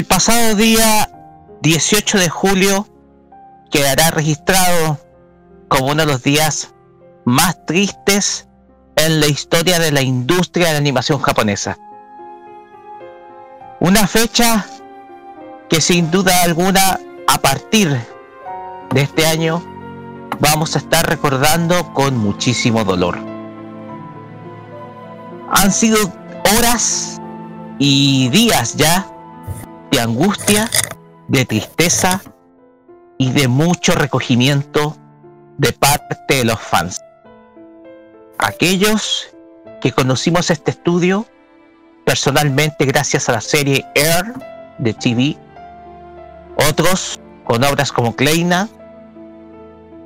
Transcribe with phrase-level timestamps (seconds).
[0.00, 1.10] El pasado día
[1.60, 2.88] 18 de julio
[3.70, 4.98] quedará registrado
[5.68, 6.72] como uno de los días
[7.26, 8.48] más tristes
[8.96, 11.76] en la historia de la industria de la animación japonesa.
[13.78, 14.64] Una fecha
[15.68, 17.90] que sin duda alguna a partir
[18.94, 19.62] de este año
[20.38, 23.18] vamos a estar recordando con muchísimo dolor.
[25.50, 26.10] Han sido
[26.56, 27.20] horas
[27.78, 29.06] y días ya
[29.90, 30.70] de angustia,
[31.28, 32.20] de tristeza
[33.18, 34.96] y de mucho recogimiento
[35.58, 37.00] de parte de los fans.
[38.38, 39.28] Aquellos
[39.80, 41.26] que conocimos este estudio
[42.04, 44.32] personalmente gracias a la serie Air
[44.78, 45.36] de TV,
[46.68, 48.68] otros con obras como Kleina,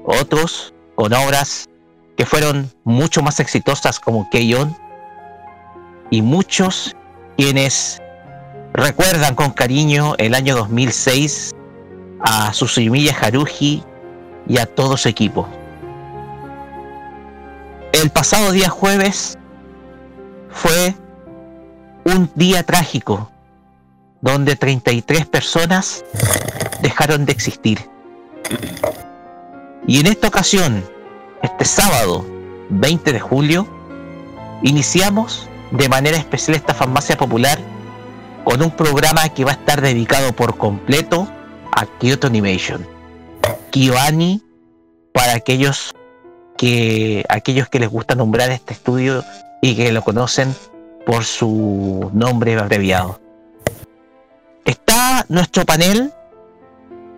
[0.04, 1.68] otros con obras
[2.16, 4.76] que fueron mucho más exitosas como Keion
[6.10, 6.94] y muchos
[7.36, 8.00] quienes
[8.74, 11.54] recuerdan con cariño el año 2006
[12.20, 13.84] a Susimiya Haruji
[14.48, 15.48] y a todo su equipo.
[17.92, 19.38] El pasado día jueves
[20.50, 20.94] fue
[22.04, 23.30] un día trágico
[24.20, 26.04] donde 33 personas
[26.82, 27.88] dejaron de existir.
[29.86, 30.84] Y en esta ocasión,
[31.42, 32.26] este sábado
[32.70, 33.68] 20 de julio,
[34.62, 37.58] iniciamos de manera especial esta farmacia popular
[38.44, 41.28] con un programa que va a estar dedicado por completo
[41.72, 42.86] a Kyoto Animation.
[43.70, 44.42] Kiwani
[45.12, 45.92] para aquellos
[46.56, 49.24] que aquellos que les gusta nombrar este estudio
[49.60, 50.54] y que lo conocen
[51.06, 53.20] por su nombre abreviado.
[54.64, 56.12] Está nuestro panel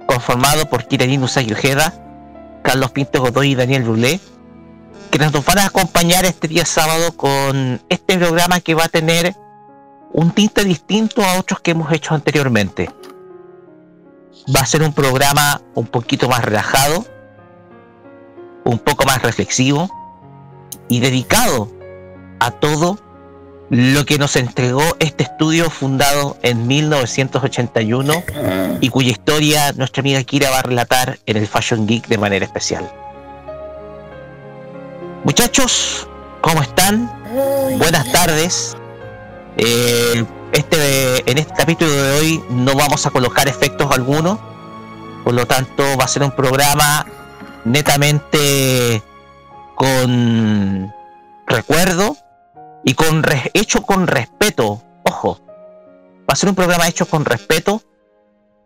[0.07, 1.93] conformado por Kiranin Usagi Ojeda,
[2.63, 4.21] Carlos Pinto Godoy y Daniel Brulé,
[5.11, 9.35] que nos van a acompañar este día sábado con este programa que va a tener
[10.13, 12.91] un tinte distinto a otros que hemos hecho anteriormente.
[14.55, 17.05] Va a ser un programa un poquito más relajado,
[18.65, 19.91] un poco más reflexivo
[20.89, 21.71] y dedicado
[22.41, 22.99] a todo
[23.69, 28.23] lo que nos entregó este estudio fundado en 1981
[28.81, 32.45] y cuya historia nuestra amiga Kira va a relatar en el Fashion Geek de manera
[32.45, 32.89] especial.
[35.25, 36.07] Muchachos,
[36.41, 37.11] ¿cómo están?
[37.79, 38.77] Buenas tardes.
[39.57, 44.39] Eh, este en este capítulo de hoy no vamos a colocar efectos algunos,
[45.25, 47.07] por lo tanto va a ser un programa
[47.65, 49.03] netamente
[49.75, 50.93] con
[51.47, 52.17] recuerdo
[52.85, 53.25] y con
[53.55, 54.83] hecho con respeto.
[55.05, 57.83] Ojo, va a ser un programa hecho con respeto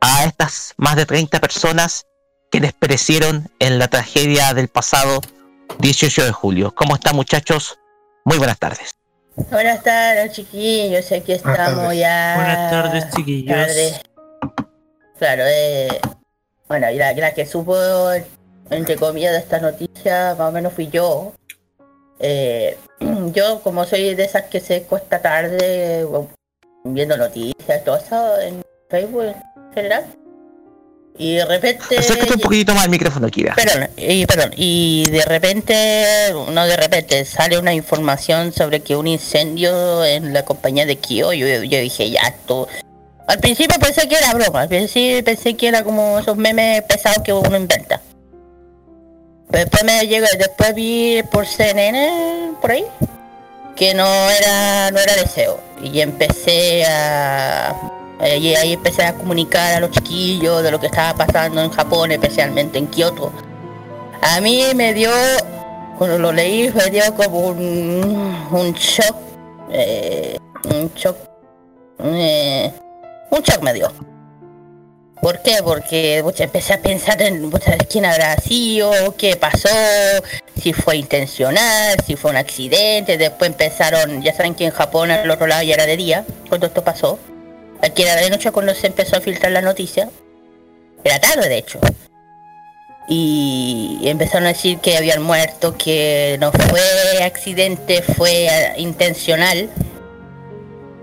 [0.01, 2.07] a estas más de 30 personas
[2.51, 5.21] que perecieron en la tragedia del pasado
[5.79, 6.75] 18 de julio.
[6.75, 7.79] ¿Cómo están muchachos?
[8.25, 9.00] Muy buenas tardes.
[9.37, 11.11] Buenas tardes, chiquillos.
[11.13, 12.35] Aquí estamos ya.
[12.37, 14.01] Buenas tardes, chiquillos.
[15.19, 16.01] Claro, eh,
[16.69, 17.77] bueno, y la, que supo,
[18.71, 21.33] entre comillas, de esta noticia, más o menos fui yo.
[22.19, 22.79] Eh,
[23.35, 26.07] yo, como soy de esas que se cuesta tarde
[26.85, 30.07] viendo noticias, todo eso en Facebook en general,
[31.19, 31.99] Y de repente...
[31.99, 33.55] Acércate un poquitito más al micrófono, Kira.
[33.55, 39.07] Perdón, y, perdón, y de repente, no de repente, sale una información sobre que un
[39.07, 41.33] incendio en la compañía de Kio.
[41.33, 42.69] Yo, yo dije, ya, esto...
[43.27, 47.23] Al principio pensé que era broma, al principio pensé que era como esos memes pesados
[47.23, 48.01] que uno inventa.
[49.51, 52.85] Pero después me llegó, después vi por CNN, por ahí,
[53.77, 55.61] que no era, no era deseo.
[55.83, 61.15] Y empecé a y ahí empecé a comunicar a los chiquillos de lo que estaba
[61.25, 63.33] pasando en Japón, especialmente en Kioto.
[64.21, 65.11] A mí me dio,
[65.97, 69.17] cuando lo leí, me dio como un, un shock,
[69.73, 71.17] eh, un shock,
[72.05, 72.71] eh,
[73.31, 73.91] un shock me dio.
[75.23, 75.59] ¿Por qué?
[75.63, 77.51] Porque empecé a pensar en
[77.91, 79.69] quién habrá sido, qué pasó,
[80.59, 83.19] si fue intencional, si fue un accidente.
[83.19, 86.67] Después empezaron, ya saben que en Japón al otro lado ya era de día cuando
[86.67, 87.19] esto pasó.
[87.83, 90.11] Aquí era de noche cuando se empezó a filtrar la noticia.
[91.03, 91.81] Era tarde, de hecho.
[93.09, 99.69] Y empezaron a decir que habían muerto, que no fue accidente, fue intencional.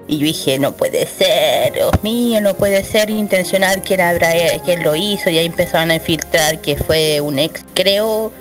[0.08, 4.32] Y yo dije, no puede ser, Dios mío, no puede ser intencional quién habrá
[4.64, 5.30] quién lo hizo.
[5.30, 8.32] Y ahí empezaron a filtrar que fue un ex, creo,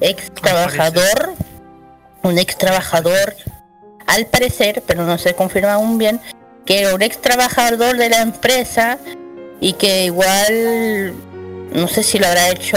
[0.00, 1.34] ex trabajador,
[2.22, 3.34] un ex trabajador,
[4.06, 6.20] al parecer, pero no se confirma aún bien,
[6.70, 8.96] que era un ex trabajador de la empresa
[9.60, 11.14] y que igual
[11.72, 12.76] no sé si lo habrá hecho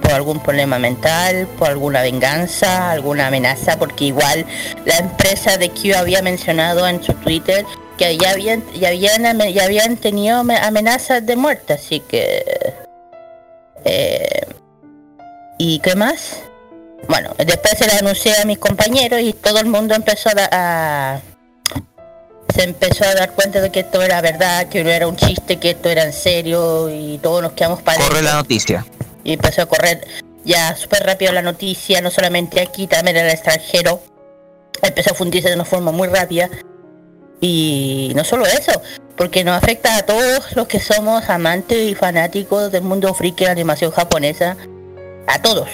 [0.00, 4.46] por algún problema mental, por alguna venganza, alguna amenaza, porque igual
[4.86, 7.66] la empresa de Q había mencionado en su Twitter
[7.98, 12.42] que ya habían, ya habían, ya habían tenido amenazas de muerte, así que...
[13.84, 14.46] Eh,
[15.58, 16.44] ¿Y qué más?
[17.08, 21.20] Bueno, después se lo anuncié a mis compañeros y todo el mundo empezó a
[22.54, 25.56] se empezó a dar cuenta de que esto era verdad, que no era un chiste,
[25.56, 28.86] que esto era en serio y todos nos quedamos para Corre la noticia.
[29.24, 30.06] Y empezó a correr
[30.44, 34.00] ya súper rápido la noticia, no solamente aquí, también en el extranjero.
[34.82, 36.48] Empezó a fundirse de una forma muy rápida.
[37.40, 38.80] Y no solo eso,
[39.16, 43.50] porque nos afecta a todos los que somos amantes y fanáticos del mundo friki de
[43.50, 44.56] animación japonesa.
[45.26, 45.68] A todos,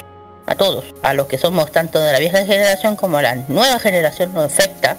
[0.47, 4.33] a todos, a los que somos tanto de la vieja generación como la nueva generación
[4.33, 4.97] nos afecta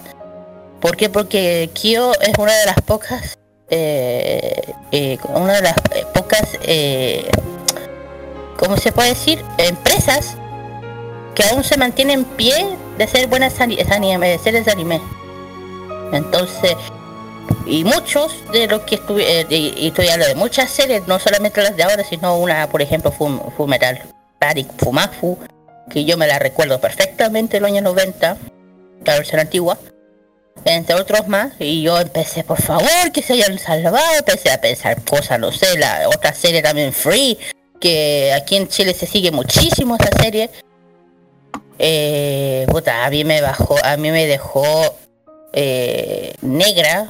[0.82, 1.08] ¿Por qué?
[1.08, 3.38] Porque Kyo es una de las pocas,
[3.70, 6.58] eh, eh, una de las eh, pocas,
[8.58, 9.44] ¿cómo se puede decir?
[9.58, 10.34] Empresas
[11.36, 15.00] que aún se mantienen en pie de ser buenas anime, de series de anime.
[16.12, 16.74] Entonces,
[17.64, 21.76] y muchos de los que estuve, y estoy hablando de muchas series, no solamente las
[21.76, 24.02] de ahora, sino una, por ejemplo, Fumeral
[24.40, 25.38] Parik Fumafu,
[25.88, 28.36] que yo me la recuerdo perfectamente en los años 90,
[29.04, 29.78] la versión antigua
[30.64, 35.02] entre otros más, y yo empecé, por favor, que se hayan salvado, empecé a pensar
[35.04, 37.38] cosas, no sé, la otra serie también Free,
[37.80, 40.50] que aquí en Chile se sigue muchísimo esa serie.
[41.78, 44.96] Eh, puta, a mí me bajó, a mí me dejó
[45.52, 47.06] eh, negra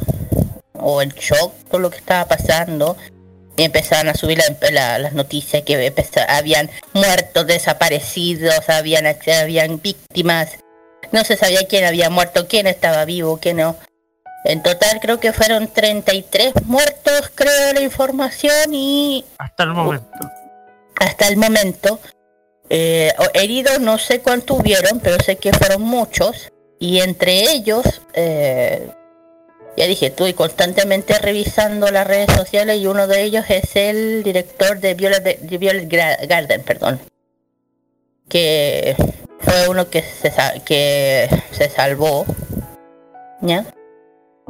[0.72, 2.96] o en shock todo lo que estaba pasando
[3.56, 4.40] y empezaron a subir
[4.72, 5.92] las noticias que
[6.26, 10.58] habían muertos, desaparecidos, habían, habían víctimas
[11.12, 13.76] no se sabía quién había muerto, quién estaba vivo, quién no.
[14.44, 19.24] En total creo que fueron 33 muertos, creo, la información y...
[19.38, 20.30] Hasta el momento.
[20.96, 22.00] Hasta el momento.
[22.68, 26.50] Eh, heridos no sé cuántos hubieron, pero sé que fueron muchos.
[26.80, 28.90] Y entre ellos, eh,
[29.76, 34.80] ya dije, estoy constantemente revisando las redes sociales y uno de ellos es el director
[34.80, 37.00] de Violet, de Violet Garden, perdón.
[38.28, 38.96] Que
[39.42, 40.32] fue uno que se,
[40.64, 42.24] que se salvó,
[43.40, 43.64] ¿ya?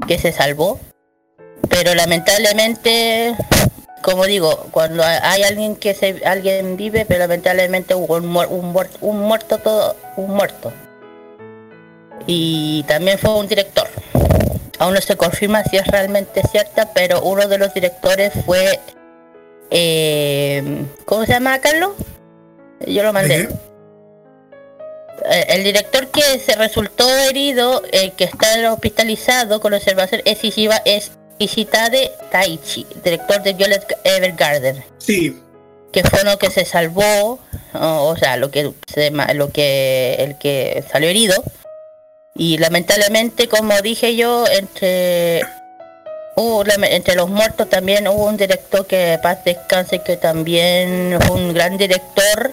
[0.06, 0.78] Que se salvó,
[1.68, 3.34] pero lamentablemente,
[4.02, 9.18] como digo, cuando hay alguien que se, alguien vive, pero lamentablemente hubo un, un, un
[9.20, 10.72] muerto todo, un muerto.
[12.26, 13.88] Y también fue un director.
[14.78, 18.80] Aún no se confirma si es realmente cierta, pero uno de los directores fue,
[19.70, 21.92] eh, ¿cómo se llama Carlos?
[22.86, 23.48] Yo lo mandé.
[25.24, 30.82] Eh, el director que se resultó herido, el que está hospitalizado con observación, es, Ishiba,
[30.84, 34.84] es Ishitade Taichi, director de Violet Evergarden.
[34.98, 35.38] Sí.
[35.92, 37.38] Que fue uno que se salvó,
[37.74, 38.72] o, sea, lo que,
[39.34, 41.42] lo que el que salió herido.
[42.34, 45.42] Y lamentablemente, como dije yo, entre
[46.34, 51.76] entre los muertos también hubo un director que paz descanse que también fue un gran
[51.76, 52.52] director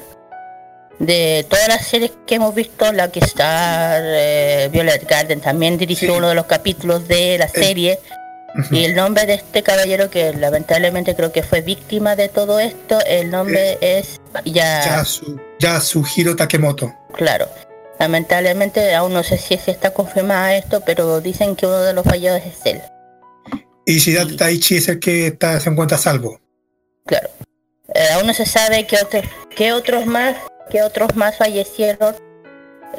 [0.99, 6.17] de todas las series que hemos visto, la que está eh, Violet Garden también dirigió
[6.17, 7.99] uno de los capítulos de la serie.
[8.71, 12.99] Y el nombre de este caballero que lamentablemente creo que fue víctima de todo esto,
[13.05, 16.93] el nombre es ya Yasu, Yasuhiro Takemoto.
[17.13, 17.47] Claro.
[17.99, 22.03] Lamentablemente aún no sé si se está confirmado esto, pero dicen que uno de los
[22.03, 22.81] fallados es él.
[23.85, 26.39] Y Shidata Taichi es el que está, se encuentra a salvo.
[27.05, 27.29] Claro.
[27.93, 29.25] Eh, aún no se sabe qué otros,
[29.55, 30.35] qué otros más,
[30.69, 32.15] qué otros más fallecieron.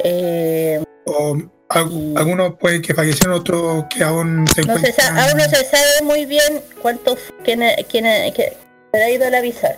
[0.03, 1.35] Eh, O
[1.69, 6.01] al- algunos puede que fallecieron, otros que aún se no se aún no se sabe
[6.03, 8.57] muy bien cuántos quién, quién, que
[8.93, 9.77] se ha ido al avisar.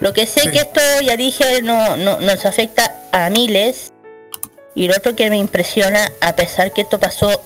[0.00, 0.50] Lo que sé Sí.
[0.50, 3.92] que esto ya dije no, no nos afecta a miles.
[4.74, 7.42] Y lo otro que me impresiona, a pesar que esto pasó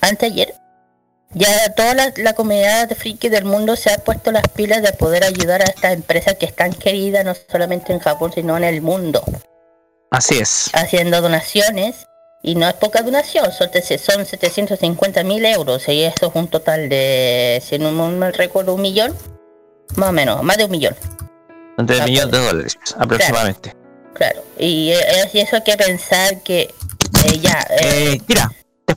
[0.00, 0.54] anteayer,
[1.34, 4.92] ya toda la, la comunidad de friki del mundo se ha puesto las pilas de
[4.92, 8.80] poder ayudar a estas empresas que están queridas no solamente en Japón sino en el
[8.82, 9.22] mundo,
[10.10, 10.70] Así es.
[10.74, 12.06] haciendo donaciones.
[12.46, 16.90] Y no es poca donación, son, son 750 mil euros y eso es un total
[16.90, 19.16] de, si no mal recuerdo, un millón,
[19.96, 20.94] más o menos, más de un millón.
[21.78, 23.74] Entre Ah, el millón de dólares aproximadamente.
[24.12, 26.60] Claro, y eh, y eso hay que pensar que
[27.24, 27.66] eh, ya...
[27.80, 28.52] eh, Eh, mira,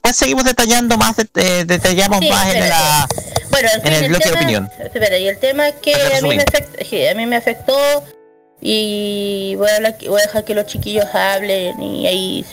[0.08, 3.08] después seguimos detallando más, det- eh, detallamos Sí, más en la...
[3.50, 4.72] Bueno, en en fin, el bloque de tema, opinión.
[4.80, 7.78] Espera, y el tema que a mí, me afectó, sí, a mí me afectó
[8.62, 12.46] y voy a, voy a dejar que los chiquillos hablen y ahí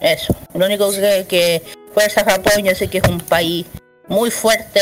[0.00, 0.34] eso.
[0.54, 1.62] Lo único que, que
[1.94, 3.66] Fuerza Japón, yo sé que es un país
[4.08, 4.80] muy fuerte,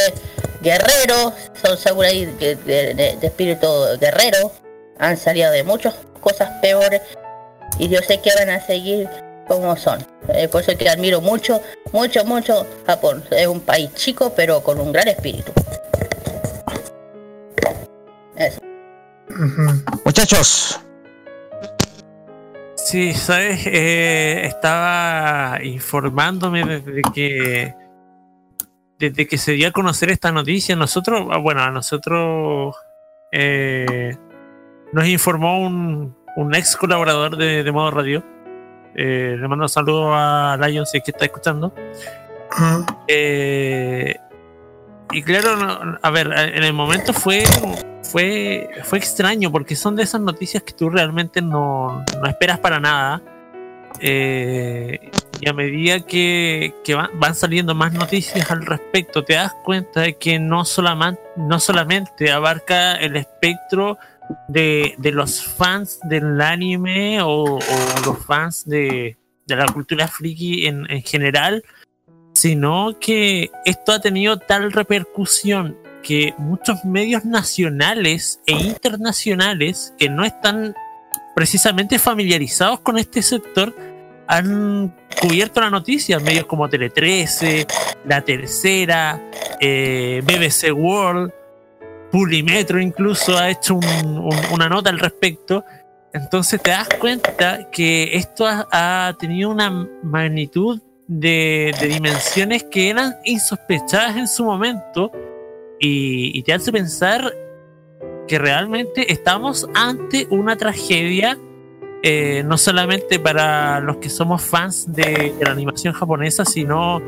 [0.60, 3.66] guerreros, son samuráis de, de- de- de espíritu
[4.00, 4.52] guerrero,
[4.98, 7.00] han salido de muchas cosas peores
[7.78, 9.08] y yo sé que van a seguir
[9.46, 10.04] como son.
[10.28, 11.60] Eh, por eso que admiro mucho,
[11.92, 13.22] mucho, mucho Japón.
[13.30, 15.52] Es un país chico pero con un gran espíritu.
[18.36, 18.60] Eso.
[20.04, 20.80] Muchachos,
[22.84, 27.74] Sí, sabes, Eh, estaba informándome desde que
[28.98, 30.76] desde que se dio a conocer esta noticia.
[30.76, 32.76] Nosotros, ah, bueno, a nosotros
[33.32, 34.16] eh,
[34.92, 38.24] nos informó un, un ex colaborador de, de modo radio.
[38.94, 41.74] Eh, le mando un saludo a Lion si es que está escuchando.
[43.08, 44.16] Eh,
[45.12, 47.44] y claro, no- a ver, en el momento fue,
[48.02, 52.80] fue, fue extraño porque son de esas noticias que tú realmente no, no esperas para
[52.80, 53.20] nada.
[54.00, 55.10] Eh,
[55.40, 60.00] y a medida que, que van, van saliendo más noticias al respecto, te das cuenta
[60.00, 63.98] de que no, solamente no solamente abarca el espectro
[64.48, 67.58] de, de los fans del anime o,
[68.04, 69.16] los fans de,
[69.46, 71.64] de la cultura friki en, en general,
[72.34, 80.24] sino que esto ha tenido tal repercusión que muchos medios nacionales e internacionales que no
[80.24, 80.74] están
[81.34, 83.74] precisamente familiarizados con este sector
[84.26, 87.66] han cubierto la noticia, medios como Tele 13,
[88.06, 89.20] La Tercera,
[89.60, 91.32] eh, BBC World,
[92.14, 95.64] Pulimetro incluso ha hecho un- un- una nota al respecto.
[96.12, 104.16] Entonces te das cuenta que esto ha, tenido una magnitud de, dimensiones que eran insospechadas
[104.16, 105.10] en su momento
[105.80, 107.34] y, te hace pensar
[108.28, 111.36] que realmente estamos ante una tragedia
[112.04, 117.02] eh, no solamente para los que somos fans de la animación japonesa, sino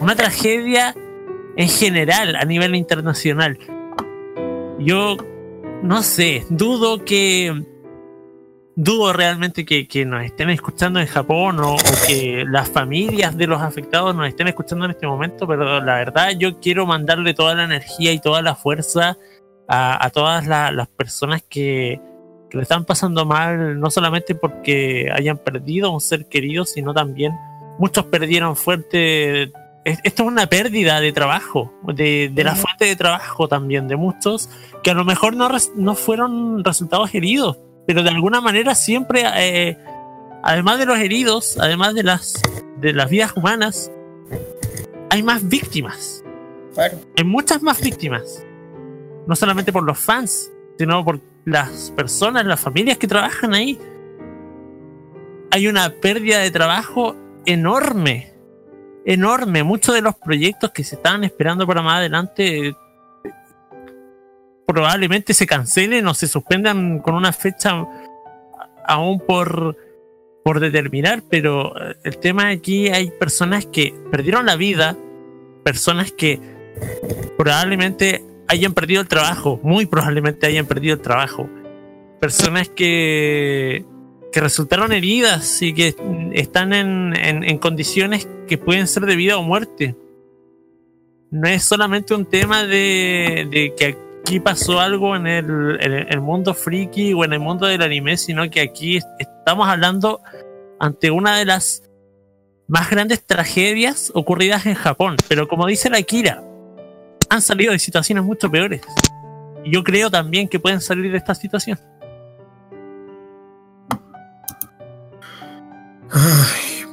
[0.00, 0.96] una tragedia
[1.56, 3.56] en general a nivel internacional.
[4.78, 5.16] Yo
[5.82, 7.64] no sé, dudo que
[8.76, 13.60] dudo realmente que, que nos estén escuchando en Japón o, que las familias de los
[13.60, 17.64] afectados nos estén escuchando en este momento, pero la verdad yo quiero mandarle toda la
[17.64, 19.16] energía y toda la fuerza
[19.66, 22.00] a, todas la- las personas que,
[22.48, 26.94] que le están pasando mal, no solamente porque hayan perdido a un ser querido, sino
[26.94, 27.32] también
[27.78, 29.52] muchos perdieron fuerte.
[29.84, 33.96] Es- Esto es una pérdida de trabajo, de, de la fuente de trabajo también, de
[33.96, 34.48] muchos
[34.82, 39.22] que a lo mejor no, res- no fueron resultados heridos, pero de alguna manera siempre,
[39.36, 39.78] eh,
[40.42, 42.40] además de los heridos, además de las,
[42.80, 43.90] de las vidas humanas,
[45.10, 46.22] hay más víctimas
[46.74, 48.44] Bueno, hay muchas más víctimas.
[49.26, 53.78] No solamente por los fans, sino por las personas, las familias que trabajan ahí.
[55.50, 57.16] Hay una pérdida de trabajo
[57.46, 58.32] enorme.
[59.08, 59.62] Enorme.
[59.62, 62.76] Muchos de los proyectos que se estaban esperando para más adelante
[64.66, 67.86] probablemente se cancelen o se suspendan con una fecha
[68.86, 69.78] aún por,
[70.44, 71.22] por determinar.
[71.30, 74.94] Pero eh, el tema aquí hay personas que perdieron la vida,
[75.64, 76.38] personas que
[77.38, 81.48] probablemente hayan perdido el trabajo, muy probablemente hayan perdido el trabajo.
[82.20, 83.86] Personas que,
[84.32, 85.94] que resultaron heridas y que
[86.32, 89.94] están en, en- en condiciones que pueden ser de vida o muerte.
[91.30, 96.20] no es solamente un tema de, de que aquí pasó algo en el, en el
[96.20, 100.20] mundo friki o en el mundo del anime, sino que aquí estamos hablando
[100.80, 101.82] ante una de las
[102.66, 105.16] más grandes tragedias ocurridas en Japón.
[105.28, 106.42] Pero como dice la Kira,
[107.30, 108.82] han salido de situaciones mucho peores.
[109.64, 111.78] Y yo creo también que pueden salir de esta situación.
[116.10, 116.84] Ay.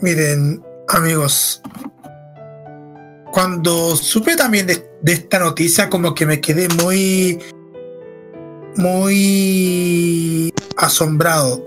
[0.00, 1.62] Miren, amigos,
[3.32, 7.38] cuando supe también de, esta noticia, como que me quedé muy,
[8.76, 11.64] muy asombrado.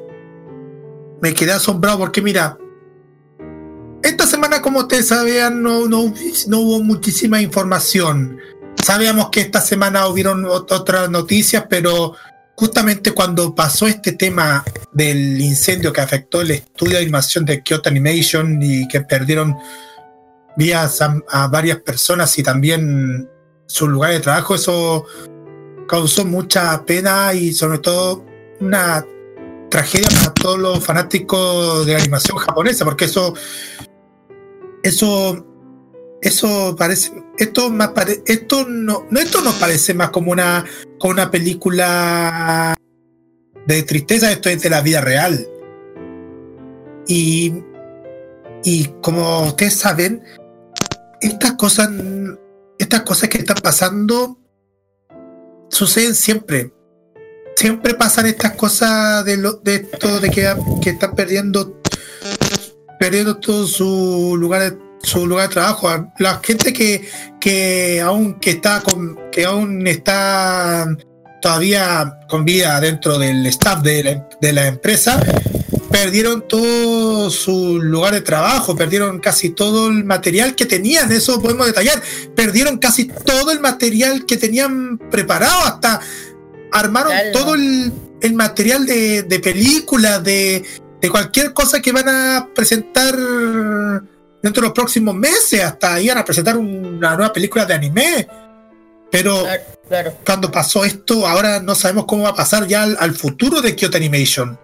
[1.22, 2.58] Me quedé asombrado porque mira,
[4.04, 6.14] esta semana, como ustedes sabían, no, no,
[6.48, 8.40] no hubo muchísima información.
[8.84, 12.16] Sabíamos que esta semana hubieron otras noticias, pero
[12.60, 17.88] justamente cuando pasó este tema del incendio que afectó el estudio de animación de Kyoto
[17.88, 19.56] Animation y que perdieron
[20.58, 23.30] vías a, varias personas y también
[23.66, 25.06] su lugar de trabajo, eso
[25.88, 28.26] causó mucha pena y sobre todo
[28.60, 29.06] una
[29.70, 33.36] tragedia para todos los fanáticos de la animación japonesa, porque eso
[34.84, 35.49] eso
[36.22, 37.92] eso parece esto más
[38.26, 40.66] esto no, esto nos parece más como una
[40.98, 42.76] como una película
[43.66, 45.48] de tristeza esto es de la vida real.
[47.08, 47.64] Y
[48.64, 50.22] y como ustedes saben
[51.22, 51.90] estas cosas
[52.78, 54.40] estas cosas que están pasando
[55.70, 56.74] suceden siempre.
[57.56, 60.50] Siempre pasan estas cosas de lo, de esto de que,
[60.82, 61.80] que están perdiendo
[63.00, 66.12] perdiendo todo su lugar su lugar de trabajo.
[66.20, 67.08] La gente que,
[67.40, 70.88] que aún que está con, que aún está
[71.42, 75.22] todavía con vida dentro del staff de la, de la empresa,
[75.90, 81.66] perdieron todo su lugar de trabajo, perdieron casi todo el material que tenían, eso podemos
[81.66, 82.02] detallar,
[82.36, 86.00] perdieron casi todo el material que tenían preparado, hasta
[86.72, 90.64] armaron todo el, el material de, de películas, de,
[91.02, 93.16] de cualquier cosa que van a presentar
[94.42, 98.28] dentro de los próximos meses, hasta iban a presentar una nueva película de anime.
[99.12, 100.14] Pero claro, claro.
[100.26, 103.76] cuando pasó esto, ahora no sabemos cómo va a pasar ya al, al futuro de
[103.76, 104.60] Kyoto Animation.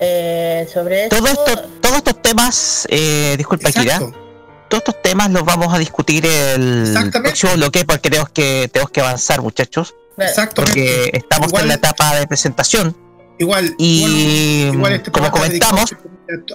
[0.00, 1.16] Eh, sobre esto...
[1.16, 6.24] Todo esto, todos estos temas, eh, disculpa Kira, todos estos temas los vamos a discutir
[6.26, 9.94] el próximo bloque porque tenemos que, tenemos que avanzar muchachos.
[10.16, 10.62] Exacto.
[10.62, 12.96] Porque estamos igual, en la etapa de presentación.
[13.38, 15.94] Igual, y igual, igual este como comentamos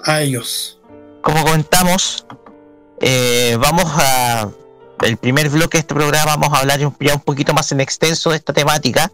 [0.04, 0.80] a ellos
[1.26, 2.28] como comentamos,
[3.02, 4.48] eh, vamos a.
[5.02, 8.30] El primer bloque de este programa vamos a hablar ya un poquito más en extenso
[8.30, 9.12] de esta temática.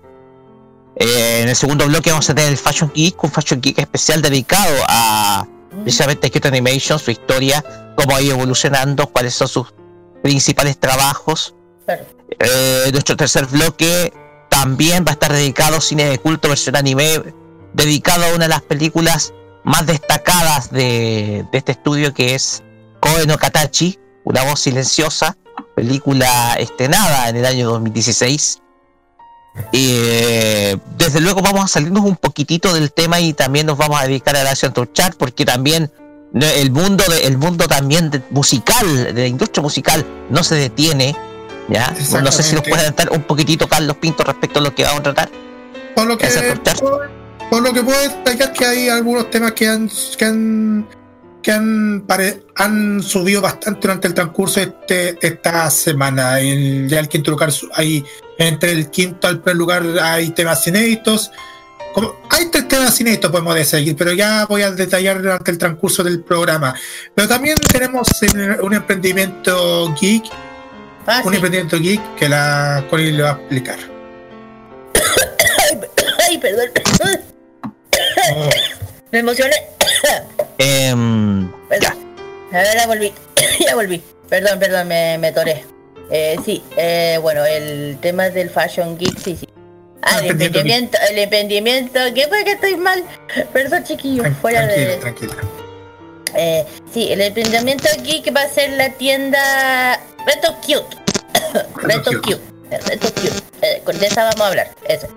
[0.97, 4.21] Eh, en el segundo bloque vamos a tener el Fashion Geek, un Fashion Geek especial
[4.21, 5.47] dedicado a
[5.83, 7.63] precisamente Kyoto Animation, su historia,
[7.95, 9.73] cómo ha ido evolucionando, cuáles son sus
[10.21, 11.55] principales trabajos.
[11.87, 14.13] Eh, nuestro tercer bloque
[14.49, 17.23] también va a estar dedicado a cine de culto versión anime,
[17.73, 22.63] dedicado a una de las películas más destacadas de, de, este estudio que es
[22.99, 25.37] Koe no Katachi, una voz silenciosa,
[25.75, 28.61] película estrenada en el año 2016.
[29.73, 34.05] Eh, desde luego vamos a salirnos un poquitito del tema y también nos vamos a
[34.05, 35.91] dedicar a la Action Chat porque también
[36.33, 41.15] el mundo de, el mundo también de, musical, de la industria musical no se detiene.
[41.69, 41.93] ¿ya?
[42.21, 45.01] No sé si nos puede dar un poquitito Carlos Pinto respecto a lo que vamos
[45.01, 45.29] a tratar.
[45.95, 46.27] Por lo que,
[47.51, 50.87] por lo que puedo destacar que hay algunos temas que han que han
[51.43, 56.39] que han, pare, han subido bastante durante el transcurso de este, esta semana.
[56.39, 58.05] El, ya el quinto lugar hay
[58.37, 61.29] entre el quinto al primer lugar hay temas inéditos.
[61.93, 66.05] Como, hay tres temas inéditos podemos decir, pero ya voy a detallar durante el transcurso
[66.05, 66.73] del programa.
[67.13, 68.07] Pero también tenemos
[68.61, 70.23] un emprendimiento geek,
[71.05, 71.35] ah, un sí.
[71.35, 73.79] emprendimiento geek que la Cori le va a explicar.
[76.29, 76.69] Ay, perdón.
[79.11, 79.55] Me emocioné.
[80.57, 80.93] Eh,
[81.81, 81.95] ya.
[82.53, 83.13] Ahora volví.
[83.65, 84.01] ya volví.
[84.29, 85.65] Perdón, perdón, me, me toré.
[86.09, 89.47] Eh, sí, eh, bueno, el tema del Fashion Geek, sí, sí.
[90.01, 93.03] Ah, el emprendimiento, el emprendimiento, ¿qué fue que estoy mal?
[93.53, 94.97] Perdón, chiquillo, Tran fuera tranquila, de...
[94.97, 95.35] Tranquila,
[96.33, 100.97] eh, sí, el emprendimiento geek va a ser la tienda Reto Cute.
[101.87, 102.41] Reto Cute.
[102.87, 103.43] Reto Cute.
[103.61, 105.07] Eh, de esa vamos a hablar, eso.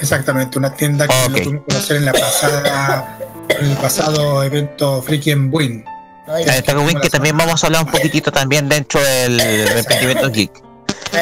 [0.00, 1.28] Exactamente, una tienda que okay.
[1.28, 5.84] lo tuvimos que conocer en la pasada, en el pasado evento Freaky en Win.
[6.26, 10.50] No, Win que también vamos a hablar un poquitito también dentro del, emprendimiento geek.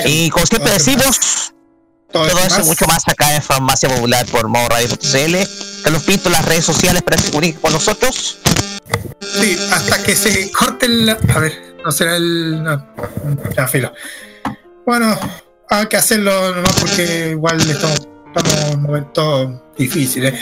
[0.07, 1.53] Y como siempre decimos,
[2.11, 5.37] todo, todo eso y mucho más acá en Farmacia Popular por modoradio.cl.
[5.83, 8.39] Carlos Pinto, las redes sociales para que se comuniquen con nosotros.
[9.21, 11.11] Sí, hasta que se corte el.
[11.11, 11.77] A ver.
[11.85, 12.63] no será el.
[12.63, 12.87] No,
[13.57, 13.93] ya, filo.
[14.87, 15.19] Bueno,
[15.69, 20.35] hay que hacerlo nomás porque igual estamos, estamos en momentos difíciles.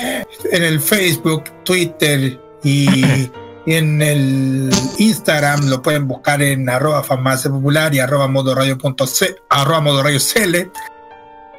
[0.51, 3.05] En el Facebook, Twitter y,
[3.67, 9.81] y en el Instagram lo pueden buscar en arroba farmacia popular y arroba modoradio.c arroba
[9.81, 10.71] modoradio CL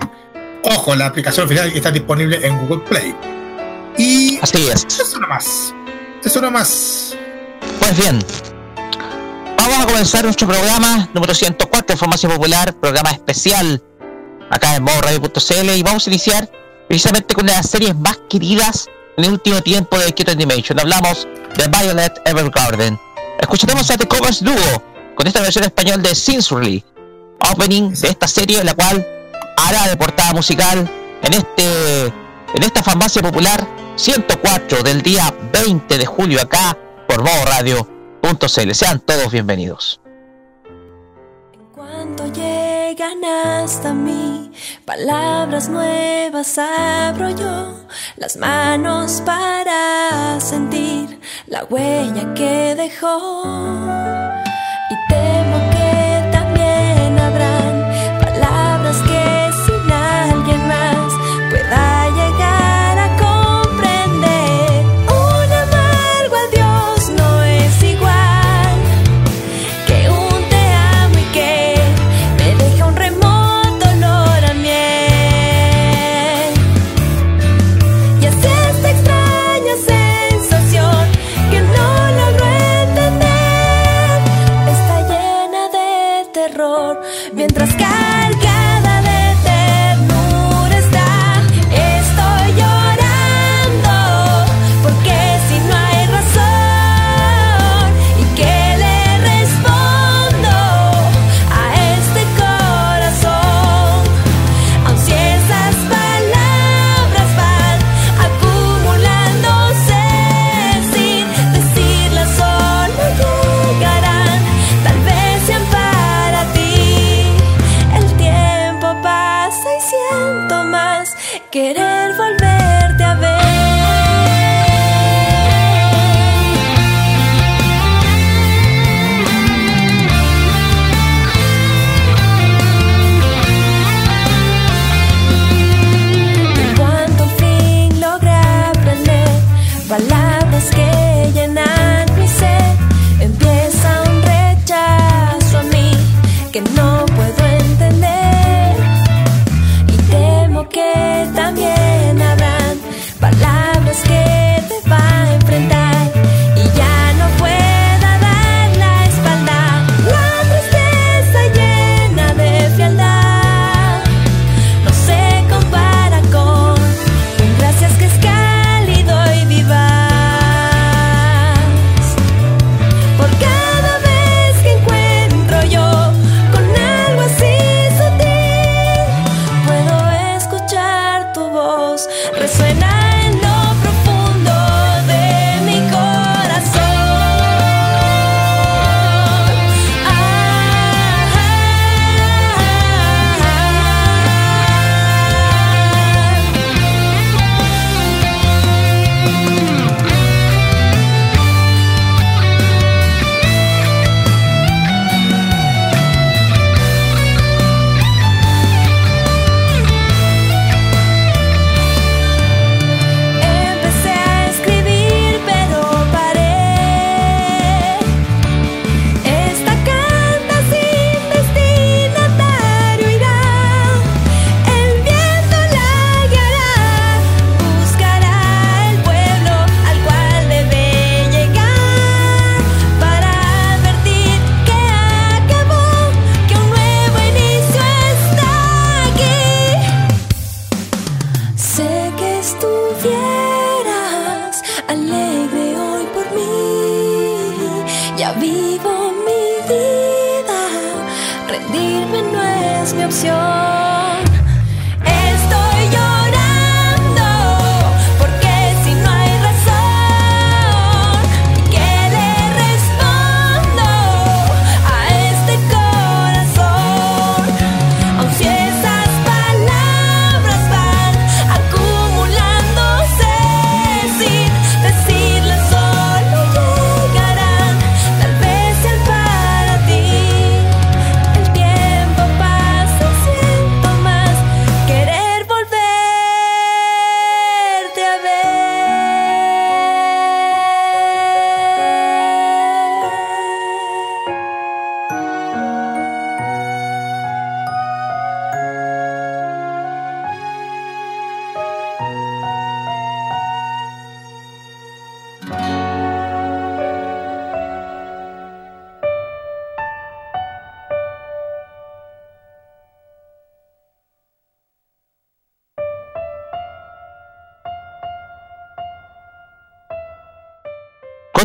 [0.64, 3.16] Ojo, la aplicación oficial está disponible en Google Play.
[3.98, 4.86] Y Así es.
[4.86, 5.74] eso nomás.
[6.24, 7.16] Eso nomás.
[7.80, 8.20] Pues bien,
[9.58, 13.82] vamos a comenzar nuestro programa número 104 de Farmacia Popular, programa especial
[14.52, 16.52] acá en modoradio.cl y vamos a iniciar
[16.88, 18.88] precisamente con una de las series más queridas
[19.18, 20.80] en el último tiempo de Kyoto Animation.
[20.80, 23.00] Hablamos de Violet Evergarden.
[23.40, 24.84] Escucharemos a The Covers Duo
[25.16, 26.84] con esta versión español de Sincerely,
[27.52, 29.06] opening de esta serie, la cual
[29.58, 30.90] hará de portada musical
[31.24, 32.06] en este
[32.54, 38.74] en esta farmacia popular 104 del día 20 de julio acá por modoradio.cl.
[38.74, 40.00] Sean todos bienvenidos.
[43.00, 44.52] Llegan hasta mí,
[44.84, 47.80] palabras nuevas abro yo,
[48.18, 53.44] las manos para sentir la huella que dejó.
[54.90, 55.69] Y temo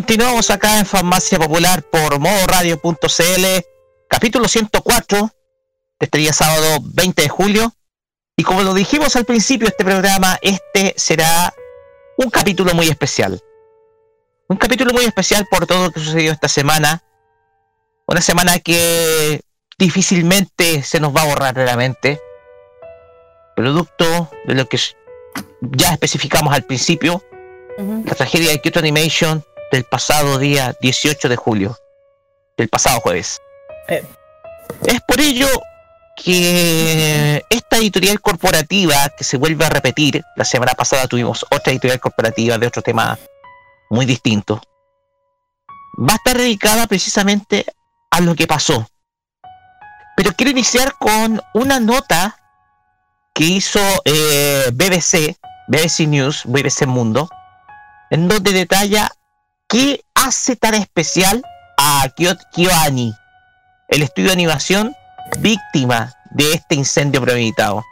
[0.07, 3.45] Continuamos acá en Farmacia Popular por modoradio.cl,
[4.07, 7.73] capítulo 104, de este día sábado 20 de julio.
[8.37, 11.55] Y como lo dijimos al principio de este programa, este será
[12.19, 13.41] un capítulo muy especial.
[14.47, 17.03] Un capítulo muy especial por todo lo que sucedió esta semana.
[18.07, 19.41] Una semana que
[19.79, 22.21] difícilmente se nos va a borrar de la mente.
[23.57, 24.79] Producto de lo que
[25.63, 27.25] ya especificamos al principio,
[27.79, 31.79] la tragedia de Kyoto Animation del pasado día 18 de julio,
[32.57, 33.41] del pasado jueves.
[33.89, 34.05] Eh.
[34.87, 35.49] Es por ello
[36.17, 42.01] que esta editorial corporativa que se vuelve a repetir, la semana pasada tuvimos otra editorial
[42.01, 43.19] corporativa de otro tema
[43.91, 44.61] muy distinto,
[45.99, 47.67] va a estar dedicada precisamente
[48.11, 48.89] a lo que pasó.
[50.17, 52.37] Pero quiero iniciar con una nota
[53.35, 57.29] que hizo eh, BBC, BBC News, BBC Mundo,
[58.11, 59.11] en donde detalla
[59.75, 61.43] qué hace tan especial
[61.77, 63.13] a Kyo- KyoAni,
[63.89, 64.95] el estudio de animación
[65.41, 67.85] víctima de este incendio premeditado.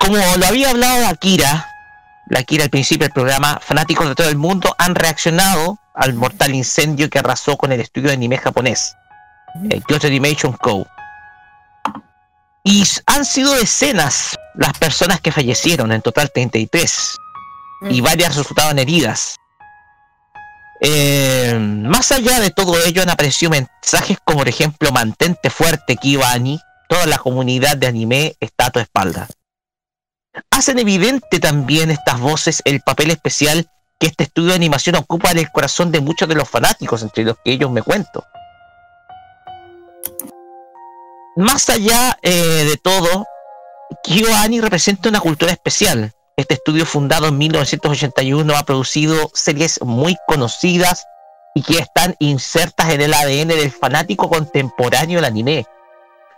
[0.00, 1.68] Como lo había hablado Akira,
[2.30, 6.54] la Akira al principio del programa, fanáticos de todo el mundo han reaccionado al mortal
[6.54, 8.96] incendio que arrasó con el estudio de anime japonés,
[9.68, 10.86] el Kyoto Animation Co.
[12.62, 17.18] Y han sido decenas las personas que fallecieron, en total 33
[17.88, 19.36] y varias resultaban heridas.
[20.80, 26.60] Eh, más allá de todo ello han aparecido mensajes como por ejemplo mantente fuerte Kibani,
[26.88, 29.28] toda la comunidad de anime está a tu espalda.
[30.50, 33.70] Hacen evidente también estas voces el papel especial
[34.00, 37.24] que este estudio de animación ocupa en el corazón de muchos de los fanáticos, entre
[37.24, 38.24] los que ellos me cuento.
[41.36, 43.26] Más allá eh, de todo,
[44.04, 46.12] KyoAni representa una cultura especial.
[46.36, 51.06] Este estudio fundado en 1981 ha producido series muy conocidas
[51.54, 55.64] y que están insertas en el ADN del fanático contemporáneo del anime.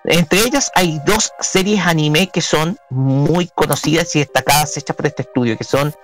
[0.05, 5.23] Entre ellas hay dos series anime que son muy conocidas y destacadas hechas por este
[5.23, 5.95] estudio, que son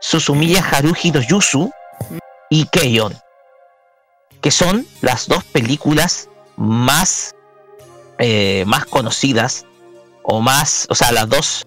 [0.00, 1.70] Susumiya Haruhi no Yusu
[2.48, 3.14] y Keion,
[4.40, 7.34] que son las dos películas más,
[8.18, 9.66] eh, más conocidas
[10.22, 11.66] o más, o sea, las dos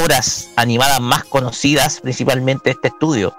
[0.00, 3.36] obras animadas más conocidas principalmente este estudio.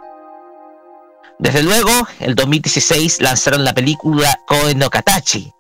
[1.39, 5.51] Desde luego, el 2016 lanzaron la película Koen no Katachi,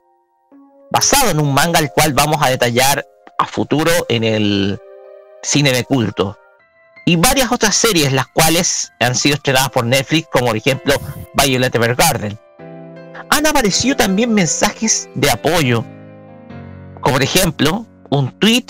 [0.91, 3.05] basado en un manga al cual vamos a detallar
[3.37, 4.79] a futuro en el
[5.43, 6.37] cine de culto.
[7.05, 10.95] Y varias otras series las cuales han sido estrenadas por Netflix, como por ejemplo
[11.35, 12.39] Violet Evergarden.
[13.29, 15.85] Han aparecido también mensajes de apoyo,
[17.01, 18.65] como por ejemplo un tweet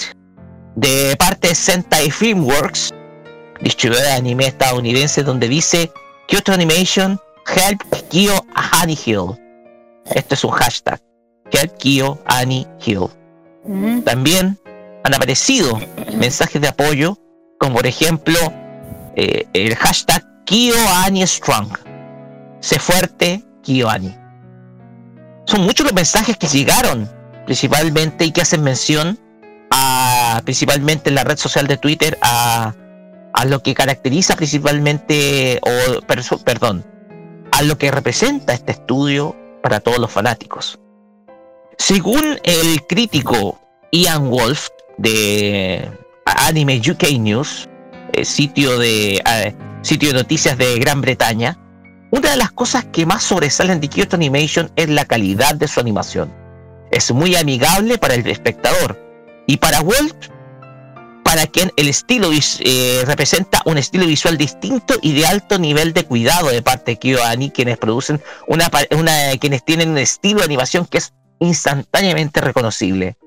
[0.78, 2.94] de parte de Sentai Filmworks,
[3.62, 5.92] distribuidora de anime estadounidense, donde dice
[6.28, 9.36] Kyoto Animation Help Kyo Annie Hill.
[10.06, 11.02] Este es un hashtag.
[11.52, 13.08] Help Kyo Annie Hill.
[13.66, 14.02] Mm.
[14.02, 14.60] También
[15.04, 15.80] han aparecido
[16.16, 17.18] mensajes de apoyo,
[17.60, 18.38] como por ejemplo
[19.16, 21.76] eh, el hashtag Kyo Annie Strong.
[22.60, 24.16] Sé fuerte, Kyo Annie.
[25.46, 27.10] Son muchos los mensajes que llegaron,
[27.46, 29.18] principalmente, y que hacen mención
[30.42, 32.74] principalmente en la red social de Twitter, a,
[33.34, 36.02] a lo que caracteriza principalmente, o
[36.44, 36.86] perdón,
[37.52, 40.80] a lo que representa este estudio para todos los fanáticos.
[41.78, 43.60] Según el crítico
[43.92, 45.88] Ian Wolf de
[46.26, 47.70] Anime UK News,
[48.14, 51.60] eh, sitio, de, eh, sitio de noticias de Gran Bretaña,
[52.10, 55.82] Una de las cosas que más sobresalen de Kyoto Animation es la calidad de su
[55.82, 56.34] animación.
[56.90, 58.98] Es muy amigable para el espectador
[59.48, 60.28] y para Walt,
[61.24, 66.06] para quien el estilo eh, representa un estilo visual distinto y de alto nivel de
[66.06, 70.86] cuidado de parte de KyoAni, quienes producen una, una quienes tienen un estilo de animación
[70.86, 73.18] que es instantáneamente reconocible.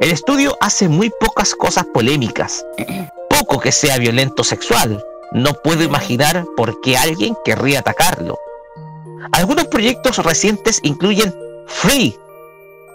[0.00, 2.64] El estudio hace muy pocas cosas polémicas,
[3.28, 5.04] poco que sea violento sexual.
[5.32, 8.38] No puedo imaginar por qué alguien querría atacarlo.
[9.32, 11.34] Algunos proyectos recientes incluyen
[11.66, 12.16] Free,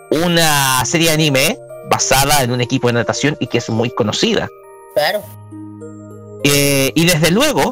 [0.09, 4.47] una serie de anime basada en un equipo de natación y que es muy conocida.
[4.93, 5.21] Claro.
[6.43, 7.71] Eh, y desde luego,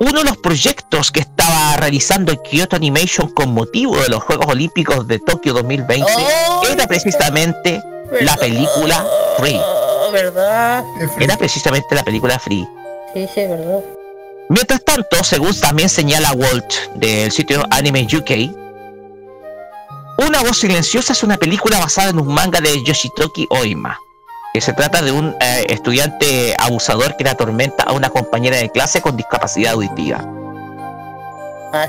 [0.00, 5.06] uno de los proyectos que estaba realizando Kyoto Animation con motivo de los Juegos Olímpicos
[5.06, 6.10] de Tokio 2020
[6.48, 7.82] Oh, era precisamente
[8.22, 9.06] la película
[9.38, 9.60] Free.
[9.62, 10.84] Oh, ¿Verdad?
[11.18, 12.66] Era precisamente la película Free.
[13.14, 13.80] Sí, sí, verdad.
[14.48, 18.30] Mientras tanto, según también señala Walt del sitio Anime UK,
[20.20, 23.98] Una voz silenciosa es una película basada en un manga de Yoshitoki Oima,
[24.52, 28.68] que se trata de un eh, estudiante abusador que le atormenta a una compañera de
[28.68, 30.18] clase con discapacidad auditiva,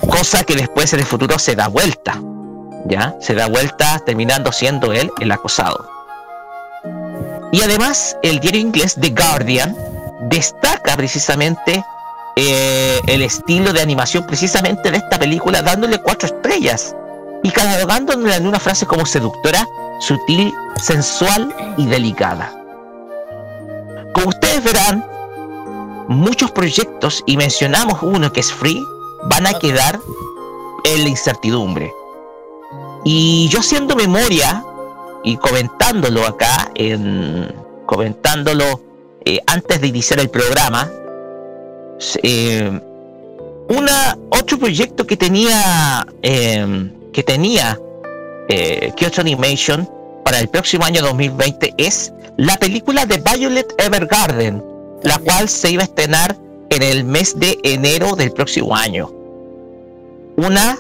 [0.10, 2.22] cosa que después en el futuro se da vuelta,
[2.86, 3.16] ¿ya?
[3.20, 5.90] Se da vuelta terminando siendo él el acosado.
[7.52, 9.76] Y además, el diario inglés The Guardian
[10.30, 11.84] destaca precisamente
[12.38, 16.96] eh, el estilo de animación precisamente de esta película, dándole cuatro estrellas
[17.44, 19.68] y catalogándola en una frase como seductora,
[20.00, 22.58] sutil, sensual y delicada.
[24.14, 25.06] Como ustedes verán,
[26.08, 28.84] muchos proyectos, y mencionamos uno que es Free,
[29.24, 30.00] van a quedar
[30.84, 31.92] en la incertidumbre.
[33.04, 34.64] Y yo haciendo memoria
[35.24, 37.54] y comentándolo acá, en,
[37.86, 38.82] comentándolo
[39.26, 40.90] eh, antes de iniciar el programa,
[42.24, 42.80] eh,
[43.70, 47.80] una, otro proyecto que tenía eh, que tenía
[48.50, 49.90] eh, Kyoto Animation
[50.24, 54.64] para el próximo año 2020 es la película de Violet Evergarden,
[55.04, 56.38] la cual se iba a estrenar
[56.70, 59.12] en el mes de enero del próximo año.
[60.38, 60.78] Una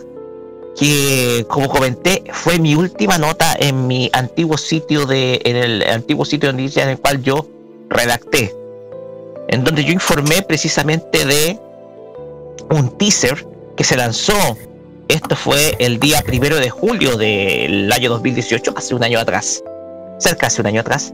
[0.77, 6.25] que, como comenté, fue mi última nota en mi antiguo sitio de, en el antiguo
[6.25, 7.45] sitio de noticias en el cual yo
[7.89, 8.55] redacté,
[9.49, 11.59] en donde yo informé precisamente de
[12.69, 14.57] un teaser que se lanzó.
[15.11, 19.61] Esto fue el día primero de julio del año 2018, hace un año atrás,
[20.19, 21.13] cerca de un año atrás,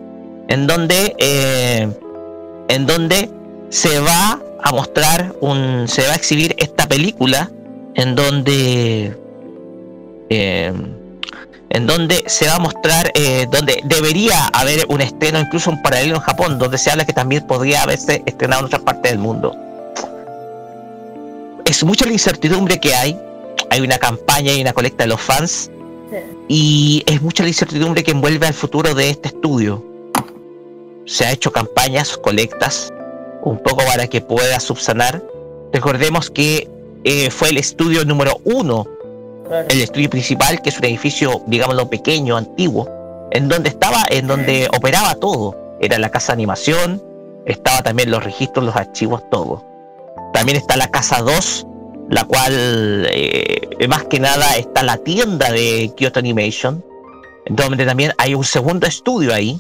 [0.50, 1.90] en donde, eh,
[2.68, 3.28] en donde
[3.70, 7.50] se va a mostrar un, se va a exhibir esta película,
[7.96, 9.18] en donde,
[10.30, 10.74] eh,
[11.72, 16.18] en donde se va a mostrar, eh, donde debería haber un estreno, incluso un paralelo
[16.18, 19.58] en Japón, donde se habla que también podría haberse estrenado en otras partes del mundo
[21.68, 23.20] es mucha la incertidumbre que hay.
[23.70, 25.72] Hay una campaña y una colecta de los fans.
[26.48, 29.84] Y es mucha la incertidumbre que envuelve al futuro de este estudio.
[31.06, 32.94] Se ha hecho campañas, colectas,
[33.44, 35.22] un poco para que pueda subsanar.
[35.74, 36.70] Recordemos que
[37.04, 38.86] eh, fue el estudio número uno,
[39.48, 39.68] Claro.
[39.70, 42.90] el estudio principal, que es un edificio, digámoslo, pequeño, antiguo,
[43.32, 45.56] en donde estaba, en donde operaba todo.
[45.80, 47.02] Era la casa de animación,
[47.46, 49.64] estaba también los registros, los archivos, todo.
[50.34, 51.66] También está la casa 2,
[52.10, 56.84] la cual eh, más que nada está la tienda de Kyoto Animation,
[57.50, 59.60] donde también hay un segundo estudio ahí,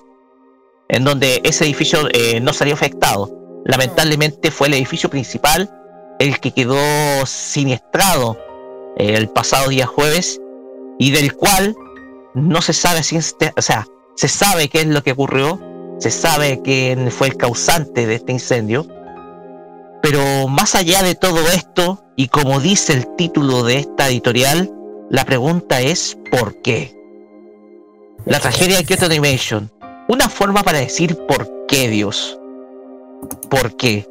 [0.90, 3.32] en donde ese edificio eh, no salió afectado.
[3.66, 5.70] Lamentablemente fue el edificio principal
[6.20, 8.38] el que quedó siniestrado
[8.98, 10.42] eh, el pasado día jueves
[10.98, 11.76] y del cual
[12.34, 15.60] no se sabe si, o sea, se sabe qué es lo que ocurrió,
[16.00, 18.88] se sabe quién fue el causante de este incendio,
[20.02, 24.72] pero más allá de todo esto, y como dice el título de esta editorial,
[25.10, 26.96] la pregunta es ¿por qué?
[28.26, 29.72] La tragedia de Kyoto Animation.
[30.10, 32.40] Una forma para decir por qué Dios.
[33.50, 34.08] ¿Por qué?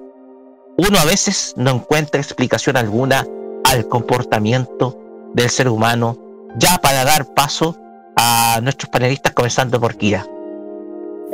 [0.78, 3.26] Uno a veces no encuentra explicación alguna
[3.64, 4.99] al comportamiento
[5.34, 6.18] del ser humano,
[6.57, 7.76] ya para dar paso
[8.16, 10.26] a nuestros panelistas, comenzando por Kira.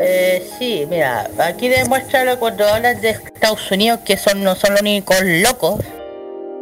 [0.05, 4.81] Eh, sí, mira, aquí demuestra cuando hablan de Estados Unidos que son no son los
[4.81, 5.81] únicos locos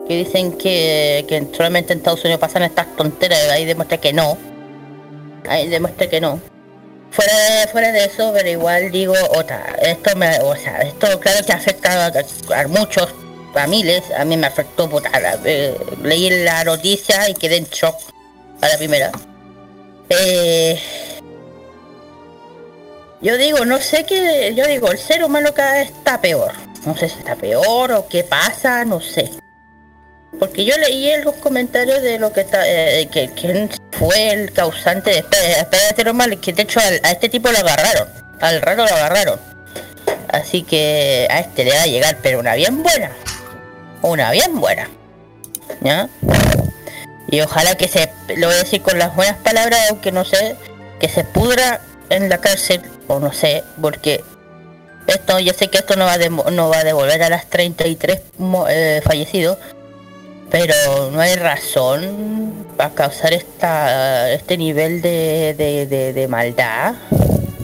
[0.07, 4.37] que dicen que, que solamente en Estados Unidos pasan estas tonteras, ahí demuestra que no.
[5.49, 6.39] Ahí demuestra que no.
[7.13, 11.45] Fuera de, fuera de eso, pero igual digo otra, esto me, o sea, esto claro
[11.47, 13.09] que afecta a, a muchos,
[13.55, 15.11] a miles, a mí me afectó puta,
[15.45, 17.97] eh, leí la noticia y quedé en shock
[18.61, 19.11] a la primera.
[20.11, 20.79] Eh,
[23.21, 26.53] yo digo, no sé qué, yo digo, el ser humano cada vez está peor.
[26.87, 29.31] No sé si está peor o qué pasa, no sé.
[30.39, 34.53] Porque yo leí en los comentarios de lo que está, eh, que quién fue el
[34.53, 38.09] causante de espérate nomás, que de hecho a, este tipo lo agarraron,
[38.41, 39.41] al raro lo agarraron.
[40.29, 43.11] Así que a este le va a llegar, pero una bien buena,
[44.01, 44.89] una bien buena,
[45.83, 46.09] ¿ya?
[47.29, 50.57] Y ojalá que se, lo voy a decir con las buenas palabras, aunque no sé,
[51.01, 52.81] que se pudra en la cárcel,
[53.11, 54.23] o no sé, porque
[55.07, 57.49] esto, yo sé que esto no va a, demo- no va a devolver a las
[57.51, 59.59] 33 mo- eh, fallecidos,
[60.51, 60.75] pero
[61.13, 66.95] no hay razón para causar esta, este nivel de, de, de- de maldad,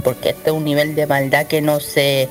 [0.03, 2.29] porque este es un nivel de maldad que no se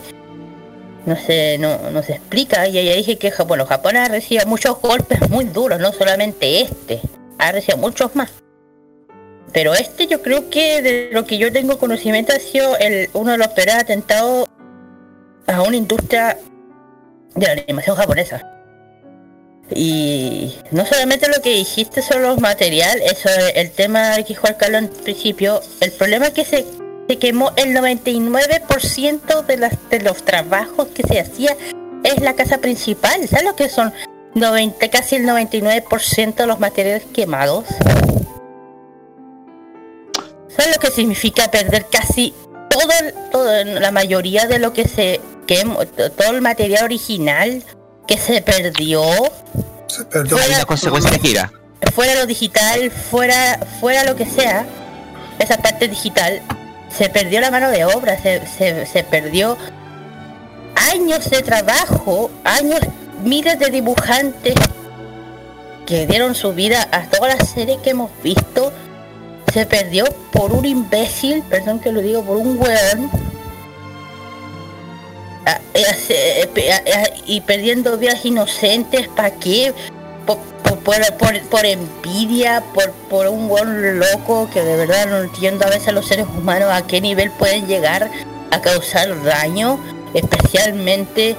[1.06, 2.68] no se, no, no se explica.
[2.68, 7.00] Y ya dije que bueno, Japón ha recibido muchos golpes muy duros, no solamente este,
[7.38, 8.32] ha recibido muchos más.
[9.56, 13.32] Pero este yo creo que de lo que yo tengo conocimiento ha sido el, uno
[13.32, 14.50] de los peores atentados
[15.48, 16.38] a una industria
[17.36, 18.46] de la animación japonesa.
[19.74, 24.82] Y no solamente lo que dijiste sobre los materiales, eso el tema que dijo Carlos
[24.82, 26.66] en principio, el problema es que se,
[27.08, 31.56] se quemó el 99% de, las, de los trabajos que se hacía
[32.04, 33.26] es la casa principal.
[33.30, 33.94] ¿Sabes lo que son
[34.34, 37.64] 90, casi el 99% de los materiales quemados?
[40.56, 42.34] ¿Sabes lo que significa perder casi
[42.70, 42.94] todo,
[43.32, 47.64] todo la mayoría de lo que se quemó, todo el material original
[48.08, 49.04] que se perdió?
[49.88, 50.38] Se perdió.
[50.38, 51.52] Hay una consecuencia de gira.
[51.94, 54.66] fuera lo digital, fuera, fuera lo que sea,
[55.40, 56.42] esa parte digital,
[56.96, 59.58] se perdió la mano de obra, se, se, se perdió
[60.76, 62.80] años de trabajo, años,
[63.24, 64.56] miles de dibujantes
[65.86, 68.72] que dieron su vida a todas las series que hemos visto,
[69.56, 70.04] se perdió
[70.34, 73.10] por un imbécil, perdón que lo digo, por un weón.
[75.46, 79.74] Ah, eh, eh, ah, ah, y perdiendo vidas inocentes, ¿para qué?
[80.26, 80.40] por,
[80.84, 85.70] por, por, por- envidia, por, por un buen loco que de verdad no entiendo a
[85.70, 88.12] veces los seres humanos a qué nivel pueden llegar
[88.52, 89.80] a causar daño,
[90.14, 91.38] especialmente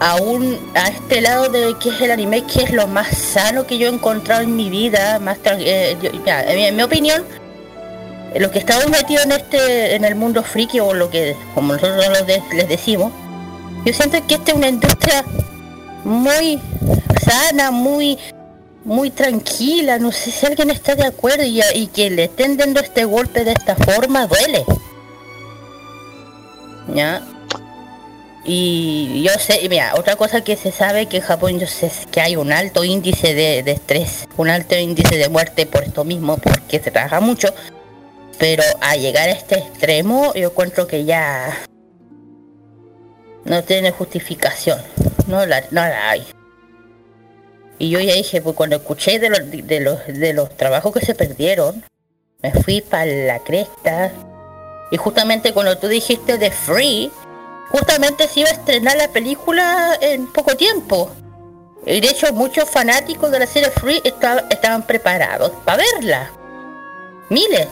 [0.00, 3.78] aún a este lado de que es el anime, que es lo más sano que
[3.78, 7.22] yo he encontrado en mi vida, más eh, yo- mira, en, mi, opinión,
[8.34, 12.04] los que estamos metidos en este, en el mundo friki o lo que, como nosotros
[12.52, 13.12] les decimos,
[13.84, 15.24] yo siento que esta es una industria
[16.04, 16.60] muy
[17.22, 18.18] sana, muy
[18.82, 22.80] muy tranquila, no sé si alguien está de acuerdo y, y que le estén dando
[22.80, 24.64] este golpe de esta forma duele.
[26.94, 27.22] ¿Ya?
[28.52, 32.20] Y yo sé, mira, otra cosa que se sabe que en Japón yo sé que
[32.20, 36.36] hay un alto índice de, de estrés, un alto índice de muerte por esto mismo,
[36.36, 37.54] porque se trabaja mucho,
[38.40, 41.56] pero a llegar a este extremo yo encuentro que ya
[43.44, 44.80] no tiene justificación,
[45.28, 46.26] no la, no la hay.
[47.78, 51.06] Y yo ya dije, pues cuando escuché de los, de los, de los trabajos que
[51.06, 51.84] se perdieron,
[52.42, 54.10] me fui para la cresta.
[54.90, 57.12] Y justamente cuando tú dijiste de Free,
[57.70, 61.10] justamente se iba a estrenar la película en poco tiempo.
[61.86, 66.30] Y de hecho muchos fanáticos de la serie Free esta- estaban preparados para verla.
[67.30, 67.68] Miles.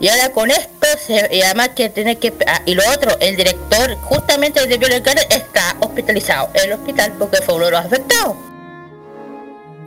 [0.00, 2.32] Y ahora con esto, se- y además que tiene que...
[2.46, 7.38] ah, y lo otro, el director justamente de Violet está hospitalizado en el hospital porque
[7.42, 8.36] fue uno de los afectados.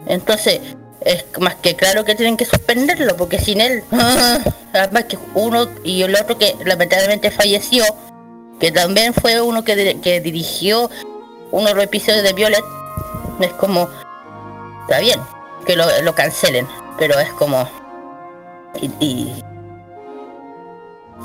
[0.07, 0.61] Entonces,
[1.01, 3.83] es más que claro que tienen que suspenderlo, porque sin él,
[4.73, 7.83] además que uno y el otro que lamentablemente falleció,
[8.59, 10.89] que también fue uno que, que dirigió
[11.51, 12.63] uno de los episodios de Violet,
[13.39, 13.87] es como,
[14.81, 15.19] está bien,
[15.65, 17.67] que lo, lo cancelen, pero es como,
[18.81, 19.43] y, y,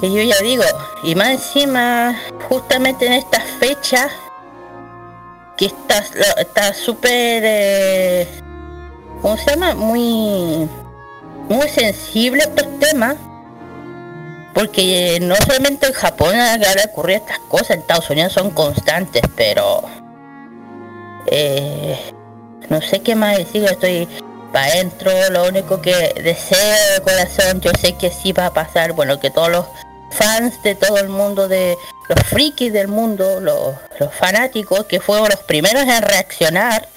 [0.03, 0.65] y yo ya digo,
[1.03, 2.17] y más encima,
[2.49, 4.11] justamente en estas fechas,
[5.57, 6.05] que está
[6.41, 8.29] está súper eh,
[9.25, 9.75] ¿cómo se llama?
[9.75, 10.69] Muy,
[11.49, 13.17] muy sensible a estos temas.
[14.55, 19.83] Porque no solamente en Japón ahora ocurrir estas cosas, en Estados Unidos son constantes, pero
[21.27, 21.99] eh,
[22.69, 24.09] no sé qué más decir, estoy
[24.53, 28.93] para adentro, lo único que deseo de corazón, yo sé que sí va a pasar,
[28.93, 29.67] bueno, que todos los
[30.13, 31.77] fans de todo el mundo, de
[32.09, 36.89] los frikis del mundo, los, los fanáticos, que fueron los primeros en reaccionar,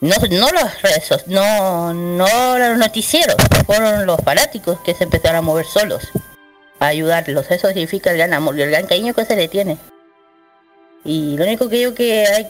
[0.00, 0.70] no, no los
[1.02, 3.34] so- no, no los noticieros,
[3.66, 6.02] fueron los fanáticos que se empezaron a mover solos,
[6.80, 7.50] a ayudarlos.
[7.50, 9.78] Eso significa el gran amor y el gran cariño que se le tiene.
[11.04, 12.46] Y lo único que digo que hay,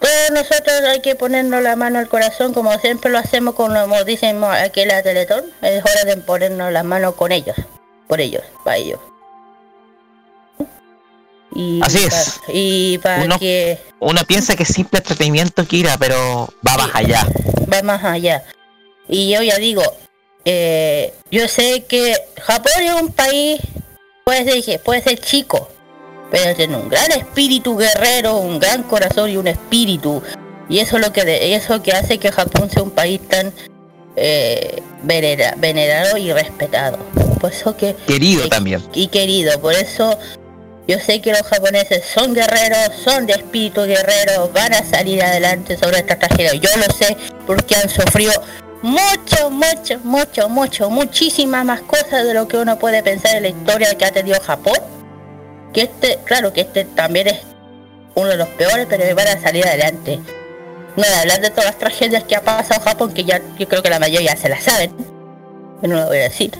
[0.00, 4.42] todos nosotros hay que ponernos la mano al corazón, como siempre lo hacemos, como dicen
[4.44, 7.56] aquí en la Teletón, es hora de ponernos la mano con ellos,
[8.08, 8.98] por ellos, para ellos.
[11.54, 12.40] Y Así pa- es.
[12.48, 17.26] Y para Uno- que Uno piensa que es simple entretenimiento, Kira, pero va más allá.
[17.72, 18.42] va más allá.
[19.06, 19.82] Y yo ya digo,
[20.44, 23.60] eh, yo sé que Japón es un país,
[24.24, 25.68] puede ser, puede ser chico,
[26.30, 30.22] pero tiene un gran espíritu guerrero, un gran corazón y un espíritu.
[30.68, 33.52] Y eso es lo que eso que hace que Japón sea un país tan
[34.16, 36.98] eh, venera- venerado y respetado.
[37.40, 38.82] Por eso que Querido también.
[38.94, 39.60] y querido.
[39.60, 40.18] Por eso
[40.86, 45.76] yo sé que los japoneses son guerreros, son de espíritu guerrero, van a salir adelante
[45.76, 46.54] sobre esta tragedia.
[46.54, 47.16] Yo lo sé
[47.46, 48.32] porque han sufrido
[48.82, 53.48] mucho, mucho, mucho, mucho, muchísimas más cosas de lo que uno puede pensar en la
[53.48, 54.78] historia que ha tenido Japón.
[55.72, 57.40] Que este, claro que este también es
[58.14, 60.18] uno de los peores, pero van a salir adelante.
[60.96, 63.82] No de hablar de todas las tragedias que ha pasado Japón, que ya yo creo
[63.82, 64.92] que la mayoría se las saben.
[65.80, 66.52] Yo no lo voy a decir.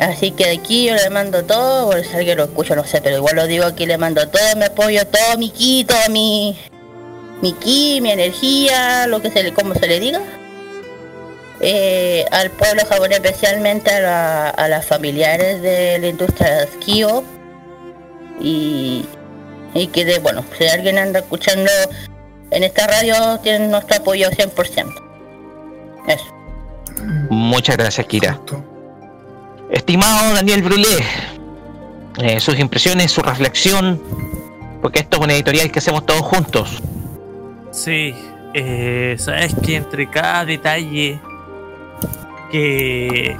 [0.00, 3.00] Así que de aquí yo le mando todo, o si alguien lo escucha, no sé,
[3.00, 6.58] pero igual lo digo aquí, le mando todo mi apoyo, todo mi ki, todo mi,
[7.42, 10.20] mi ki, mi energía, lo que se le, como se le diga.
[11.60, 17.22] Eh, al pueblo japonés, especialmente a, la- a las familiares de la industria de esquío.
[18.40, 19.04] Y,
[19.74, 21.70] y que de, bueno, si alguien anda escuchando
[22.50, 24.94] en esta radio, tienen nuestro apoyo 100%.
[26.08, 26.24] Eso.
[27.28, 28.40] Muchas gracias, Kira.
[29.70, 30.88] Estimado Daniel Brulé,
[32.18, 34.02] eh, sus impresiones, su reflexión,
[34.82, 36.82] porque esto es una editorial que hacemos todos juntos.
[37.70, 38.14] Sí,
[38.54, 41.20] eh, sabes que entre cada detalle
[42.50, 43.36] que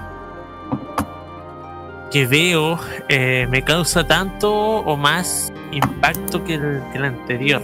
[2.10, 7.62] que veo eh, me causa tanto o más impacto que el, que el anterior.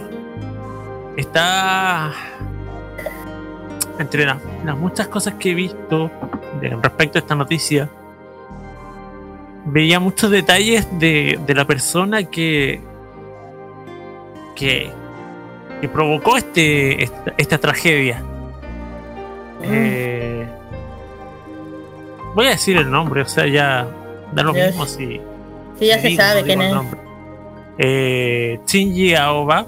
[1.17, 2.13] Está
[3.99, 6.09] entre las, las muchas cosas que he visto
[6.61, 7.89] de- respecto a esta noticia.
[9.65, 12.79] Veía muchos detalles de, de la persona que
[14.55, 14.89] que,
[15.81, 18.23] que provocó este, esta, esta tragedia.
[19.61, 20.16] Eh,
[22.37, 23.87] voy a decir el nombre, o sea, ya
[24.31, 25.19] da lo mismo si.
[25.79, 26.73] Sí, ya si se digo, sabe no quién es.
[27.79, 29.65] Eh, Shinji Aoba,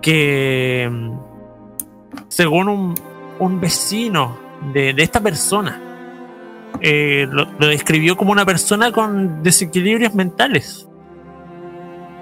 [0.00, 1.18] que mm,
[2.28, 2.94] según un,
[3.38, 4.38] un vecino
[4.72, 5.80] de, de esta persona,
[6.80, 10.86] eh, lo, lo describió como una persona con desequilibrios mentales.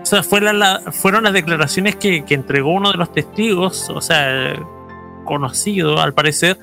[0.02, 3.90] O sea, fue la- la- fueron las declaraciones que, que entregó uno de los testigos,
[3.90, 4.54] o sea,
[5.24, 6.58] conocido al parecer,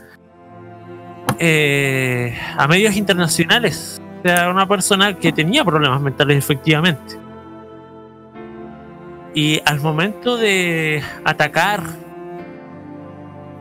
[1.40, 4.02] eh, a medios internacionales.
[4.20, 7.18] O sea, una persona que tenía problemas mentales efectivamente.
[9.34, 11.84] Y al momento de atacar,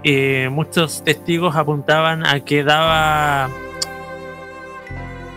[0.04, 3.48] eh, muchos testigos apuntaban a que daba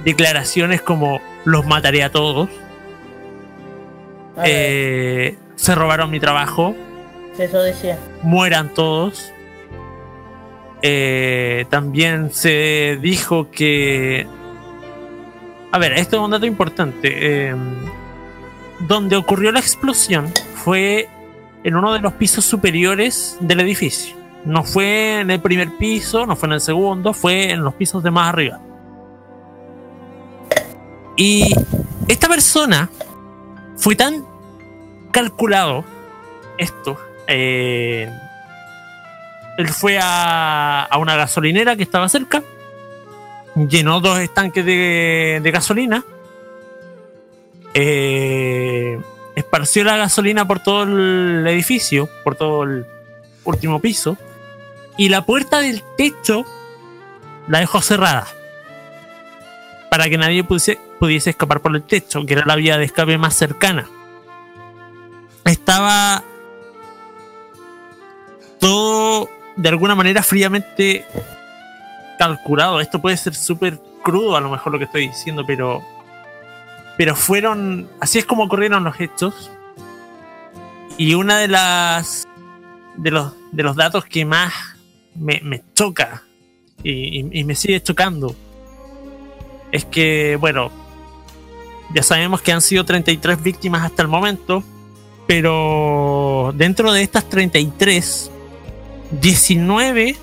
[0.03, 2.49] declaraciones como los mataré a todos,
[4.37, 6.75] A eh, se robaron mi trabajo,
[7.39, 7.97] eso decía.
[8.21, 9.33] mueran todos.
[10.81, 14.27] Eh, también se dijo que...
[15.71, 17.49] A ver, esto es un dato importante.
[17.49, 17.55] eh,
[18.79, 21.09] donde ocurrió la explosión fue
[21.63, 24.15] en uno de los pisos superiores del edificio.
[24.45, 28.03] No fue en el primer piso, no fue en el segundo, fue en los pisos
[28.03, 28.59] de más arriba.
[31.15, 31.51] Y
[32.07, 32.89] esta persona
[33.75, 34.23] fue tan
[35.11, 35.83] calculado
[36.57, 36.97] esto.
[37.27, 38.09] eh,
[39.57, 42.43] él fue a, a una gasolinera que estaba cerca,
[43.55, 46.05] llenó dos estanques de, de gasolina,
[47.73, 48.99] eh,
[49.35, 52.85] esparció la gasolina por todo el edificio, por todo el
[53.43, 54.17] último piso,
[54.95, 56.45] y la puerta del techo
[57.47, 58.27] la dejó cerrada
[59.89, 63.17] para que nadie pudiese, pudiese escapar por el techo, que era la vía de escape
[63.17, 63.87] más cercana.
[65.45, 66.23] Estaba
[68.59, 71.05] todo de alguna manera fríamente
[72.17, 72.79] calculado.
[72.79, 75.83] Esto puede ser súper crudo a lo mejor lo que estoy diciendo, pero
[76.97, 79.51] pero fueron así es como ocurrieron los hechos.
[80.97, 82.25] Y una de las
[82.95, 84.53] de los de los datos que más
[85.15, 86.23] me, me choca
[86.83, 88.35] y, y- y me sigue chocando
[89.71, 90.71] es que, bueno,
[91.93, 94.63] ya sabemos que han sido 33 víctimas hasta el momento,
[95.27, 98.31] pero dentro de estas 33,
[99.11, 100.15] 19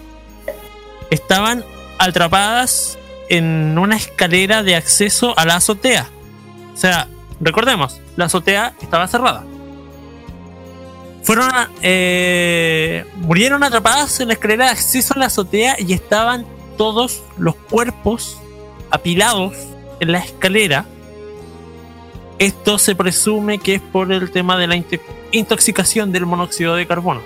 [1.11, 1.65] estaban
[1.99, 6.09] atrapadas en una escalera de acceso a la azotea.
[6.75, 7.09] O sea,
[7.41, 9.45] recordemos, la azotea estaba cerrada.
[11.23, 16.45] Fueron, eh, murieron atrapadas en la escalera de acceso a la azotea y estaban
[16.77, 18.39] todos los cuerpos
[18.91, 19.55] apilados
[20.01, 20.87] en la escalera
[22.39, 24.83] esto se presume que es por el tema de la
[25.33, 27.23] intoxicación del monóxido de carbono.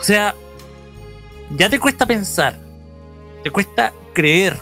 [0.00, 0.34] O sea,
[1.56, 2.58] ya te cuesta pensar,
[3.42, 4.56] te cuesta creer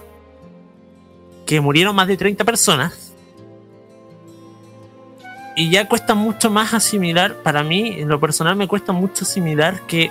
[1.47, 3.15] que murieron más de 30 personas.
[5.55, 9.81] Y ya cuesta mucho más asimilar, para mí, en lo personal me cuesta mucho asimilar
[9.87, 10.11] que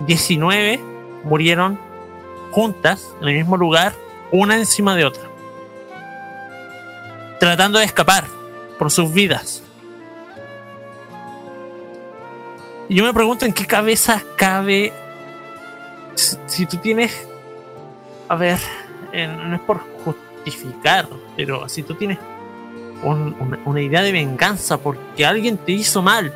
[0.00, 0.80] 19
[1.24, 1.78] murieron
[2.50, 3.94] juntas en el mismo lugar,
[4.30, 5.22] una encima de otra.
[7.38, 8.24] Tratando de escapar
[8.78, 9.62] por sus vidas.
[12.90, 14.92] Yo me pregunto en qué cabeza cabe
[16.16, 17.26] si, si tú tienes,
[18.28, 18.58] a ver,
[19.14, 22.18] no es por justificar, pero si tú tienes
[23.02, 26.32] un- una, una idea de venganza porque alguien te hizo mal,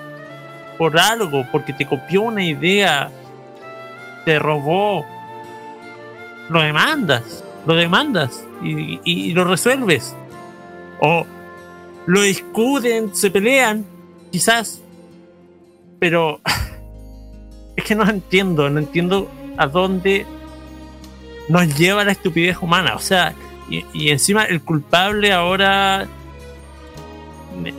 [0.79, 3.11] por algo, porque te copió una idea,
[4.25, 5.05] te robó,
[6.51, 10.15] lo demandas, lo demandas y- y lo resuelves.
[11.01, 11.27] O
[12.07, 13.85] lo discuten, se pelean,
[14.31, 14.81] quizás.
[16.05, 16.39] Pero
[17.77, 20.27] es que no entiendo, no entiendo a dónde
[21.49, 22.95] nos lleva la estupidez humana.
[22.95, 23.35] O sea,
[23.71, 26.07] y, y encima el culpable ahora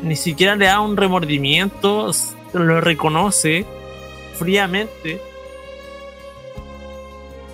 [0.01, 2.09] ni, siquiera le da un remordimiento,
[2.53, 3.63] lo reconoce
[4.39, 5.21] fríamente.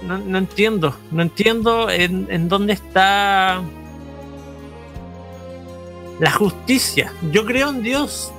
[0.08, 3.62] No, no entiendo, no entiendo en, en dónde está
[6.18, 7.12] la justicia.
[7.34, 8.32] Yo creo en Dios,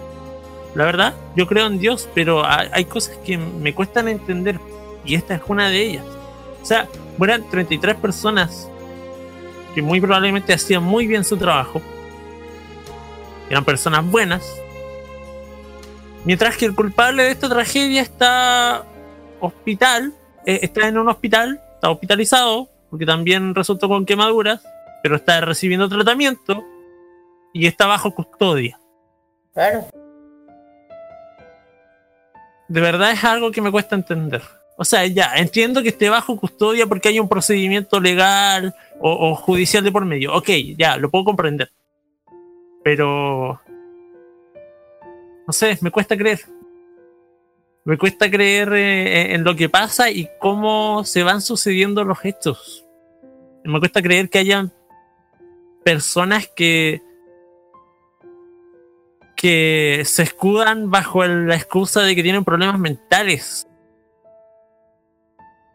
[0.75, 4.59] la verdad, yo creo en Dios, pero hay, cosas que me cuestan entender
[5.05, 6.05] y esta es una de ellas.
[6.63, 8.69] O sea, mueran 33 personas
[9.75, 11.83] que muy probablemente hacían muy bien su trabajo,
[13.51, 14.43] eran personas buenas,
[16.25, 18.85] mientras que el culpable de esta tragedia está
[19.41, 20.15] hospital,
[20.47, 24.63] eh, está en un hospital, está hospitalizado, porque también resultó con quemaduras,
[25.03, 26.65] pero está recibiendo tratamiento
[27.53, 28.79] y está bajo custodia.
[29.53, 29.87] Claro.
[32.73, 34.41] De verdad es algo que me cuesta entender.
[34.79, 39.85] O sea, ya, entiendo que esté bajo custodia porque hay un procedimiento legal o, judicial
[39.85, 40.35] de por medio.
[40.35, 40.49] Ok,
[40.79, 41.71] ya, lo puedo comprender.
[42.83, 43.61] Pero...
[45.47, 46.41] No sé, me cuesta creer.
[47.85, 52.87] Me cuesta creer eh, en lo que pasa y cómo se van sucediendo los hechos.
[53.65, 54.73] Me cuesta creer que hayan
[55.85, 57.03] personas que
[59.43, 63.67] que se escudan bajo la excusa de que tienen problemas mentales.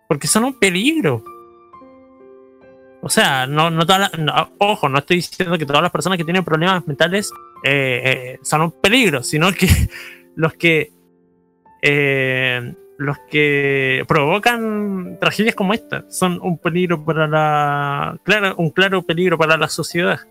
[0.07, 1.21] Porque son un peligro.
[3.01, 6.17] O sea, no, no todas las- no, ojo, no estoy diciendo que todas las personas
[6.17, 7.29] que tienen problemas mentales
[7.65, 9.67] eh, eh, son un peligro, sino que
[10.35, 10.93] los que
[11.81, 19.01] eh, los que provocan tragedias como esta son un peligro para la claro, un claro
[19.01, 20.21] peligro para la sociedad.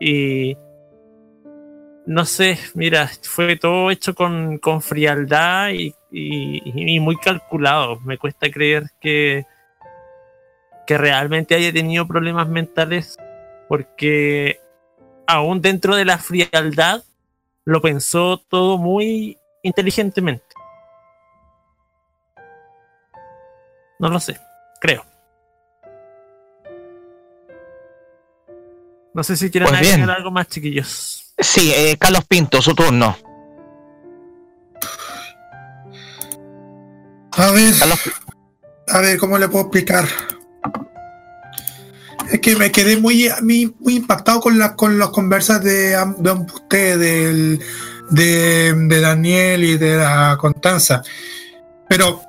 [0.00, 0.56] Y
[2.06, 8.00] no sé, mira, fue todo hecho con, con frialdad y, y- muy calculado.
[8.00, 9.46] Me cuesta creer que,
[10.86, 13.16] que realmente haya tenido problemas mentales
[13.68, 14.60] porque
[15.26, 17.02] aún dentro de la frialdad
[17.64, 20.44] lo pensó todo muy inteligentemente.
[23.98, 24.38] No lo sé,
[24.80, 25.04] creo.
[29.14, 31.32] No sé si quieren Pues agregar algo más, chiquillos.
[31.38, 33.16] Sí, eh, Carlos Pinto, su turno.
[37.32, 38.00] A ver, Carlos,
[38.88, 40.06] a ver, ¿cómo le puedo explicar?
[42.30, 46.30] Es que me quedé muy, muy, muy impactado con las con las conversas de, de
[46.32, 47.60] ustedes, del-
[48.10, 51.02] de, de Daniel y de la Constanza.
[51.88, 52.22] Pero,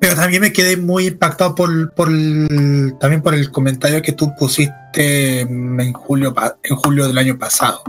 [0.00, 1.70] pero también me quedé muy impactado por,
[2.08, 7.82] el- también por el comentario que tú pusiste en julio, en julio del año pasado.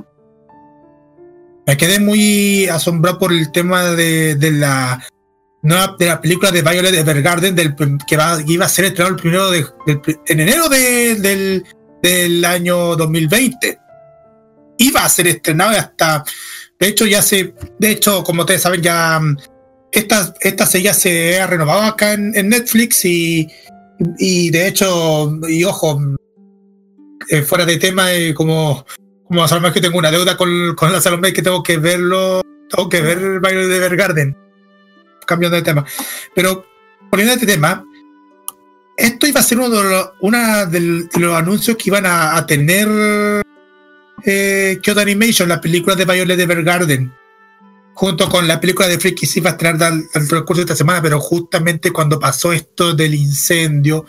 [1.66, 5.04] Me quedé muy asombrado por el tema de, de la
[5.64, 7.76] nueva de la película de Violet Evergarden del,
[8.08, 9.66] que, va, iba a ser estrenado el primero de,
[10.28, 11.64] en enero de-
[12.02, 13.80] del, año 2020.
[14.78, 16.24] Iba a ser estrenado hasta,
[16.80, 19.20] de hecho ya se, de hecho como ustedes saben ya
[19.92, 23.48] esta, esta serie se ha renovado acá en, Netflix y,
[24.20, 26.00] y de hecho, y ojo,
[27.30, 28.86] eh, fuera de tema, eh, como,
[29.26, 32.42] como a Salomé que tengo una deuda con, con la Salomé que tengo que verlo,
[32.70, 34.36] tengo que ver Violet Evergarden
[35.26, 35.86] cambiando de tema.
[36.34, 36.66] Pero
[37.10, 37.86] poniendo este tema,
[38.96, 42.88] esto iba a ser uno de los, de los anuncios que iban a, a tener
[44.26, 47.12] eh, Kyoto Animation, la película de Violet Evergarden,
[47.98, 51.02] junto con la película de Freaky se iba a estrenar al, al de esta semana,
[51.02, 54.06] pero justamente cuando pasó esto del incendio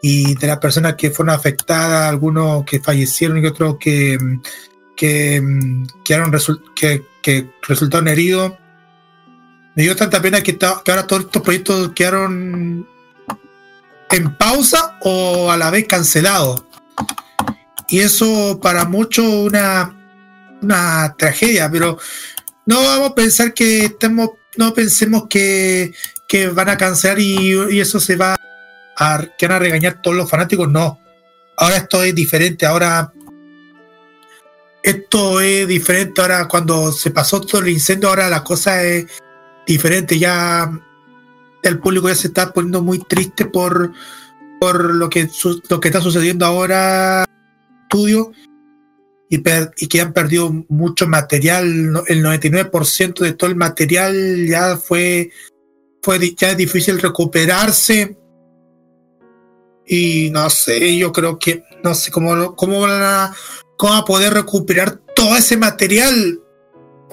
[0.00, 4.16] y de las personas que fueron afectadas, algunos que fallecieron y otros que,
[4.96, 8.54] quedaron resul- que, que resultaron heridos.
[9.76, 12.88] Me dio tanta pena que ahora todos estos proyectos quedaron
[14.10, 16.64] en pausa o a la vez cancelados.
[17.88, 19.94] Y eso para muchos una,
[20.62, 21.98] una tragedia, pero
[22.66, 25.92] no vamos a pensar que estemos, no pensemos que,
[26.28, 28.36] que van a cancelar y, eso se va
[28.96, 30.98] a, que van a regañar todos los fanáticos, no.
[31.56, 33.12] Ahora esto es diferente, ahora
[34.82, 39.06] esto es diferente, ahora cuando se pasó todo el incendio, ahora la cosa es
[39.66, 40.70] diferente, ya
[41.62, 43.92] el público ya se está poniendo muy triste por,
[44.60, 47.24] por lo que su- lo que está sucediendo ahora
[47.84, 48.32] estudio
[49.28, 51.64] y, per- y que han perdido mucho material
[52.06, 55.30] el 99% de todo el material ya fue
[56.02, 58.16] fue di- ya es difícil recuperarse.
[59.86, 63.34] Y no sé yo creo que no sé cómo lo- cómo van a
[63.76, 66.40] cómo van a poder recuperar todo ese material.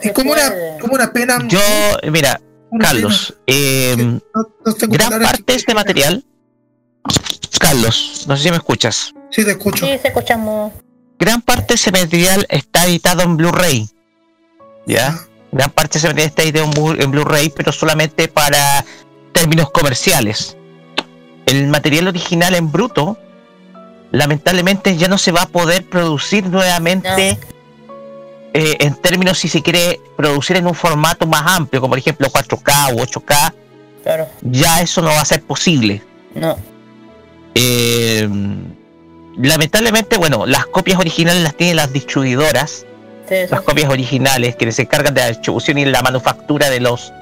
[0.01, 1.59] Es como una como una pena Yo,
[2.11, 2.39] mira,
[2.79, 3.95] Carlos, eh.
[3.97, 4.21] No-
[4.65, 6.23] no tengo gran parte de este material,
[7.59, 9.85] Carlos, no sé si me escuchas, sí te escucho.
[9.85, 10.71] Sí, se escuchamos.
[11.21, 13.87] Gran parte de ese material está editado en Blu-ray,
[14.87, 15.19] ¿ya?
[15.51, 18.83] Gran parte de ese material está editado en Blu- en Blu-ray, pero solamente para
[19.31, 20.57] términos comerciales.
[21.45, 23.17] El material original en bruto,
[24.11, 27.37] lamentablemente ya no se va a poder producir nuevamente
[28.53, 32.27] eh, en términos si se quiere producir en un formato más amplio, como por ejemplo
[32.29, 33.53] 4K o 8K,
[34.03, 34.27] Claro.
[34.41, 36.01] ya eso no va a ser posible.
[36.33, 36.57] No.
[37.53, 38.27] Eh,
[39.37, 42.85] lamentablemente, bueno, las copias originales las tienen las distribuidoras,
[43.29, 43.47] Sí, sí.
[43.49, 47.13] las copias originales que se encargan de la distribución y la manufactura de los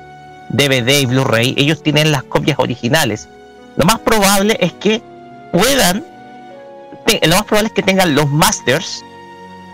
[0.49, 3.27] DVD y Blu-ray, ellos tienen las copias originales.
[3.75, 5.01] Lo más probable es que
[5.51, 6.03] puedan,
[7.21, 9.03] lo más probable es que tengan los masters,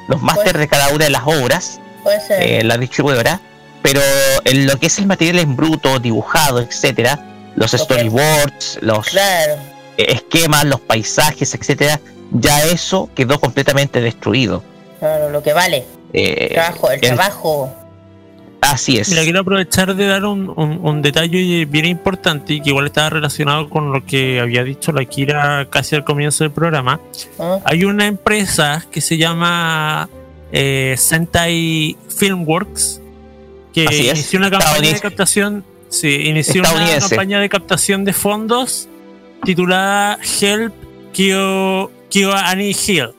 [0.10, 2.42] los masters de cada una de las obras, Puede ser.
[2.44, 3.40] eh, la distribuidora,
[3.82, 4.02] pero
[4.44, 7.18] en lo que es el material en bruto, dibujado, etcétera,
[7.56, 9.54] los storyboards, los claro.
[9.98, 14.64] eh, esquemas, los paisajes, etcétera, ya eso quedó completamente destruido.
[15.00, 15.86] Claro, lo que vale.
[16.14, 17.76] Eh, El trabajo, el el- trabajo.
[18.62, 19.10] Así es.
[19.10, 23.12] Mira, quiero aprovechar de dar un, un- un detalle bien importante y que igual estaba
[23.12, 27.00] relacionado con lo que había dicho la Kira casi al comienzo del programa.
[27.38, 27.62] ¿no?
[27.64, 30.10] Hay una empresa que se llama
[30.52, 33.02] eh, Sentai Filmworks
[33.74, 35.64] que Así es, inició una campaña de captación.
[35.90, 38.88] Sí, inició una campaña de captación de fondos
[39.44, 40.74] titulada Help
[41.14, 43.14] Kyo, Kyo Ani Hill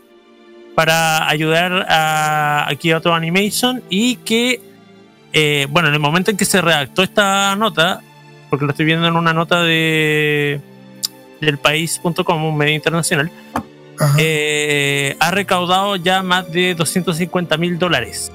[0.74, 4.58] para ayudar a, a Kyoto Animation y que,
[5.34, 8.00] eh, bueno, en el momento en que se redactó esta nota,
[8.48, 10.62] porque lo estoy viendo en una nota de
[11.42, 13.30] del país.com, un medio internacional,
[14.16, 18.32] eh, ha recaudado ya más de 250 mil dólares.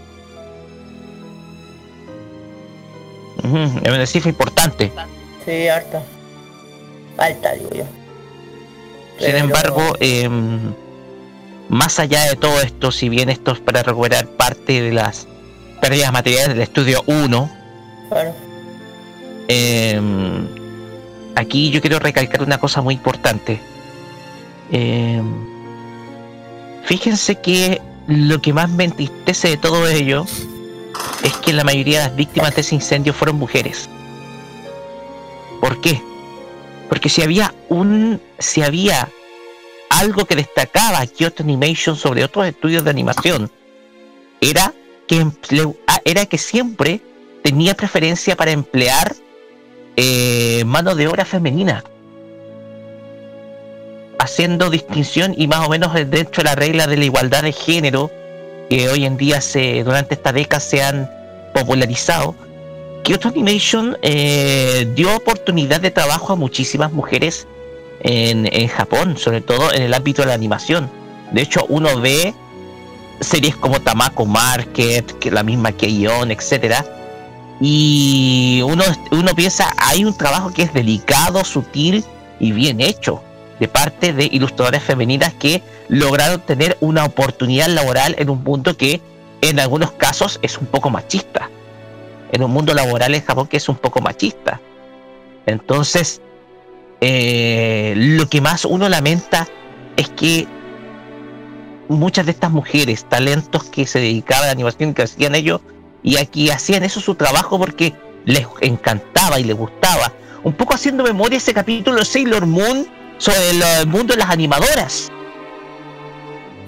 [3.43, 4.91] Es una cifra importante.
[5.43, 6.03] Sí, harta.
[7.17, 8.00] Alta, digo yo.
[9.25, 10.29] Sin embargo, eh,
[11.69, 15.27] más allá de todo esto, si bien esto es para recuperar parte de las
[15.81, 17.49] pérdidas materiales del estudio 1,
[18.09, 18.33] Claro.
[19.47, 20.01] eh,
[21.35, 23.59] aquí yo quiero recalcar una cosa muy importante.
[24.71, 25.21] Eh,
[26.83, 30.25] fíjense que lo que más me entristece de todo ello
[31.23, 33.89] es que la mayoría de las víctimas de ese incendio fueron mujeres.
[35.61, 36.01] ¿Por qué?
[36.91, 39.07] Porque si había un, si había
[39.89, 43.49] algo que destacaba a Kyoto Animation sobre otros estudios de animación,
[44.41, 44.73] era
[45.07, 45.25] que
[45.87, 46.99] ah, era que siempre
[47.45, 49.15] tenía preferencia para emplear
[49.95, 51.81] eh, mano de obra femenina,
[54.19, 58.11] haciendo distinción y más o menos dentro de la regla de la igualdad de género
[58.69, 61.09] que hoy en día se durante esta década se han
[61.53, 62.35] popularizado.
[63.03, 67.47] Kyoto Animation eh, dio oportunidad de trabajo a muchísimas mujeres
[68.01, 70.89] en, Japón, sobre todo en el ámbito de la animación.
[71.31, 72.33] De hecho, uno ve
[73.19, 76.85] series como Tamako Market, la misma Keion, etcétera,
[77.59, 82.03] y uno, uno piensa, hay un trabajo que es delicado, sutil
[82.39, 83.21] y bien hecho
[83.59, 88.99] de parte de ilustradoras femeninas que lograron tener una oportunidad laboral en un mundo que
[89.41, 91.51] en algunos casos es un poco machista.
[92.31, 94.59] En un mundo laboral en Japón que es un poco machista.
[95.45, 96.21] Entonces,
[97.01, 99.47] eh, lo que más uno lamenta
[99.97, 100.47] es que
[101.89, 105.61] muchas de estas mujeres, talentos que se dedicaban a la animación, que hacían ellos,
[106.03, 107.93] y aquí hacían eso su trabajo porque
[108.25, 110.13] les encantaba y les gustaba.
[110.43, 115.11] Un poco haciendo memoria ese capítulo de Sailor Moon sobre el mundo de las animadoras.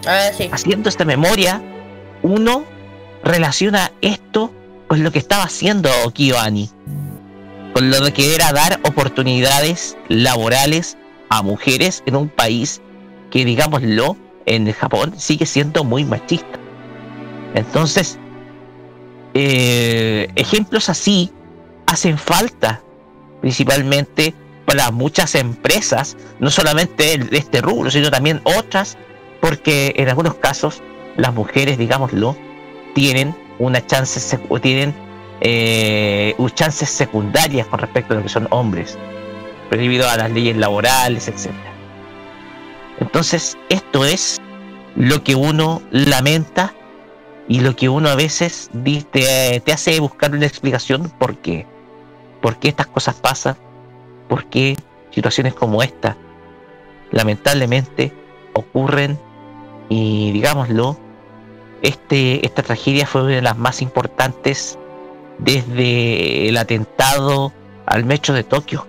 [0.05, 0.49] Ah, sí.
[0.51, 1.61] Haciendo esta memoria,
[2.21, 2.65] uno
[3.23, 4.53] relaciona esto
[4.93, 6.69] con lo que estaba haciendo KyoAni.
[7.73, 12.79] Con lo que era dar oportunidades laborales a mujeres en un país
[13.31, 14.15] que, digámoslo,
[14.45, 16.59] en Japón sigue siendo muy machista.
[17.55, 18.19] Entonces,
[19.33, 21.31] eh, ejemplos así
[21.87, 22.83] hacen falta,
[23.41, 24.35] principalmente
[24.65, 28.95] para muchas empresas, no solamente de este rubro, sino también otras,
[29.41, 30.83] porque en algunos casos
[31.17, 32.37] las mujeres, digámoslo,
[32.93, 34.93] tienen una chance, sec- tienen
[35.41, 38.97] eh, chances secundarias con respecto a lo que son hombres,
[39.71, 41.51] debido a las leyes laborales, etc.
[42.99, 44.39] Entonces, esto es
[44.95, 46.73] lo que uno lamenta
[47.47, 48.69] y lo que uno a veces
[49.11, 51.65] te, te hace buscar una explicación por qué.
[52.41, 53.55] ¿Por qué estas cosas pasan?
[54.27, 54.77] ¿Por qué
[55.11, 56.15] situaciones como esta
[57.11, 58.13] lamentablemente
[58.53, 59.17] ocurren?
[59.89, 60.97] Y digámoslo,
[61.83, 64.79] este, esta tragedia fue una de las más importantes
[65.37, 67.53] desde el atentado
[67.85, 68.87] al metro de Tokio.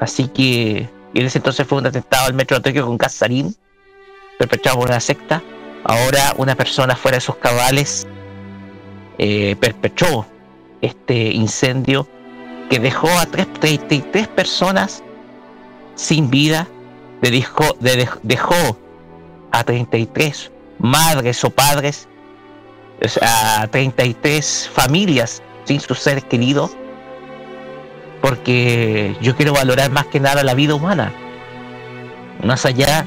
[0.00, 3.56] Así que en ese entonces fue un atentado al metro de Tokio con gas sarín,
[4.38, 5.42] perpetrado por una secta.
[5.84, 8.06] Ahora una persona fuera de sus cabales
[9.18, 10.26] eh, perpetró
[10.80, 12.06] este incendio
[12.70, 15.02] que dejó a tres- 33 personas
[15.94, 16.68] sin vida,
[17.22, 18.78] de dejó, de- dej- dejó
[19.50, 22.08] a 33 madres o padres,
[23.22, 26.70] a 33 familias sin su ser querido
[28.20, 31.12] porque yo quiero valorar más que nada la vida humana.
[32.42, 33.06] Más allá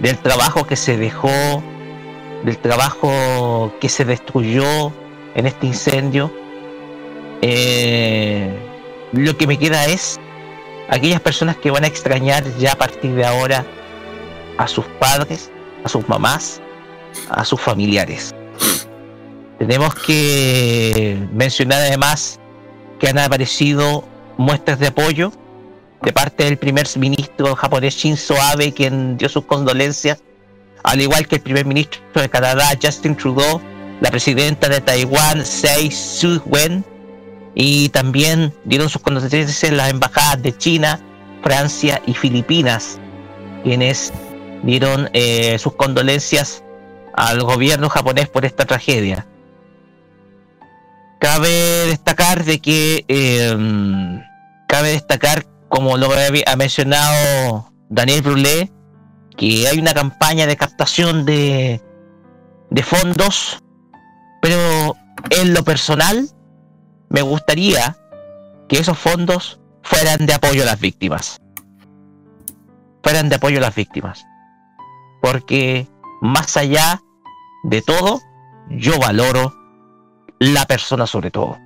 [0.00, 1.62] del trabajo que se dejó,
[2.44, 4.92] del trabajo que se destruyó
[5.34, 6.32] en este incendio,
[7.42, 8.48] eh,
[9.12, 10.18] lo que me queda es
[10.88, 13.66] aquellas personas que van a extrañar ya a partir de ahora
[14.56, 15.50] a sus padres,
[15.84, 16.61] a sus mamás,
[17.30, 18.34] a sus familiares.
[19.58, 22.40] Tenemos que mencionar además
[22.98, 24.04] que han aparecido
[24.36, 25.32] muestras de apoyo
[26.02, 30.22] de parte del primer ministro japonés Shinzo Abe, quien dio sus condolencias,
[30.82, 33.60] al igual que el primer ministro de Canadá Justin Trudeau,
[34.00, 35.90] la presidenta de Taiwán Tsai
[36.22, 36.84] Ing-wen,
[37.54, 40.98] y también dieron sus condolencias en las embajadas de China,
[41.42, 42.98] Francia y Filipinas,
[43.62, 44.12] quienes
[44.64, 46.64] dieron eh, sus condolencias
[47.14, 49.26] al gobierno japonés por esta tragedia.
[51.18, 53.56] Cabe destacar de que eh,
[54.66, 58.72] cabe destacar, como lo ha mencionado Daniel Brulé,
[59.36, 61.80] que hay una campaña de captación de,
[62.70, 63.58] de fondos,
[64.40, 64.96] pero
[65.30, 66.28] en lo personal
[67.08, 67.96] me gustaría
[68.68, 71.40] que esos fondos fueran de apoyo a las víctimas.
[73.02, 74.24] Fueran de apoyo a las víctimas.
[75.20, 75.86] Porque
[76.22, 77.02] más allá
[77.64, 78.20] de todo,
[78.70, 79.52] yo valoro
[80.38, 81.58] la persona sobre todo.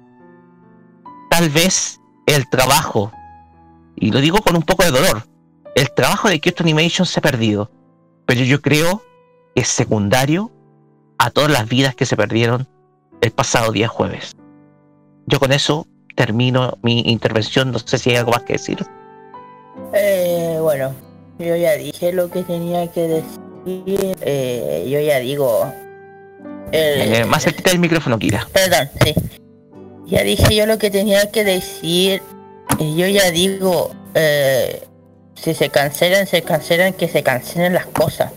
[1.30, 3.12] Tal vez el trabajo,
[3.96, 5.24] y lo digo con un poco de dolor,
[5.74, 7.70] el trabajo de Kyoto Animation se ha perdido,
[8.24, 9.02] pero yo creo
[9.54, 10.50] que es secundario
[11.18, 12.66] a todas las vidas que se perdieron
[13.20, 14.34] el pasado día jueves.
[15.26, 18.78] Yo con eso termino mi intervención, no sé si hay algo más que decir.
[19.92, 20.94] Eh, bueno,
[21.38, 23.45] yo ya dije lo que tenía que decir.
[23.66, 25.72] Eh, yo ya digo.
[26.72, 28.46] eh, Eh, más cerquita del micrófono, Kira.
[28.52, 29.14] Perdón, sí.
[30.06, 32.22] Ya dije yo lo que tenía que decir.
[32.78, 34.82] Y yo ya digo, eh,
[35.34, 38.32] si se cancelan, se cancelan, que se cancelen las cosas.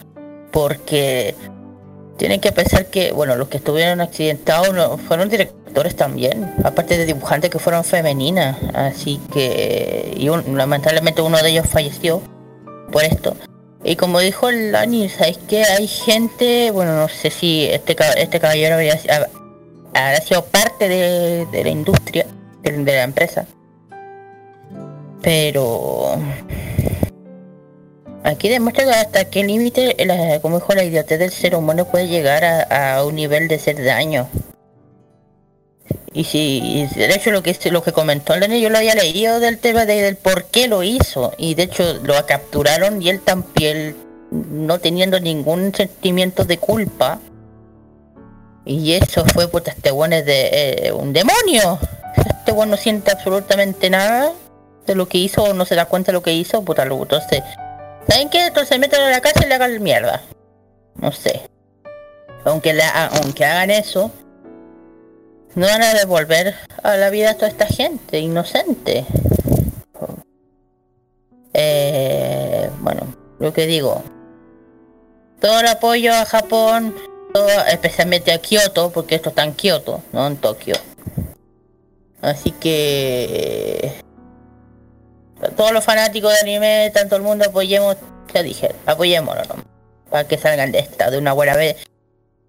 [0.52, 1.36] Porque
[2.18, 7.06] tienen que pensar que, bueno, los que estuvieron accidentados no, fueron directores también, aparte de
[7.06, 8.58] dibujantes que fueron femeninas.
[8.74, 12.22] Así que, y un- lamentablemente uno de ellos falleció
[12.92, 13.36] por esto.
[13.84, 18.40] Y como dijo el Lani, ¿sabes que Hay gente, bueno, no sé si este, este
[18.40, 19.30] caballero habría, hab-
[19.94, 22.26] habrá sido parte de, de la industria,
[22.62, 23.46] de, la empresa.
[25.22, 26.18] Pero
[28.24, 29.96] aquí demuestra hasta qué límite,
[30.42, 34.28] como dijo la idiotez del ser humano puede llegar a un nivel de ser daño.
[36.12, 39.40] Y si, y de hecho lo que lo que comentó Dani, yo lo había leído
[39.40, 41.34] del tema de- del por qué lo hizo.
[41.38, 43.96] Y de hecho lo capturaron y él también,
[44.32, 47.20] no teniendo ningún sentimiento de culpa.
[48.66, 50.50] Y eso fue, puta, este bueno es de
[50.88, 51.80] eh, un demonio.
[52.18, 54.32] Este bueno no siente absolutamente nada
[54.86, 57.00] de lo que hizo o no se da cuenta de lo que hizo, puta, lo
[57.02, 57.44] entonces,
[58.08, 58.48] ¿saben qué?
[58.48, 60.22] Entonces métanlo a la cárcel y le hagan mierda.
[60.96, 61.42] No sé.
[62.46, 64.12] Aunque, la, aunque hagan eso,
[65.56, 69.06] no van a devolver a la vida a toda esta gente inocente.
[71.54, 73.02] Eh, bueno,
[73.40, 74.04] lo que digo.
[75.40, 76.96] Todo el apoyo a Japón,
[77.70, 80.76] especialmente a Kioto, porque esto está en Kioto, no en Tokio.
[82.22, 83.94] Así que
[85.56, 87.96] todos los fanáticos de anime, tanto el mundo apoyemos,
[88.34, 89.56] ya dije, apoyémoslo
[90.10, 91.78] para que salgan de esta de una buena vez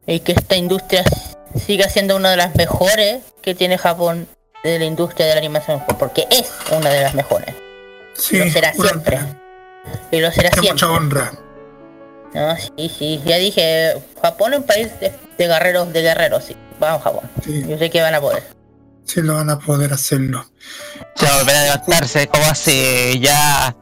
[0.06, 1.04] y que esta industria
[1.58, 4.28] siga siendo una de las mejores que tiene Japón
[4.62, 7.54] de la industria de la animación, porque es una de las mejores.
[8.14, 9.16] Sí, lo será siempre.
[9.16, 9.36] honra.
[10.10, 10.72] Y lo será siempre.
[10.72, 11.32] mucha honra.
[12.34, 16.56] No, sí, sí, ya dije, Japón es un país de, de guerreros, de guerreros, sí.
[16.78, 17.28] Vamos Japón.
[17.44, 18.42] Sí, Yo sé que van a poder.
[19.04, 20.44] sí lo van a poder hacerlo.
[21.16, 23.74] Se va a volver a levantarse como hace ya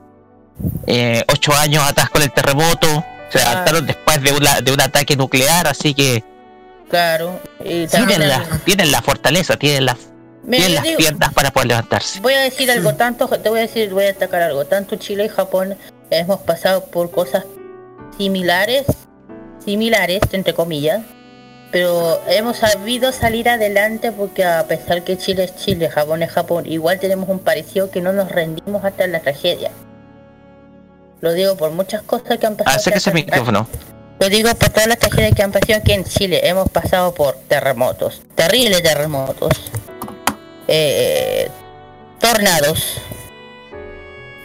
[0.87, 3.05] eh, ocho años atrás con el terremoto.
[3.31, 3.51] Se Ah.
[3.51, 6.25] levantaron después de, una- de un ataque nuclear, así que
[6.89, 7.41] Claro.
[7.65, 9.87] Y también tienen el- la, tienen la fortaleza, tienen,
[10.45, 12.21] Mira, las digo- piernas para poder levantarse.
[12.21, 15.27] Voy a decir algo, tanto, te voy a decir, voy a destacar algo, tanto Chile
[15.27, 15.77] y Japón
[16.11, 17.45] hemos pasado por cosas
[18.17, 18.87] similares,
[19.65, 21.03] similares, entre comillas,
[21.71, 26.65] pero hemos sabido salir adelante porque a pesar que Chile es Chile, Japón es Japón,
[26.67, 29.71] igual tenemos un parecido que no nos rendimos hasta la tragedia.
[31.21, 32.77] Lo digo por muchas cosas que han pasado.
[32.77, 33.69] Acérquese aquí- micrófono.
[34.21, 36.41] Lo digo por todas las tragedias que han pasado aquí en Chile.
[36.43, 39.53] Hemos pasado por terremotos, terribles terremotos,
[40.67, 41.49] eh,
[42.19, 43.01] tornados,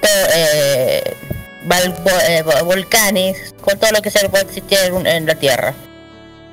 [0.01, 5.73] to- eh, eh, vo- volcanes, con todo lo que se puede existir en, la Tierra.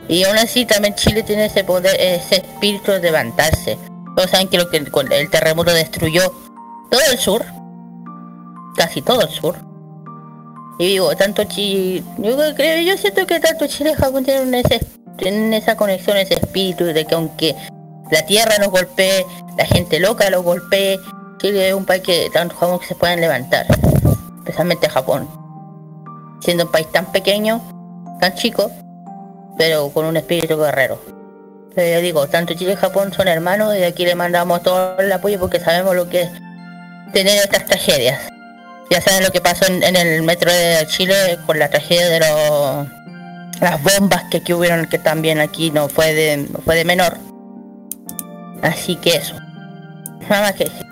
[0.09, 3.77] Y aún así también Chile tiene ese poder, ese espíritu de levantarse.
[4.17, 6.33] Todos saben que lo que el, el terremoto destruyó
[6.91, 7.45] todo el sur,
[8.77, 9.57] casi todo el sur.
[10.81, 14.81] Y digo, tanto Chile, yo creo, yo siento que tanto Chile y Japón tienen, ese,
[15.19, 17.55] tienen esa conexión, ese espíritu de que aunque
[18.11, 19.27] la tierra nos golpee,
[19.59, 20.99] la gente loca los golpee,
[21.37, 23.67] Chile es un país que tanto Japón que se pueden levantar,
[24.39, 25.29] especialmente Japón,
[26.41, 27.61] siendo un país tan pequeño,
[28.19, 28.71] tan chico,
[29.59, 30.99] pero con un espíritu guerrero.
[31.75, 35.13] Pero yo digo, tanto Chile y Japón son hermanos y aquí le mandamos todo el
[35.13, 36.31] apoyo porque sabemos lo que es
[37.13, 38.31] tener estas tragedias.
[38.91, 42.21] Ya saben lo que pasó en, en el metro de Chile con la tragedia de
[42.21, 42.89] los
[43.61, 47.17] las bombas que aquí hubieron que también aquí no fue de no fue de menor.
[48.63, 49.35] Así que eso.
[50.29, 50.87] Nada más que decir.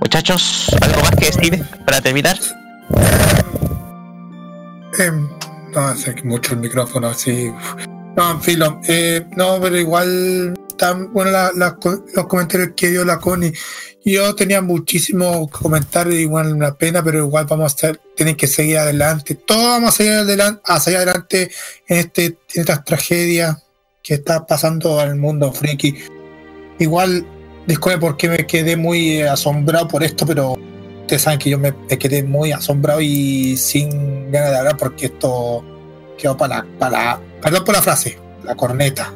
[0.00, 2.38] Muchachos, ¿algo más que decir para terminar?
[4.98, 5.28] Em,
[5.72, 7.52] no acerque mucho el micrófono, así.
[8.16, 8.80] No, filo.
[8.86, 11.52] Eh, no, pero igual están bueno la-
[12.14, 13.52] los comentarios que dio la Connie.
[14.04, 18.78] Yo tenía muchísimos comentarios, igual una pena, pero igual vamos a hacer, tienen que seguir
[18.78, 19.34] adelante.
[19.34, 21.50] Todos vamos a seguir adelante, a seguir adelante
[21.88, 23.56] en, este, en estas tragedias
[24.02, 25.94] que está pasando el mundo friki.
[26.78, 27.26] Igual,
[27.66, 30.52] disculpe porque me quedé muy asombrado por esto, pero
[31.00, 35.64] ustedes saben que yo me, quedé muy asombrado y sin ganas de hablar porque esto
[36.18, 39.14] quedó para para perdón por la frase, la corneta.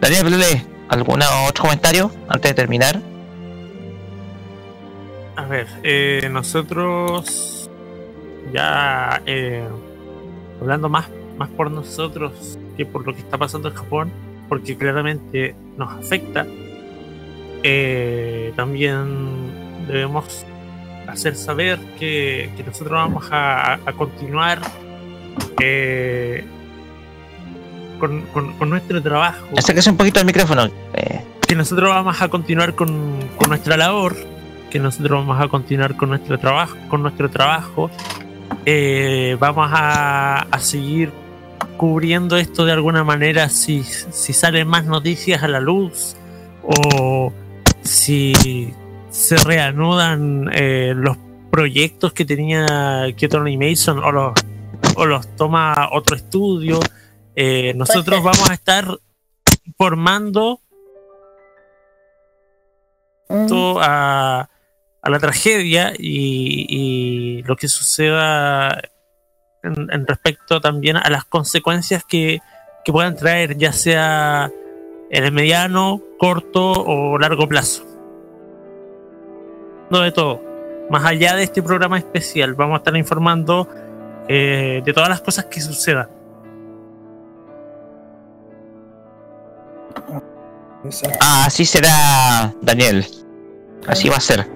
[0.00, 3.00] Daniel Blule, ¿algún otro comentario antes de terminar?
[5.36, 7.70] A ver, eh, nosotros
[8.52, 9.66] ya eh,
[10.60, 14.12] hablando más, más por nosotros que por lo que está pasando en Japón,
[14.48, 16.46] porque claramente nos afecta,
[17.62, 20.44] eh, también debemos
[21.06, 24.60] hacer saber que, que nosotros vamos a, a continuar
[27.98, 30.68] con, con- con nuestro trabajo Acérquese un poquito al micrófono.
[30.94, 34.16] eh, que nosotros vamos a continuar con, con nuestra labor,
[34.70, 37.88] que nosotros vamos a continuar con nuestro trabajo, con nuestro trabajo,
[38.64, 41.12] eh, vamos a, a seguir
[41.76, 46.16] cubriendo esto de alguna manera si, si salen más noticias a la luz
[46.64, 47.32] o
[47.82, 48.72] si
[49.10, 51.16] se reanudan eh, los
[51.50, 54.32] proyectos que tenía Kyoto Animation o los,
[54.96, 56.80] o los toma otro estudio.
[57.36, 58.86] Eh, nosotros Pues, vamos a estar
[59.64, 60.60] informando
[63.28, 64.48] Mm, a,
[65.02, 68.80] a la tragedia y, y lo que suceda
[69.62, 72.40] en, en respecto también a las consecuencias que,
[72.84, 74.52] que puedan traer, ya sea
[75.10, 77.84] en el mediano, corto o largo plazo.
[79.90, 80.40] No de todo.
[80.88, 83.68] Más allá de este programa especial, vamos a estar informando
[84.28, 86.08] eh, de todas las cosas que sucedan.
[91.20, 93.06] Ah, así será, Daniel.
[93.86, 94.48] Así va a ser.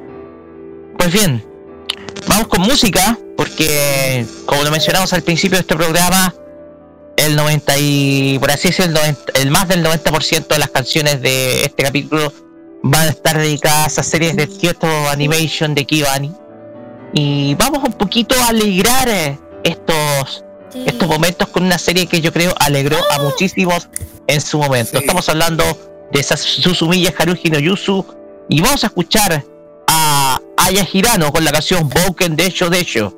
[0.99, 1.45] Pues bien,
[2.27, 6.35] vamos con música, porque como lo mencionamos al principio de este programa,
[7.17, 11.21] el 90 y por así decirlo, el, 90 el más del 90% de las canciones
[11.21, 12.33] de este capítulo
[12.83, 16.33] van a estar dedicadas a series de Kyoto Animation de Kibani.
[17.13, 20.85] Y vamos un poquito a alegrar eh, estos, Sí.
[20.87, 23.89] estos momentos con una serie que yo creo alegró a muchísimos
[24.29, 24.93] en su momento.
[24.93, 24.99] Sí.
[24.99, 25.65] Estamos hablando
[26.13, 28.05] de esas Susumiya Haruhi no Yusu
[28.49, 29.45] y vamos a escuchar
[29.87, 33.15] a Aya Hirano con la canción Boken Desho Desho,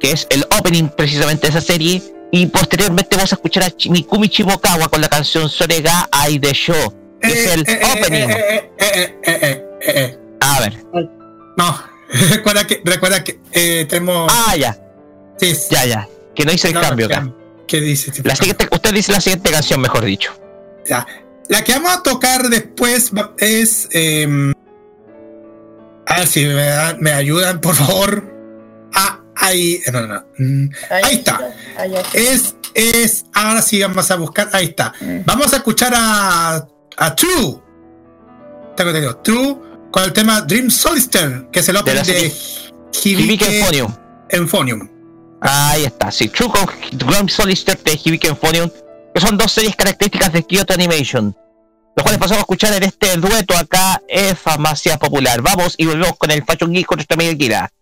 [0.00, 2.02] que es el opening precisamente de esa serie.
[2.34, 7.28] Y posteriormente vamos a escuchar a Mikumi Chimokawa con la canción Sorega Ai Desho, que
[7.28, 8.28] es el eh, opening.
[8.30, 10.18] eh.
[10.40, 10.84] A ver,
[11.56, 11.78] No,
[12.30, 14.30] recuerda que, recuerda que eh, tenemos.
[14.34, 14.78] ah, ya,
[15.38, 15.66] sí, sí.
[15.70, 17.32] ya, ya, que no hice el No, cambio ¿qué- acá.
[17.68, 18.12] ¿Qué dice?
[18.24, 20.32] La siguiente, usted dice la siguiente canción, mejor dicho.
[20.88, 21.06] Ya.
[21.48, 23.88] La que vamos a tocar después es.
[23.92, 24.52] Eh,
[26.06, 28.24] a ver si me, dan- me ayudan, por favor.
[28.94, 29.80] Ah, ahí.
[29.92, 30.24] No, no, no.
[30.38, 31.40] Mm, Ahí está.
[31.76, 32.18] Ahí está.
[32.18, 33.24] Es, es.
[33.32, 34.48] Ahora sí vamos a buscar.
[34.52, 34.92] Ahí está.
[35.00, 35.18] Mm.
[35.24, 36.66] Vamos a escuchar a.
[36.96, 37.60] A True.
[38.76, 39.16] Tengo entendido.
[39.18, 39.56] True
[39.90, 42.32] con el tema Dream Solstice, que es el opening de, serie
[43.22, 43.94] Hibike Euphonium.
[44.30, 44.88] Euphonium.
[45.40, 46.28] Ahí está, sí.
[46.28, 46.66] True con
[47.06, 48.70] Grand Solister de Hibike Euphonium,
[49.14, 51.36] que son dos series características de Kyoto Animation.
[51.94, 55.42] Los cuales pasamos a escuchar en este dueto acá en Farmacia Popular.
[55.42, 57.72] Vamos y volvemos con el Fashion Geek con nuestra amiga Kira.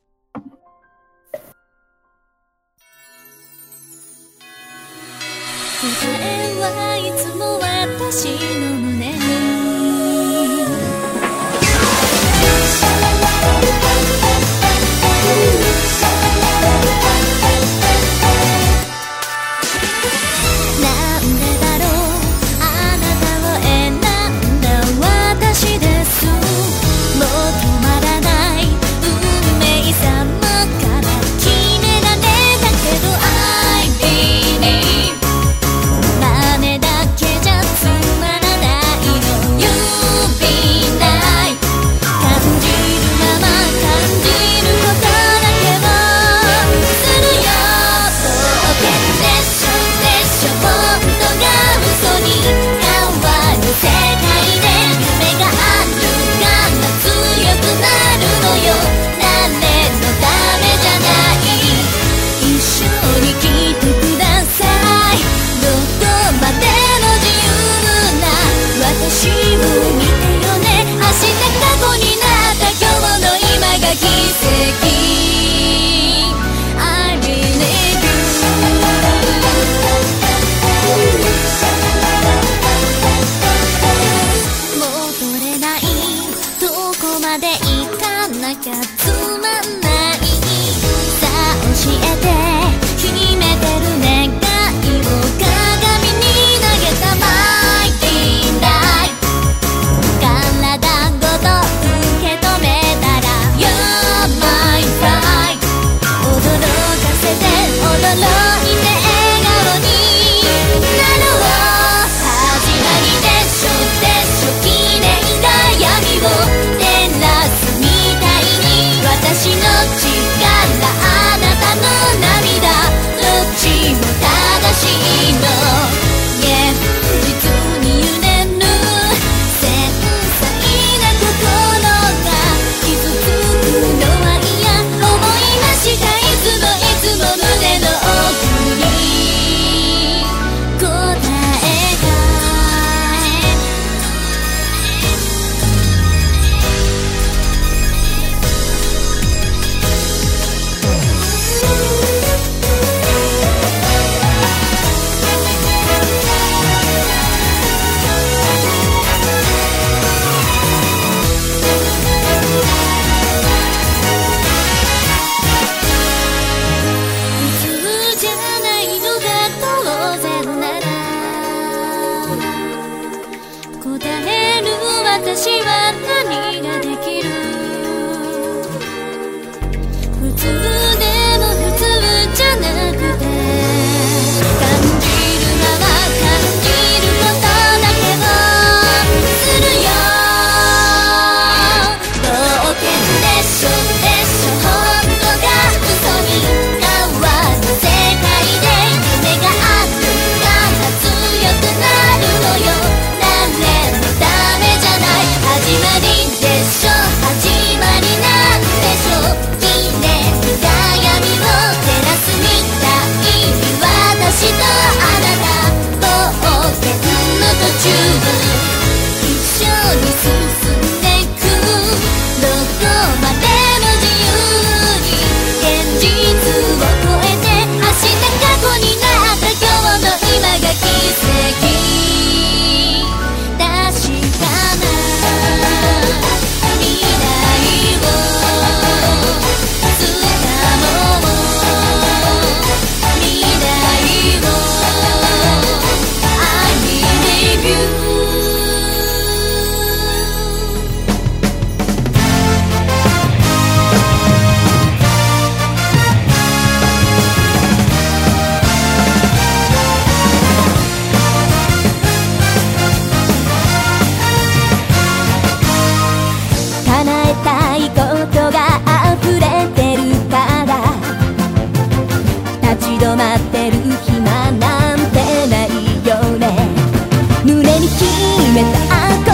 [278.53, 279.31] めた憧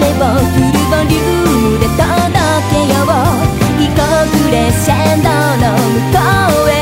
[0.00, 2.06] れをフルボリュームで届
[2.70, 3.12] けよう
[3.80, 3.98] 異国
[4.52, 6.18] レシェの向こ
[6.64, 6.72] うへ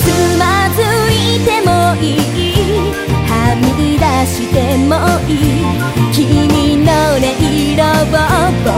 [0.00, 0.02] つ
[0.38, 0.42] ま
[0.74, 0.80] ず
[1.12, 1.14] い
[1.44, 1.68] ても
[2.00, 2.96] いい
[3.28, 3.30] は
[3.76, 4.90] み出しても
[5.28, 5.68] いい
[6.12, 6.16] 君
[6.84, 8.16] の音色を
[8.64, 8.72] 僕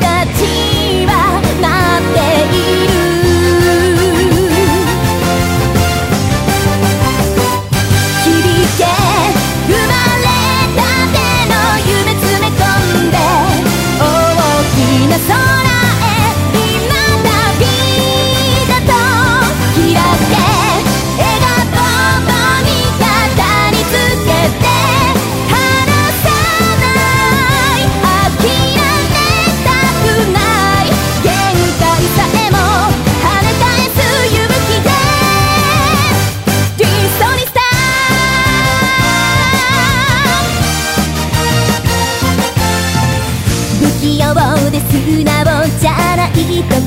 [0.00, 0.04] た
[0.34, 1.10] ちは
[1.60, 1.64] 待
[2.00, 2.16] って
[2.56, 3.01] いる。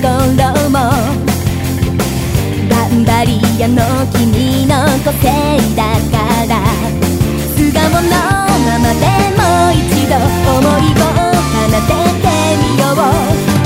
[0.06, 0.78] 頃も
[2.70, 3.82] 頑張り屋の
[4.14, 5.26] 君の個性
[5.76, 6.16] だか
[6.46, 6.54] ら。
[7.56, 9.04] 素顔のままで
[9.34, 11.10] もう一度思いを
[11.42, 11.78] 奏で
[12.22, 12.26] て
[12.62, 13.02] みよう。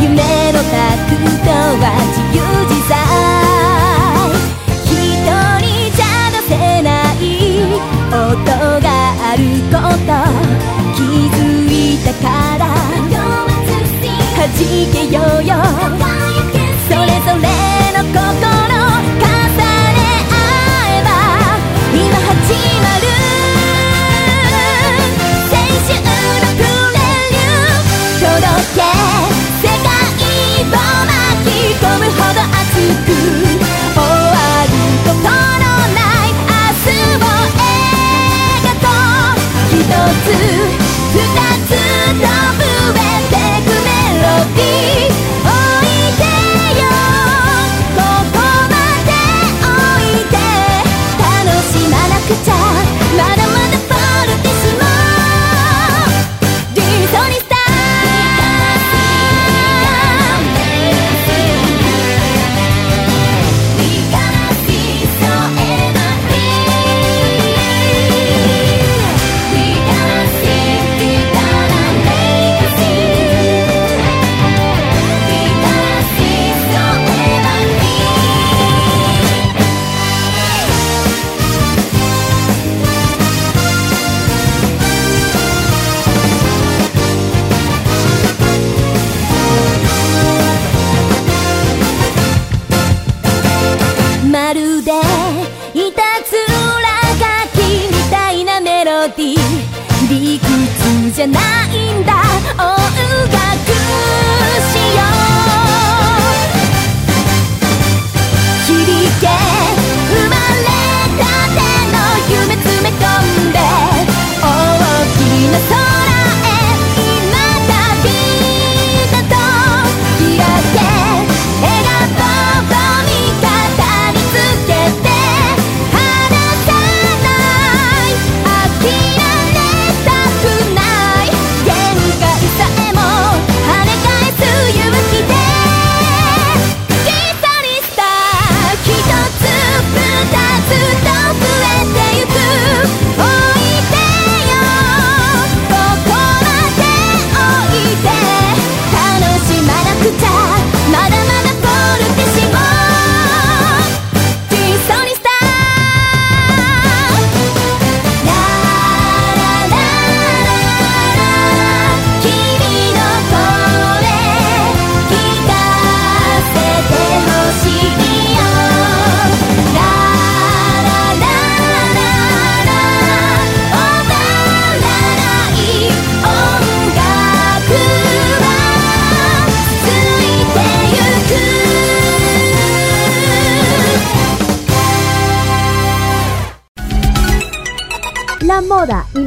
[0.01, 0.15] 夢
[0.53, 0.73] のタ
[1.07, 1.11] ク
[1.43, 2.91] トは自由自在。
[4.85, 4.95] 一
[5.59, 6.51] 人じゃ出せ
[6.81, 7.21] ない
[8.07, 8.15] 音
[8.81, 8.87] が
[9.27, 9.39] ある
[9.69, 9.75] こ
[10.07, 10.09] と。
[10.95, 11.37] 気づ
[11.67, 12.59] いたから。
[14.39, 15.98] 弾けようよ。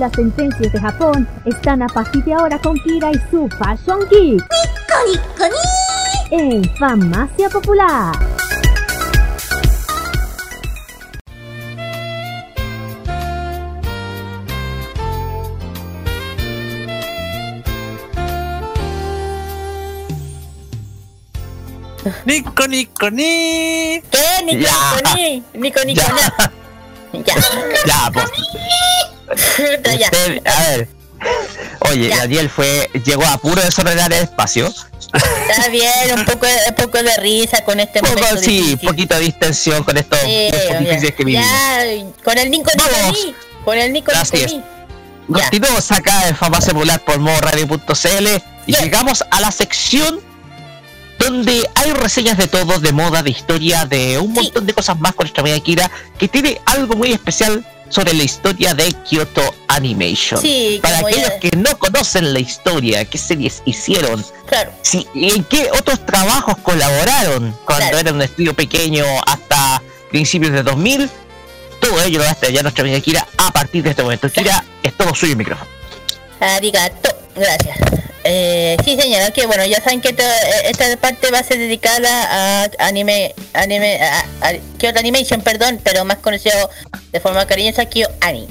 [0.02, 4.44] las sentencias de Japón están a partir de ahora con Kira y su Fashion Geek.
[6.32, 8.12] En Farmacia Popular.
[22.26, 24.02] Nico, Nico, ni.
[24.10, 24.44] ¿Qué?
[24.46, 25.42] Nico, Nico, ni.
[25.54, 26.50] Nico, Nico, Ya.
[27.12, 27.34] Ya.
[27.86, 28.26] Ya, pues.
[29.98, 30.06] Ya.
[30.06, 30.88] Usted, a ver.
[31.90, 32.16] Oye, Ya.
[32.18, 34.72] Daniel fue, llegó a puro desordenar el espacio.
[35.50, 38.88] Está bien, un poco, un poco de risa con este Poco, momento sí, difícil.
[38.88, 40.48] poquito de distensión con estos Sí,
[40.78, 41.46] difíciles que vivimos.
[41.46, 42.70] ya, con el Nico.
[42.74, 43.34] Nicolí,
[43.64, 44.10] con el Nico.
[44.12, 44.62] Nicolí.
[45.28, 48.26] Continuamos acá en Farmacia Popular por modoradio.cl
[48.66, 48.80] y Yes.
[48.80, 50.20] llegamos a la sección
[51.18, 54.42] donde hay reseñas de todo, de moda, de historia, de un Sí.
[54.42, 58.22] montón de cosas más con nuestra amiga Kira, que tiene algo muy especial sobre la
[58.22, 60.40] historia de Kyoto Animation.
[60.40, 65.44] Sí, Para aquellos ya- que no conocen la historia, qué series hicieron, Claro, si, en
[65.44, 67.98] qué otros trabajos colaboraron cuando Claro.
[67.98, 71.10] era un estudio pequeño hasta principios de 2000,
[71.80, 74.30] todo ello lo va a estallar nuestra amiga Kira a partir de este momento.
[74.30, 75.70] Kira, es todo suyo el micrófono.
[76.40, 77.76] arigato, gracias.
[78.24, 80.14] Eh, sí, señora, que bueno, ya saben que eh,
[80.64, 86.04] esta parte va a ser dedicada a anime, anime, a, a Kyoto Animation, perdón, pero
[86.04, 86.70] más conocido
[87.10, 88.46] de forma cariñosa Kyoto Ani.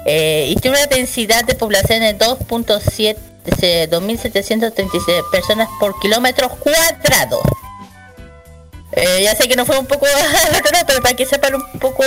[0.07, 7.43] Eh, y tiene una densidad de población de 2.7 de 2.736 personas por kilómetro cuadrado.
[8.97, 10.07] Eh, ya sé que no fue un poco
[10.87, 12.05] pero para que sepan un poco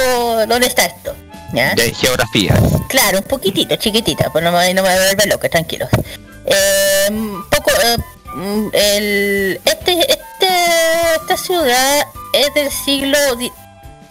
[0.47, 1.15] dónde está esto.
[1.53, 1.73] ¿ya?
[1.75, 2.53] De geografía.
[2.89, 5.89] Claro, un poquitito, chiquitita, pues no me, no me voy a volver loca, tranquilos.
[6.45, 7.97] Eh, un poco, eh,
[8.35, 10.47] mm, el, este, este,
[11.21, 13.17] esta ciudad es del siglo,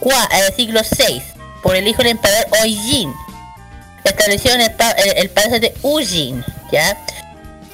[0.01, 1.23] cua- eh, siglo VI,
[1.63, 3.13] por el hijo del emperador Oijin,
[4.05, 4.75] establecido en el,
[5.05, 6.97] el, el palacio de Ujin, ¿ya?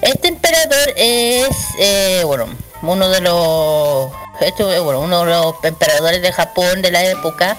[0.01, 1.49] Este emperador es,
[1.79, 2.47] eh, bueno,
[2.83, 4.11] uno de los,
[4.43, 7.57] esto, eh, bueno, uno de los emperadores de Japón de la época,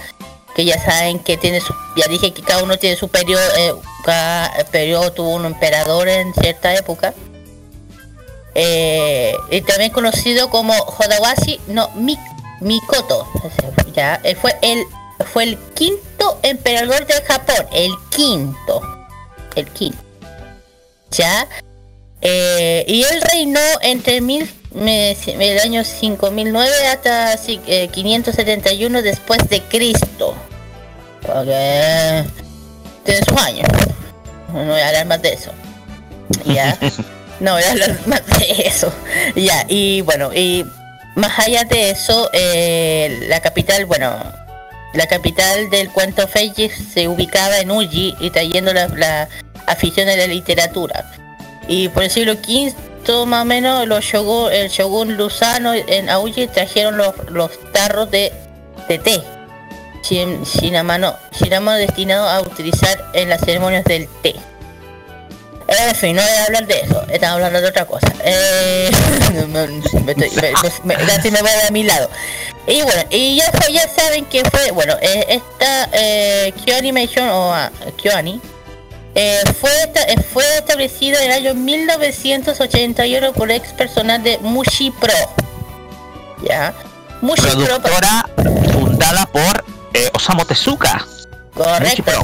[0.55, 3.73] que ya saben que tiene su, ya dije que cada uno tiene su periodo, eh,
[4.05, 7.13] cada periodo tuvo un emperador en cierta época.
[8.55, 12.19] Eh, y también conocido como Hodawashi no Mi-
[12.61, 13.27] Mikoto.
[13.93, 14.83] Ya, eh, fue el
[15.31, 18.81] fue el quinto emperador de Japón, el quinto.
[19.55, 19.97] El quinto.
[21.11, 21.47] Ya.
[22.21, 30.35] Y él reinó entre mil, el año 5009 hasta ci- eh, 571 después de Cristo.
[31.21, 32.23] Porque
[33.03, 33.67] tiene sus años.
[34.51, 35.51] No voy a hablar más de eso.
[36.45, 36.77] Ya.
[37.39, 38.93] No voy a hablar más de eso.
[39.35, 40.63] Ya, y bueno, y
[41.15, 44.13] más allá de eso, eh, la capital, bueno,
[44.93, 49.27] la capital del cuento Feiji se ubicaba en Uji y trayendo la, la
[49.65, 51.11] afición a la literatura.
[51.67, 52.39] Y por el siglo
[53.07, 58.09] V más o menos los shogun, el shogun Luzano en Aoji trajeron los, los tarros
[58.11, 58.31] de,
[58.87, 59.21] de té.
[60.03, 64.35] Shin- Shinamano, Shinamano destinado a utilizar en las ceremonias del té.
[65.65, 68.07] En fin, no voy a hablar de eso, estamos hablando de otra cosa.
[68.23, 68.91] Eh,
[70.83, 72.09] me, me- voy a mi lado.
[72.67, 77.53] Y bueno, y ya, ya saben que fue, bueno, eh, esta eh, Kyo Animation o
[77.53, 77.71] ah,
[78.01, 78.39] KyoAni
[79.15, 79.71] eh, fue,
[80.07, 85.13] eh, fue establecido en el año 1981 por ex personal de Mushi Pro.
[86.43, 86.73] ¿Ya?
[87.21, 88.29] Mushi Pro, Productora
[88.73, 89.63] fundada por
[89.93, 91.05] eh, Osamu Tezuka.
[91.53, 92.03] correcto.
[92.03, 92.23] Pro.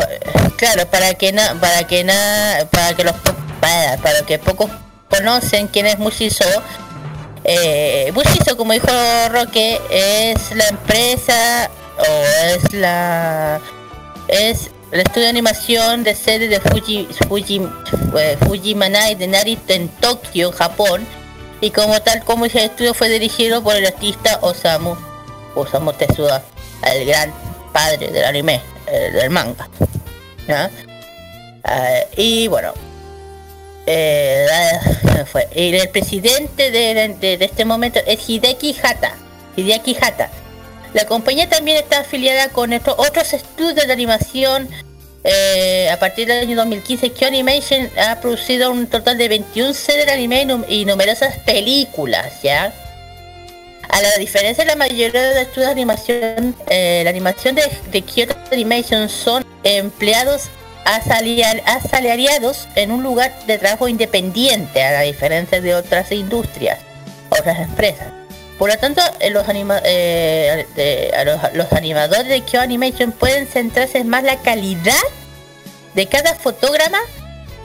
[0.58, 3.16] Claro, para que na, para que na, para que los
[3.62, 4.70] para que pocos
[5.10, 6.46] conocen quién es Mushiso.
[7.44, 8.88] Eh, Mushiso, como dijo
[9.32, 12.04] Roque, es la empresa o
[12.48, 13.62] es la
[14.28, 17.62] es el estudio de animación de sede de Fuji, Fuji,
[18.18, 21.06] eh, Fujimanai de Narita en Tokio, Japón.
[21.62, 24.96] Y como tal, como ese estudio fue dirigido por el artista Osamu,
[25.56, 26.42] Osamu Tezuka,
[26.94, 27.34] el gran
[27.74, 29.68] padre del anime, eh, del manga.
[30.48, 30.72] ¿ya?
[31.66, 32.74] Ah, y bueno,
[33.86, 34.48] eh,
[35.32, 35.48] fue.
[35.54, 39.14] Y el presidente de, de- este momento es Hideki Hata.
[39.58, 40.30] Hideaki Hata.
[40.94, 44.68] La compañía también está afiliada con otros estudios de animación.
[45.26, 50.06] eh, a partir del año 2015, Kyo Animation ha producido un total de 21 series
[50.06, 52.32] de anime y num- y numerosas películas.
[53.90, 58.02] A la diferencia de la mayoría de estudios de animación, eh, la animación de, de
[58.02, 60.44] Kyoto Animation son empleados
[60.86, 66.80] asalariados en un lugar de trabajo independiente, a la diferencia de otras industrias,
[67.30, 68.08] otras empresas.
[68.60, 71.12] Por lo tanto, eh, eh,
[71.54, 75.02] los, animadores de Kyoto Animation pueden centrarse en más la calidad
[75.96, 77.00] de cada fotograma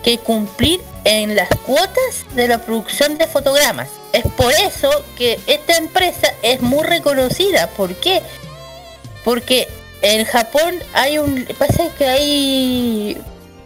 [0.04, 3.88] que cumplir en las cuotas de la producción de fotogramas.
[4.12, 4.88] Es por eso
[5.18, 7.66] que esta empresa es muy reconocida.
[7.70, 8.22] ¿Por qué?
[9.24, 9.66] Porque
[10.00, 11.44] en Japón hay un...
[11.58, 13.18] Pasa que hay...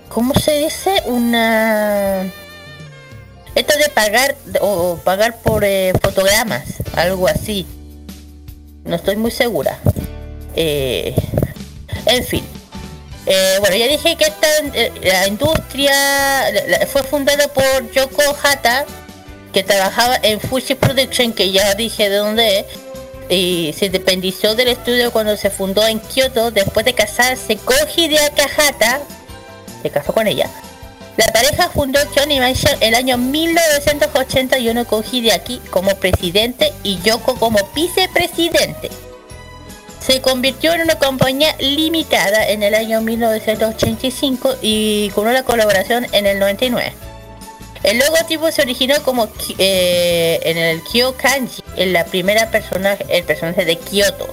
[0.09, 1.02] ¿Cómo se dice?
[1.05, 2.32] Una...
[3.59, 6.62] Esto de pagar o pagar por eh, fotogramas,
[6.94, 7.66] algo así.
[8.85, 9.80] No estoy muy segura.
[10.55, 11.12] Eh,
[12.06, 12.44] en fin.
[13.26, 14.47] Eh, bueno, ya dije que esta
[15.02, 15.93] la industria
[16.93, 18.86] fue fundada por Yoko Hata,
[19.52, 22.66] que trabajaba en Fuji Production, que ya dije de dónde es,
[23.28, 28.43] y se independizó del estudio cuando se fundó en Kyoto después de casarse con Hideaki
[28.56, 29.01] Hata,
[29.82, 30.48] se casó con ella.
[31.19, 37.59] La pareja fundó Kyo Animation el año 1981 con Hideaki como presidente y Yoko como
[37.74, 38.89] vicepresidente
[40.09, 46.24] se convirtió en una compañía limitada en el año 1985 y con una colaboración en
[46.24, 46.95] el 99.
[47.82, 49.28] El logotipo se originó como
[49.59, 54.28] eh, en el Kyo Kanji, en la primera personaje, el personaje de Kyoto.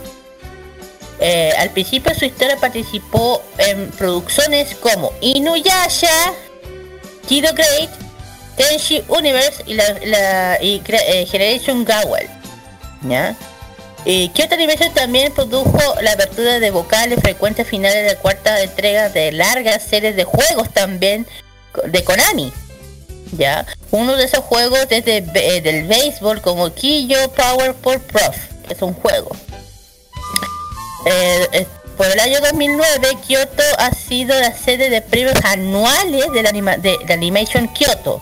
[1.20, 6.34] Eh, al principio de su historia participó en producciones como Inuyasha,
[7.28, 7.90] Kido Great,
[8.56, 12.28] Tenshi Universe y, la, la- y eh, Generation Gawel.
[13.04, 13.36] ¿Ya?
[14.06, 19.10] Y Kyoto Animation también produjo la apertura de vocales frecuentes finales de la cuarta entrega
[19.10, 21.26] de largas series de juegos también
[21.86, 22.54] de Konami.
[23.32, 28.38] Ya, uno de esos juegos desde eh, del béisbol como Kiyo Powerpool Prof,
[28.68, 29.36] que es un juego.
[31.08, 31.66] Eh,
[31.98, 36.78] por el año 2009, Kyoto ha sido la sede de premios anuales de, la anima-
[36.78, 38.22] de, de Animation Kyoto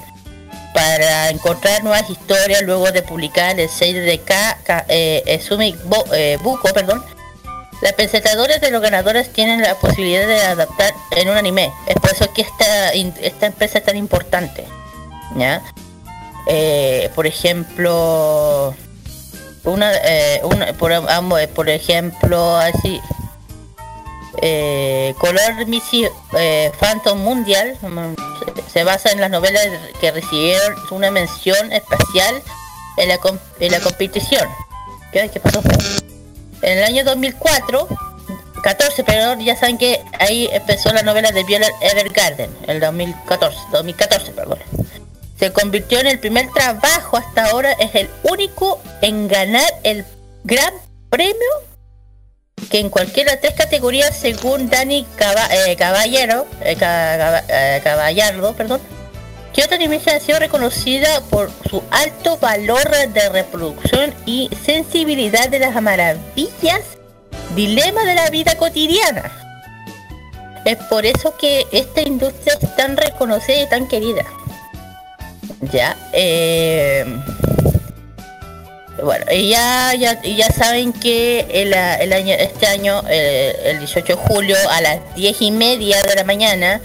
[0.73, 5.75] para encontrar nuevas historias luego de publicar el sello de K, K- eh, eh, Sumi
[5.85, 6.37] Bo- eh,
[6.73, 7.03] perdón.
[7.81, 11.69] Las presentadoras de los ganadores tienen la posibilidad de adaptar en un anime.
[11.85, 14.63] Es por eso que esta, esta empresa es tan importante.
[15.35, 15.61] ¿ya?
[16.47, 18.73] Eh, por ejemplo,
[19.65, 20.93] una, eh, una- por,
[21.53, 23.01] por ejemplo, así,
[24.41, 26.07] eh, Color Missy
[26.37, 28.15] eh, Phantom Mundial mm,
[28.71, 29.67] se, basa en las novelas
[29.99, 32.41] que recibieron una mención especial
[32.97, 33.19] en la,
[33.59, 34.47] en la competición.
[35.11, 35.61] ¿Qué, qué pasó?
[36.61, 37.87] En el año 2004,
[38.63, 44.31] 14, perdón, ya saben que ahí empezó la novela de Violet Evergarden, el 2014, 2014,
[44.31, 44.59] perdón.
[45.37, 50.05] Se convirtió en el primer trabajo hasta ahora, es el único en ganar el
[50.45, 50.73] gran
[51.09, 51.35] premio
[52.69, 55.05] que en cualquiera de tres categorías según Dani
[55.51, 58.81] eh, Caballero, eh, eh, Caballardo, perdón,
[59.53, 65.79] Kyoto Animation ha sido reconocida por su alto valor de reproducción y sensibilidad de las
[65.79, 66.81] maravillas,
[67.55, 69.31] dilema de la vida cotidiana.
[70.65, 74.23] Es por eso que esta industria es tan reconocida y tan querida.
[75.71, 77.05] Ya, eh,
[79.03, 84.13] bueno, ya, ya, ya saben que el, el año, este año, eh, el 18 de
[84.13, 86.81] julio, a las 10 y media de la mañana,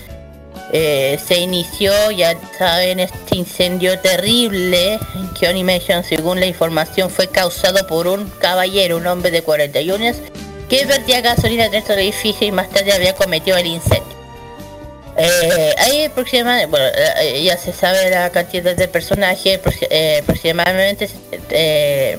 [0.73, 4.99] eh, se inició, ya saben, este incendio terrible
[5.39, 10.17] Kyo Animation, según la información, fue causado por un caballero, un hombre de 41 años,
[10.69, 14.18] que vertía gasolina dentro del edificio y más tarde había cometido el incendio.
[15.21, 16.87] Eh, hay aproximadamente, bueno,
[17.21, 19.59] eh, ya se sabe la cantidad de personajes,
[19.91, 21.11] eh, aproximadamente
[21.51, 22.17] eh,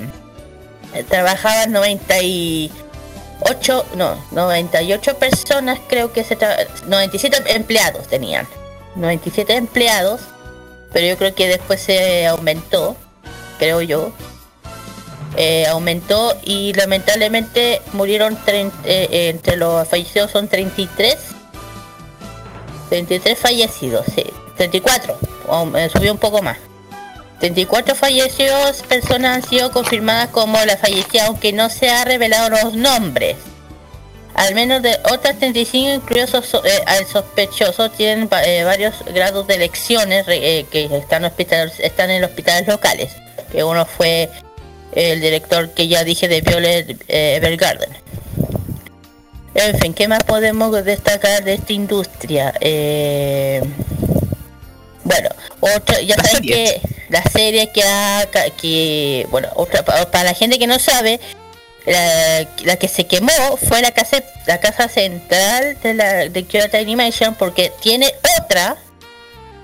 [1.07, 8.45] trabajaban 98, no, 98 personas, creo que se tra- 97 empleados tenían,
[8.95, 10.19] 97 empleados,
[10.91, 12.97] pero yo creo que después se aumentó,
[13.59, 14.11] creo yo.
[15.37, 21.17] Eh, aumentó y lamentablemente murieron 30, entre los fallecidos son 33
[22.89, 24.23] 33 fallecidos, sí,
[24.57, 25.17] 34,
[25.47, 26.57] o, eh, subió un poco más.
[27.39, 32.73] 34 fallecidos personas han sido confirmadas como la fallecida, aunque no se ha revelado los
[32.73, 33.37] nombres.
[34.35, 40.25] al menos de otras 35 incluidos eh, al sospechoso tienen eh, varios grados de elecciones
[40.25, 43.11] re- eh, que están, hospital, están en hospitales locales.
[43.51, 44.29] Que uno fue
[44.93, 47.89] el director que ya dije de Violet Evergarden.
[49.65, 52.53] En fin, ¿qué más podemos destacar de esta industria?
[52.61, 53.61] Eh,
[55.03, 55.29] bueno,
[55.59, 56.53] otra, ya La saben serie.
[56.81, 58.27] que la serie que, ha,
[58.61, 61.19] que bueno, otra, pa- para la gente que no sabe,
[61.85, 66.77] la, la que se quemó fue la casa, la casa central de la de Kyoto
[66.77, 68.77] Animation porque tiene otra,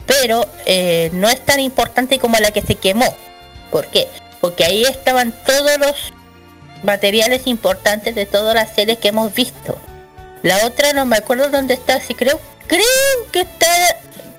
[0.08, 3.06] pero eh, no es tan importante como la que se quemó.
[3.72, 4.08] ¿Por qué?
[4.42, 6.14] Porque ahí estaban todos los
[6.86, 9.78] materiales importantes de todas las series que hemos visto.
[10.44, 12.82] La otra no me acuerdo dónde está, si creo, creo
[13.32, 13.68] que está...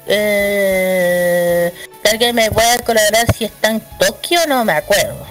[0.06, 1.72] Eh,
[2.04, 4.40] ¿Alguien me puede colaborar si está en Tokio?
[4.46, 5.26] No me acuerdo.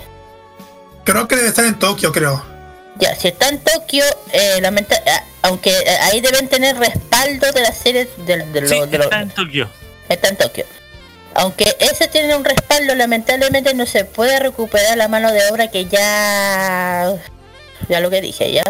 [1.05, 2.43] Creo que debe estar en Tokio, creo.
[2.97, 7.61] Ya, si está en Tokio, eh, lamenta- ah, aunque eh, ahí deben tener respaldo de
[7.61, 9.69] las series del de, lo- Sí, de lo- está en Tokio.
[10.09, 10.65] está en Tokio.
[11.35, 15.85] Aunque ese tiene un respaldo, lamentablemente no se puede recuperar la mano de obra que
[15.85, 17.13] ya...
[17.89, 18.63] Ya lo que dije, ya.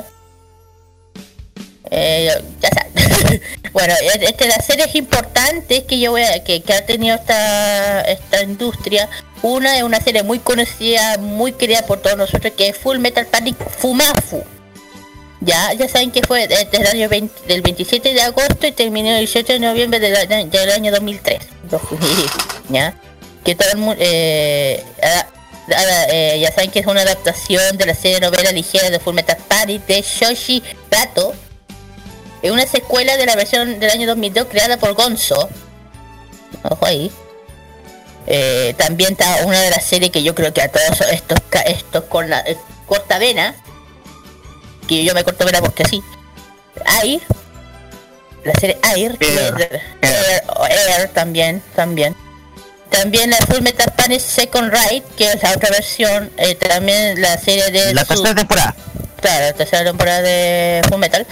[1.91, 3.41] Eh, ya sabes.
[3.71, 8.01] bueno, es- este, las series importantes que yo voy a, que, que ha tenido esta,
[8.01, 9.07] esta industria,
[9.43, 13.27] una es una serie muy conocida, muy querida por todos nosotros, que es Full Metal
[13.27, 14.43] Panic Fumafu.
[15.41, 19.09] Ya, ya saben que fue desde el año 20 del 27 de agosto y terminó
[19.11, 21.39] el 18 de noviembre del, año- del año 2003.
[22.69, 22.93] ya,
[23.43, 24.83] que todo el mundo, eh,
[26.09, 29.13] eh, ya saben que es una adaptación de la serie de novela ligera de Full
[29.13, 31.33] Metal Panic de Shoshi Gato.
[32.41, 35.49] Es una secuela de la versión del año 2002 creada por Gonzo.
[36.63, 37.11] Ojo ahí.
[38.27, 42.03] Eh, también está una de las series que yo creo que a todos estos estos
[42.05, 42.57] con la eh,
[42.87, 43.55] corta vena
[44.87, 46.01] que yo me corto vena porque así
[47.03, 47.21] Air
[48.43, 52.15] la serie Air, que Air, Air, o Air también también
[52.89, 57.37] también la Full Metal Panic Second Ride que es la otra versión eh, también la
[57.37, 58.75] serie de La Su- tercera temporada.
[59.21, 61.25] Claro, la tercera temporada de Full Metal.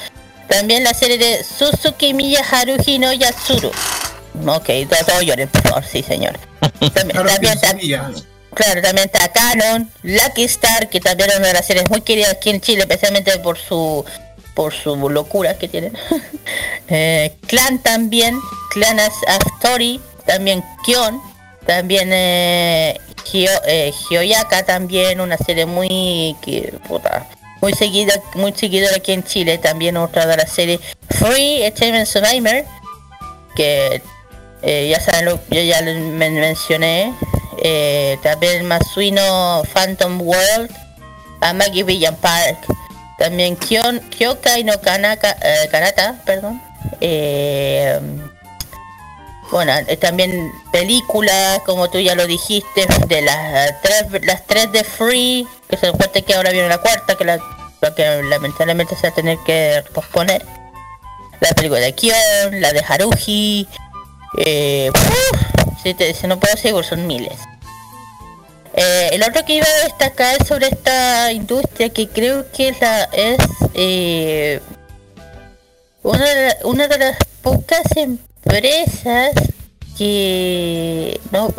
[0.47, 3.69] También la serie de Suzuki Miya Haruhi no Yatsuru.
[4.47, 6.37] Ok, todo, todo lloren, por favor, sí señor.
[6.93, 8.13] También, también.
[8.53, 12.31] Claro, también está Canon, Lucky Star, que también es una de las series muy queridas
[12.33, 14.05] aquí en Chile, especialmente por su
[14.55, 15.97] por su locura que tienen.
[16.89, 18.37] Eh, Clan también,
[18.71, 19.13] Clan as
[19.57, 21.19] Story, también Kion,
[21.65, 22.99] también eh,
[23.65, 23.93] eh,
[24.67, 26.35] también, una serie muy
[26.87, 27.25] puta,
[27.61, 32.65] muy seguida, muy seguidora aquí en Chile, también otra de las series Free Entertainment Survivor,
[33.55, 34.01] que
[34.61, 37.13] eh, ya saben, lo, yo ya les men- mencioné,
[37.63, 40.69] eh, también Masuino Phantom World,
[41.41, 42.57] Amagi Villan Park,
[43.17, 46.61] también Kyon, Kyokai no Kanaka, eh, Kanata, perdón,
[47.01, 47.99] eh,
[49.51, 54.71] bueno, eh, también películas, como tú ya lo dijiste, de las eh, tres, las tres
[54.71, 57.37] de Free, que se cuenta que ahora viene la cuarta, que la,
[57.95, 60.43] que lamentablemente se va a tener que posponer.
[61.39, 63.67] La película de Kion, la de Haruhi,
[64.39, 64.91] eh,
[65.83, 67.37] si, te- si no puedo seguir, son miles.
[68.75, 73.37] Eh, el otro que iba a destacar sobre esta industria, que creo que es
[73.75, 74.59] eh,
[76.01, 79.31] una, de las pocas empresas
[79.97, 81.53] que no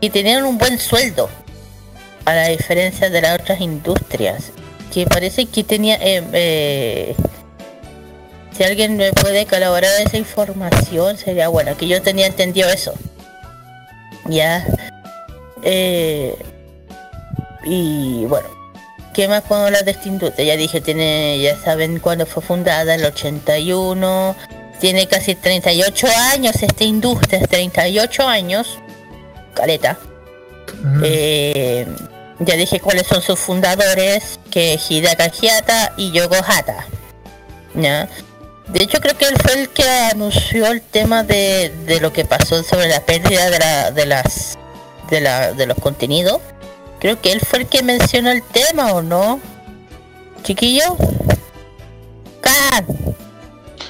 [0.00, 1.30] que tenían un buen sueldo
[2.24, 4.50] a la diferencia de las otras industrias
[4.92, 7.16] que parece que tenía eh, eh,
[8.52, 12.94] si alguien me puede colaborar esa información sería bueno que yo tenía entendido eso.
[14.28, 14.66] Ya
[17.66, 18.56] y bueno
[19.16, 20.44] ¿Qué más podemos hablar de esta industria?
[20.44, 24.36] Ya dije, tiene, ya saben cuándo fue fundada, el 81.
[24.78, 28.78] Tiene casi 38 años esta industria, 38 años.
[29.54, 29.98] Caleta.
[30.82, 31.00] Mm.
[31.02, 31.86] Eh,
[32.40, 36.84] ya dije cuáles son sus fundadores, que es Hidaka Hiyata y Yogo Hata.
[37.74, 38.10] ¿Ya?
[38.66, 42.26] De hecho creo que él fue el que anunció el tema de, de lo que
[42.26, 44.58] pasó sobre la pérdida de, la, de las
[45.08, 46.42] de, la, de los contenidos.
[47.00, 49.40] Creo que él fue el que mencionó el tema, ¿o no?
[50.42, 50.96] Chiquillo.
[52.40, 52.86] ¡Can!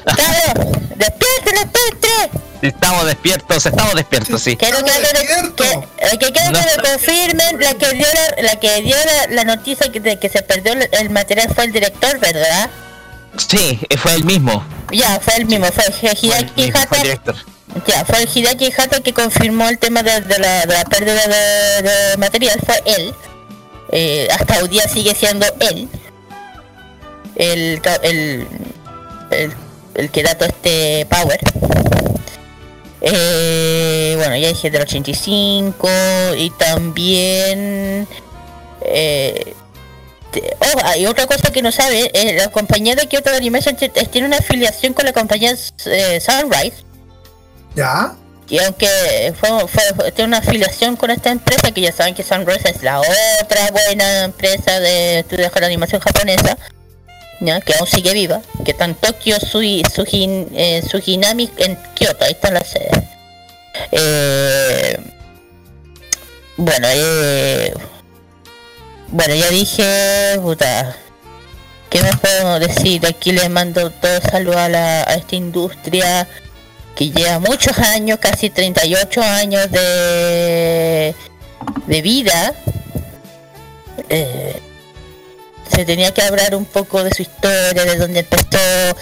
[0.05, 0.71] ¡Claro!
[0.97, 2.31] ¡Despierte, despierte!
[2.63, 4.57] Estamos despiertos, estamos despiertos, sí.
[4.57, 6.59] Quiero que, que, que, que No.
[6.59, 10.19] que me confirmen la que dio la, la que dio la, la noticia que, de
[10.19, 12.71] que se perdió el, el material fue el director, ¿verdad?
[13.37, 14.65] Sí, fue el mismo.
[14.91, 15.85] Ya, fue el mismo, fue
[16.21, 17.35] Hideaki Hata.
[17.85, 22.17] Ya, fue el Hideaki Hata que confirmó el tema de, la, de la pérdida de,
[22.17, 23.15] material, fue él.
[23.93, 25.89] Eh, hasta hoy día sigue siendo él.
[27.37, 28.47] El, el,
[29.95, 31.39] el, que da todo este power.
[33.03, 35.89] Eh, bueno, ya dije del 85
[36.39, 38.09] y también...
[38.81, 39.55] Eh,
[40.61, 44.39] oh, hay otra cosa que no sabe, eh, la compañía de Kyoto Animation tiene una
[44.39, 45.55] afiliación con la compañía
[45.87, 46.86] eh, Sunrise
[47.77, 48.17] ¿Ya?
[48.49, 49.51] y aunque fue,
[50.13, 54.25] tiene una afiliación con esta empresa, que ya saben que Sunrise es la otra buena
[54.25, 56.57] empresa de estudios de animación japonesa,
[57.41, 62.33] que aún sigue viva, que está en Tokio, Sui, Sujin, eh, Sujinami en Kyoto, ahí
[62.33, 63.09] está la sede.
[63.91, 65.01] Eh,
[66.57, 67.75] bueno, eh,
[69.09, 70.97] bueno, ya dije, puta,
[71.91, 73.05] ¿qué más podemos decir?
[73.07, 76.27] Aquí les mando todo saludo a, la, a esta industria
[76.97, 81.15] que lleva muchos años, casi 38 años de,
[81.87, 82.55] de vida.
[84.09, 84.61] Eh,
[85.69, 88.97] se tenía que hablar un poco de su historia, de dónde empezó,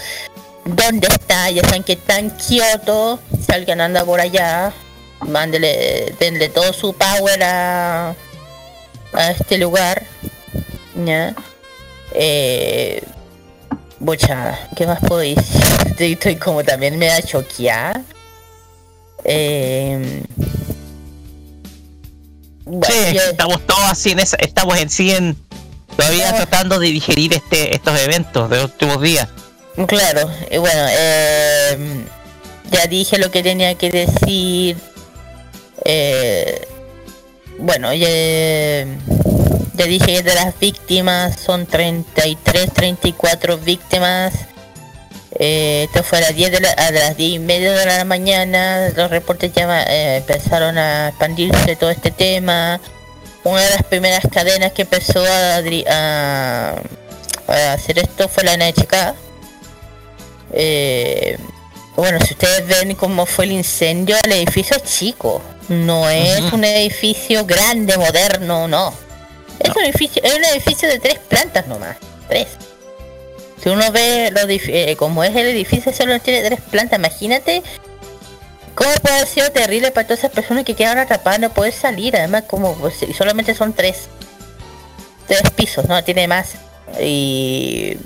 [0.65, 4.73] dónde está, ya saben que está en Kioto, si anda por allá,
[5.21, 8.15] mándele, denle todo su power a,
[9.13, 10.03] a este lugar.
[11.05, 11.33] ¿ya?
[12.11, 13.01] Eh,
[13.99, 15.61] Mucha, ¿qué más puedo decir?
[15.99, 18.01] Estoy, como también me da choquear.
[19.23, 20.23] Eh,
[22.65, 25.35] bueno, Sí, yo- estamos todos así en esa, estamos en sí en
[25.95, 26.35] todavía Ah.
[26.35, 29.27] tratando de digerir este estos eventos de los últimos días.
[29.87, 32.05] Claro, y bueno, eh,
[32.71, 34.77] ya dije lo que tenía que decir.
[35.85, 36.67] Eh,
[37.59, 38.07] bueno, ya,
[39.75, 44.33] ya dije que de las víctimas son 33, 34 víctimas.
[45.37, 48.03] Eh, esto fue a las 10 de, la, a las 10 y media de la
[48.05, 48.89] mañana.
[48.95, 52.79] Los reportes ya eh, empezaron a expandirse todo este tema.
[53.43, 56.75] Una de las primeras cadenas que empezó a, dri- a,
[57.47, 59.13] a hacer esto fue la NHK.
[60.53, 61.37] Eh,
[61.95, 65.41] bueno, si ustedes ven cómo fue el incendio, el edificio es chico.
[65.67, 68.93] No es un edificio grande, moderno, no.
[69.59, 71.97] Es un edificio, es un edificio de tres plantas nomás.
[72.27, 72.47] Tres.
[73.61, 76.99] Si uno ve lo dif- eh, como es el edificio, solo tiene tres plantas.
[76.99, 77.63] Imagínate
[78.75, 82.15] cómo puede haber sido terrible para todas esas personas que quedaron atrapadas no poder salir.
[82.15, 84.07] Además, como pues, solamente son tres.
[85.27, 86.55] Tres pisos, no tiene más.
[87.01, 87.97] Y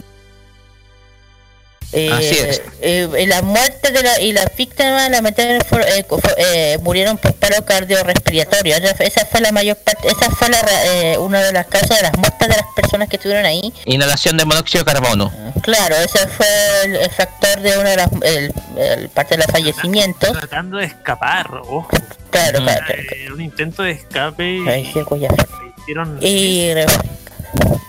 [1.91, 2.61] eh, Así es.
[2.81, 6.05] eh, eh, la muerte de la, y las víctimas lamentablemente fueron- eh,
[6.37, 8.75] eh, murieron por paro cardiorrespiratorio.
[8.77, 11.97] Esa, esa fue la mayor parte, esa fue la, ra- eh, una de las causas
[11.97, 13.73] de las muertes de las personas que estuvieron ahí.
[13.85, 15.31] Inhalación de monóxido de carbono.
[15.63, 16.45] Claro, ese fue
[16.85, 20.31] el, el factor de una de las el, el parte de los fallecimientos.
[20.37, 21.87] Tratando de escapar, ojo.
[22.29, 23.01] Claro, claro, claro.
[23.01, 26.71] Eh, un intento de escape Ay, qué cuya- y hicieron y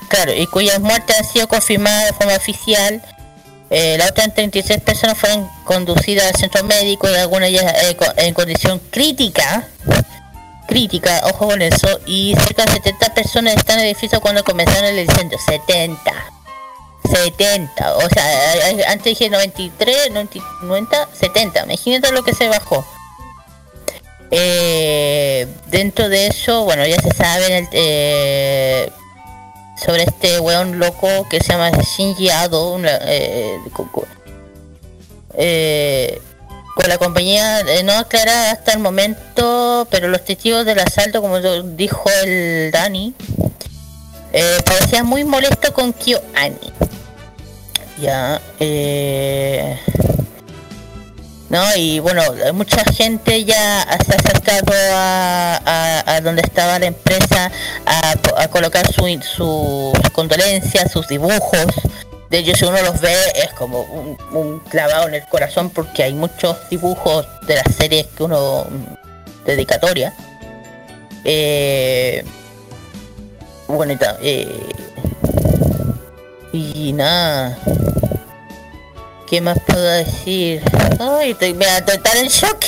[0.08, 3.02] claro y cuyas muertes han sido confirmadas de forma oficial
[3.70, 8.34] Eh, las otras 36 personas fueron conducidas al centro médico y algunas ya eh, en
[8.34, 9.68] condición crítica
[10.66, 14.84] crítica ojo con eso y cerca de 70 personas están en el edificio cuando comenzaron
[14.84, 15.38] el incendio.
[15.38, 16.00] 70
[17.12, 22.48] 70 o sea eh, eh, antes dije 93 90, 90 70 imagínate lo que se
[22.48, 22.84] bajó.
[24.32, 28.92] Eh, dentro de eso, bueno, ya se sabe eh,
[29.84, 33.58] sobre este weón loco que se llama Shinji Ado, una, eh,
[35.34, 36.20] eh,
[36.74, 41.38] con la compañía eh, no aclarada hasta el momento, pero los testigos del asalto, como
[41.40, 43.14] dijo el Dani,
[44.32, 46.72] eh, parecía muy molesto con Kyo Ani.
[48.00, 48.40] Ya,
[51.50, 51.62] ¿no?
[51.76, 52.22] Y bueno,
[52.54, 57.50] mucha gente ya se ha acercado a, a- donde estaba la empresa
[57.84, 61.66] a, co- a colocar su, su, sus condolencias, sus dibujos.
[62.30, 66.04] De ellos, si uno los ve, es como un, un clavado en el corazón porque
[66.04, 70.14] hay muchos dibujos de las series que uno mm, dedicatoria.
[71.24, 72.24] Eh,
[73.66, 74.48] bueno, eh,
[76.52, 77.58] y nada.
[79.30, 80.60] ¿Qué más puedo decir?
[80.98, 82.64] Ay, estoy, mira, estoy tan en shock.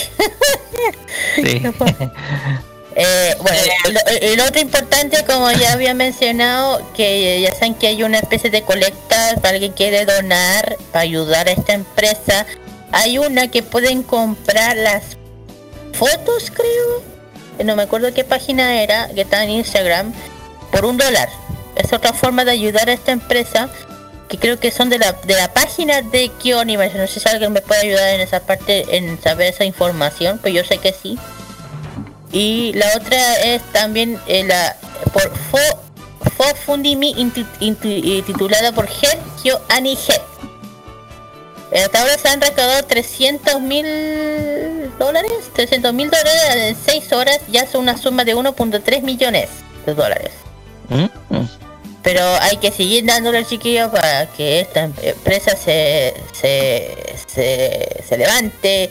[1.35, 1.61] Sí.
[2.95, 2.95] No.
[2.95, 3.59] Eh, bueno,
[3.91, 8.19] lo, y lo otro importante, como ya había mencionado, que ya saben que hay una
[8.19, 12.45] especie de colecta para alguien quiere donar para ayudar a esta empresa.
[12.93, 15.17] Hay una que pueden comprar las
[15.95, 17.03] fotos, creo.
[17.59, 20.13] Eh, No me acuerdo qué página era, que está en Instagram,
[20.71, 21.31] por un dólar.
[21.77, 23.71] Es otra forma de ayudar a esta empresa
[24.33, 27.03] que creo que son de la, de la página de Animation.
[27.03, 30.55] No sé si alguien me puede ayudar en esa parte, en saber esa información, pero
[30.55, 31.19] yo sé que sí.
[32.33, 34.75] Y la otra es también eh, la
[35.13, 35.59] por Fo,
[36.35, 37.13] Fo Fundimi
[38.27, 40.23] titulada por Head Kyo Ani Head.
[41.85, 43.87] Hasta ahora se han recaudado 300 mil
[44.99, 45.31] dólares.
[45.53, 49.51] 300 mil dólares en 6 horas ya son una suma de 1.3 millones
[49.85, 50.33] de dólares.
[50.89, 51.37] ¿Mm?
[51.37, 51.49] Mm.
[52.03, 58.91] Pero hay que seguir dándole chiquillo para que esta empresa se, se, se, se levante.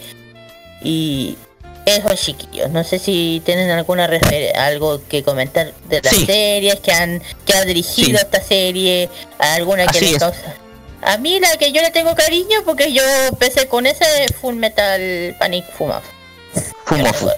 [0.83, 1.37] Y
[1.85, 6.25] esos chiquillos, no sé si tienen alguna refer- algo que comentar de las Sí.
[6.25, 8.25] series que han que ha dirigido Sí.
[8.25, 9.09] esta serie,
[9.39, 10.17] alguna que es.
[10.17, 10.55] causa.
[11.03, 14.05] A mí la que yo le tengo cariño porque yo empecé con ese
[14.39, 16.01] Full Metal Panic Fuma.
[16.85, 17.31] Fumo, fumo.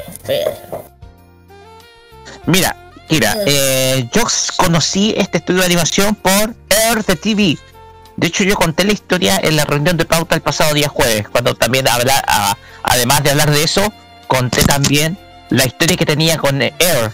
[3.09, 4.23] Mira, Kira, eh, yo
[4.57, 7.57] conocí este estudio de animación por Earth TV.
[8.15, 11.27] De hecho, yo conté la historia en la reunión de pauta el pasado día jueves,
[11.29, 13.91] cuando también habla, a- además de hablar de eso,
[14.27, 15.17] conté también
[15.49, 17.11] la historia que tenía con Air,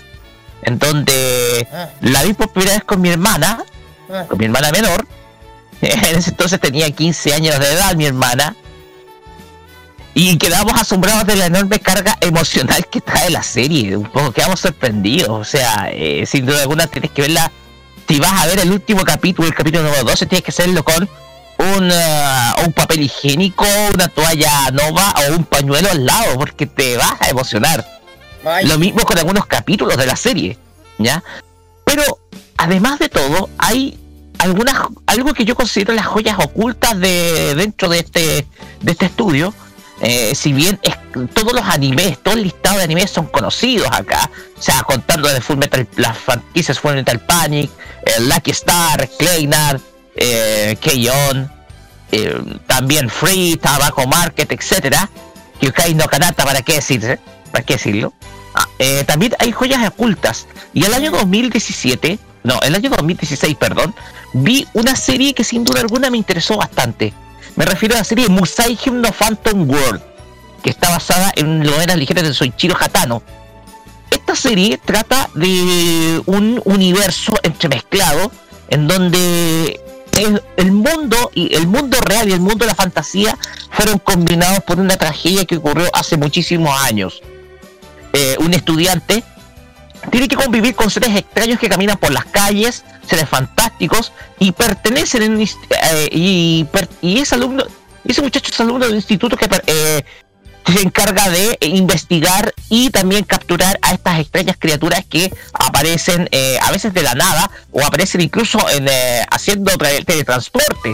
[0.64, 3.64] en donde Ah, la vi por primera vez con mi hermana,
[4.11, 5.06] ah, con mi hermana menor.
[5.82, 8.56] En ese entonces tenía 15 años de edad mi hermana.
[10.22, 13.96] Y quedamos asombrados de la enorme carga emocional que trae la serie.
[13.96, 15.30] Un poco quedamos sorprendidos.
[15.30, 17.50] O sea, eh, sin duda alguna tienes que verla.
[18.06, 21.04] Si vas a ver el último capítulo, el capítulo número 12, tienes que hacerlo con
[21.04, 23.64] un, ah, un papel higiénico,
[23.94, 27.88] una toalla nova o un pañuelo al lado, porque te vas a emocionar.
[28.46, 30.58] ay, Lo mismo con algunos capítulos de la serie,
[30.98, 31.24] ¿ya?
[31.86, 32.04] Pero
[32.58, 33.98] además de todo, hay
[34.40, 34.76] algunas
[35.06, 38.46] algo que yo considero las joyas ocultas de dentro de este
[38.82, 39.54] de este estudio.
[40.01, 40.80] Eh, si bien
[41.34, 45.41] todos los animes, todo el listado de animes son conocidos acá, o sea, contando de
[45.41, 47.69] Full Metal, las franquicias Full Metal Panic,
[48.05, 49.81] eh, Lucky Star, Claynard,
[50.15, 51.51] eh, Keion,
[52.11, 55.09] eh, también Free, Tobacco Market, etcétera,
[55.59, 57.19] Kyukai no Kanata, ¿para qué decirse?
[57.51, 58.13] ¿Para qué decirlo?
[58.55, 60.47] Ah, eh, también hay joyas ocultas.
[60.73, 63.93] Y el año 2017, no, el año 2016, perdón,
[64.34, 67.13] vi una serie que sin duda alguna me interesó bastante.
[67.55, 70.01] Me refiero a la serie Musai no Phantom World,
[70.63, 73.21] que está basada en novelas ligeras de Soichiro Hatano.
[74.09, 78.31] Esta serie trata de un universo entremezclado
[78.69, 79.80] en donde
[80.13, 83.38] el, el mundo y el mundo real y el mundo de la fantasía
[83.71, 87.21] fueron combinados por una tragedia que ocurrió hace muchísimos años.
[88.13, 89.23] Eh, un estudiante
[90.11, 95.23] tiene que convivir con seres extraños que caminan por las calles, seres fantásticos y pertenecen
[95.23, 96.65] en eh, y,
[97.01, 97.63] y ese alumno,
[98.05, 100.03] ese muchacho es alumno del instituto que eh,
[100.65, 106.71] se encarga de investigar y también capturar a estas extrañas criaturas que aparecen eh, a
[106.71, 110.93] veces de la nada o aparecen incluso en, eh, haciendo tra- teletransporte,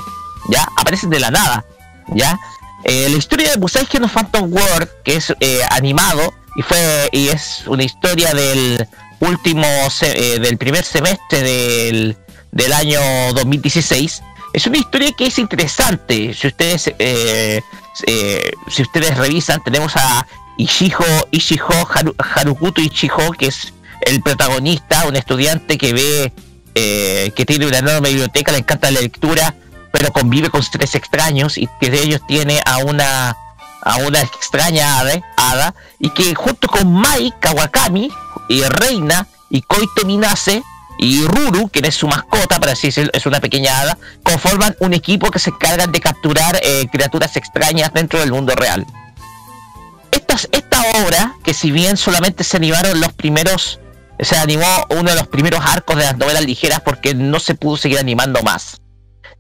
[0.50, 1.66] ya aparecen de la nada,
[2.08, 2.38] ya.
[2.84, 5.34] Eh, la historia de Musai no Phantom World, que es
[5.72, 8.88] animado y fue y es una historia del
[9.20, 9.66] último
[10.02, 12.18] eh, del primer semestre del,
[12.52, 13.00] del año
[13.34, 14.22] 2016
[14.54, 16.34] es una historia que es interesante.
[16.34, 17.62] Si ustedes eh,
[18.08, 20.26] eh, si ustedes revisan tenemos a
[20.58, 26.34] Ishijo Ishijo Haru- Harukuto Ishijo que es el protagonista un estudiante que ve
[26.76, 29.56] eh, que tiene una enorme biblioteca le encanta la lectura
[29.92, 33.36] pero convive con seres extraños y que de ellos tiene a una
[33.86, 38.12] a una extraña hada, y que junto con Mai Kawakami
[38.50, 40.64] y Reina y Koito Minase
[40.98, 44.94] y Ruru, quien es su mascota, para así decirlo, es una pequeña hada, conforman un
[44.94, 48.86] equipo que se encargan de capturar eh, criaturas extrañas dentro del mundo real.
[50.12, 53.80] Estas- esta obra, que si bien solamente se animaron los primeros,
[54.20, 57.78] se animó uno de los primeros arcos de las novelas ligeras porque no se pudo
[57.78, 58.80] seguir animando más.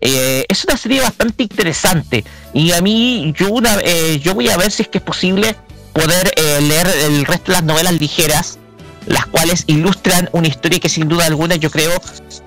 [0.01, 2.23] Eh, es una serie bastante interesante.
[2.53, 5.55] Y a mí yo una eh, yo voy a ver si es que es posible
[5.93, 8.59] poder eh, leer el resto de las novelas ligeras
[9.05, 11.91] las cuales ilustran una historia que sin duda alguna yo creo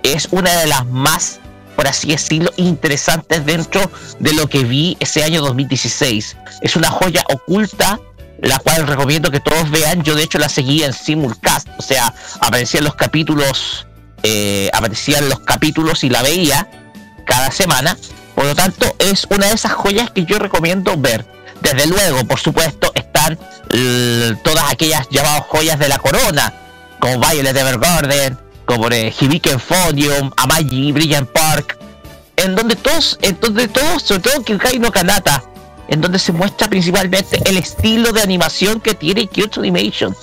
[0.02, 1.38] es una de las más
[1.76, 3.80] por así decirlo interesantes dentro
[4.18, 8.00] de lo que vi ese año 2016 es una joya oculta
[8.40, 10.02] la cual recomiendo que todos vean.
[10.04, 13.86] Yo de hecho la seguí en simulcast o sea aparecían los capítulos
[14.22, 16.68] eh, aparecían los capítulos y la veía
[17.28, 17.96] cada semana.
[18.34, 21.24] Por lo tanto, es una de esas joyas que yo recomiendo ver.
[21.60, 23.38] Desde luego, por supuesto, están
[24.42, 26.54] todas aquellas llamadas joyas de la corona,
[27.00, 31.78] como Violet Evergarden, como Hibiki Phonium, Amagi, Brilliant Park,
[32.36, 35.42] en donde todos, en donde todos, sobre todo Kyukai no Kanata,
[35.88, 40.14] en donde se muestra principalmente el estilo de animación que tiene Kyoto Animation.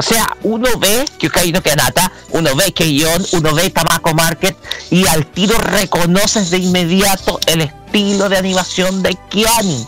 [0.00, 4.56] O sea, uno ve Kyukai no Kanata, uno ve Keion, uno ve Tamako Market
[4.90, 9.86] y al tiro reconoces de inmediato el estilo de animación de Kiani.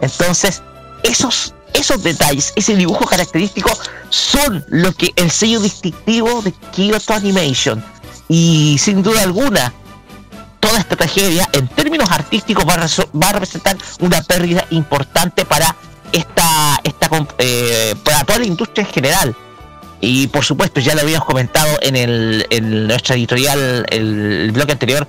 [0.00, 0.62] Entonces,
[1.02, 3.76] esos, esos detalles, ese dibujo característico
[4.10, 7.84] son lo que el sello distintivo de Kyoto Animation.
[8.28, 9.74] Y sin duda alguna,
[10.60, 15.74] toda esta tragedia, en términos artísticos, va a, va a representar una pérdida importante para
[16.12, 19.36] esta, esta eh, para toda la industria en general.
[20.00, 24.72] Y por supuesto, ya lo habíamos comentado en, el, en nuestra editorial, el, el bloque
[24.72, 25.08] anterior,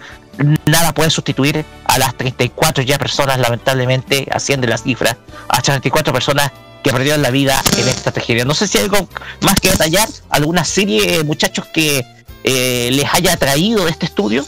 [0.66, 5.18] nada puede sustituir a las 34 ya personas, lamentablemente, asciende la cifra,
[5.48, 6.52] a las 34 personas
[6.84, 8.46] que perdieron la vida en esta tragedia.
[8.46, 9.08] No sé si hay algo
[9.42, 12.04] más que detallar, alguna serie, muchachos, que
[12.44, 14.46] eh, les haya traído de este estudio.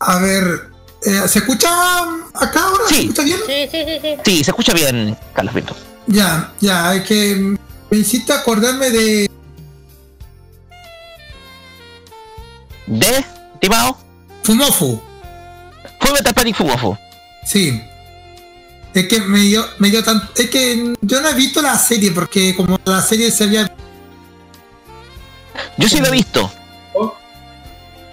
[0.00, 0.44] A ver,
[1.06, 1.68] eh, ¿se escucha
[2.34, 2.84] acá ahora?
[2.88, 3.00] ¿Se Sí.
[3.02, 3.38] escucha bien?
[3.46, 4.16] Sí, sí, sí, sí.
[4.24, 5.76] Sí, se escucha bien, Carlos Pinto.
[6.08, 7.56] Ya, ya, hay que.
[7.90, 9.30] Hiciste acordarme de.
[12.86, 13.98] ¿De, estimado?
[14.42, 15.00] Fumofu.
[16.00, 16.96] Fue Metal Panic Fumofu.
[17.44, 17.82] Sí.
[18.94, 20.22] Es que me dio, me dio tan.
[20.36, 23.70] Es que yo no he visto la serie porque como la serie se había.
[25.76, 26.50] Yo sí lo he visto.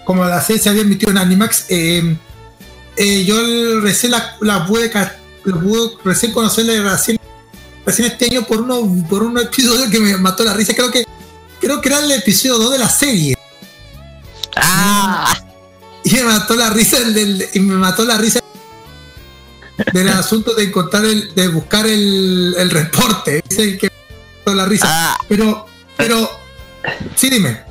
[0.04, 2.18] Como la serie se había emitido en Animax, eh,
[2.98, 7.18] eh, yo recién la, la pude, la pude recién conocerla recién,
[7.86, 10.74] recién este año por uno por un episodio que me mató la risa.
[10.74, 11.06] Creo que
[11.60, 13.38] creo que era el episodio 2 de la serie.
[14.56, 15.36] Ah,
[16.04, 18.40] Y me mató la risa el del, y me mató la risa
[19.94, 23.42] del asunto de encontrar el, de buscar el, el reporte.
[23.58, 24.86] El que me mató la risa.
[24.90, 25.66] ah, Pero,
[25.98, 26.30] pero,
[27.16, 27.62] sí dime.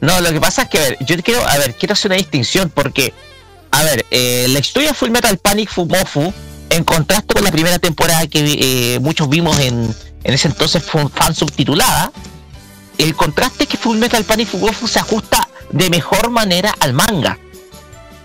[0.00, 2.16] no, lo que pasa es que, a ver, yo quiero, a ver, quiero hacer una
[2.18, 3.14] distinción porque,
[3.70, 6.32] a ver, eh, la historia Full Metal Panic Fumofu,
[6.70, 11.02] en contraste con la primera temporada que eh, muchos vimos en, en ese entonces fue
[11.02, 12.12] un fan subtitulada,
[12.98, 17.38] el contraste es que Full Metal Panic Fumofu se ajusta de mejor manera al manga.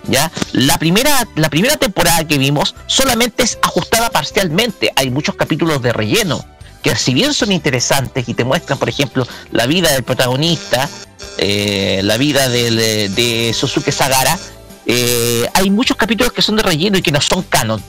[0.06, 0.32] ¿Ya?
[0.52, 4.91] La primera, la primera temporada que vimos solamente es ajustada parcialmente.
[4.98, 6.44] Hay muchos capítulos de relleno
[6.82, 10.90] que si bien son interesantes y te muestran, por ejemplo, la vida del protagonista,
[11.38, 14.38] eh, la vida de Suzuki Sagara,
[14.86, 17.82] eh, hay muchos capítulos que son de relleno y que no son canon.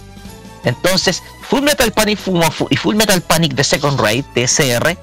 [0.65, 2.19] Entonces, Full Metal Panic
[2.71, 4.97] y Full Metal Panic de Second Raid, TSR,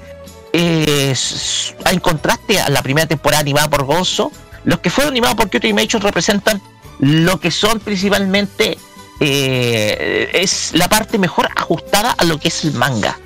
[0.52, 4.32] eh, s- en contraste a la primera temporada animada por Gonzo,
[4.64, 6.60] los que fueron animados por Kyoto Animation representan
[7.00, 8.76] lo que son principalmente
[9.20, 13.18] eh, es la parte mejor ajustada a lo que es el manga,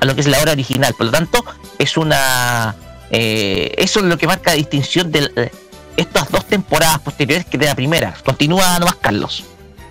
[0.00, 0.94] a lo que es la obra original.
[0.94, 1.44] Por lo tanto,
[1.78, 2.74] es una
[3.10, 5.50] eh, eso es lo que marca la distinción de eh,
[5.96, 8.14] estas dos temporadas posteriores que de la primera.
[8.24, 9.44] Continúa nomás, Carlos.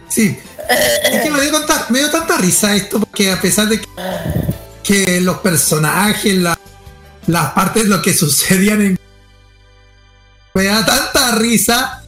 [0.09, 0.37] Sí.
[0.71, 3.87] Es que me dio, tanta, me dio tanta risa esto porque a pesar de que,
[4.83, 6.57] que los personajes, la-
[7.27, 8.99] las partes, lo que sucedían en...
[10.53, 12.03] Me da tanta risa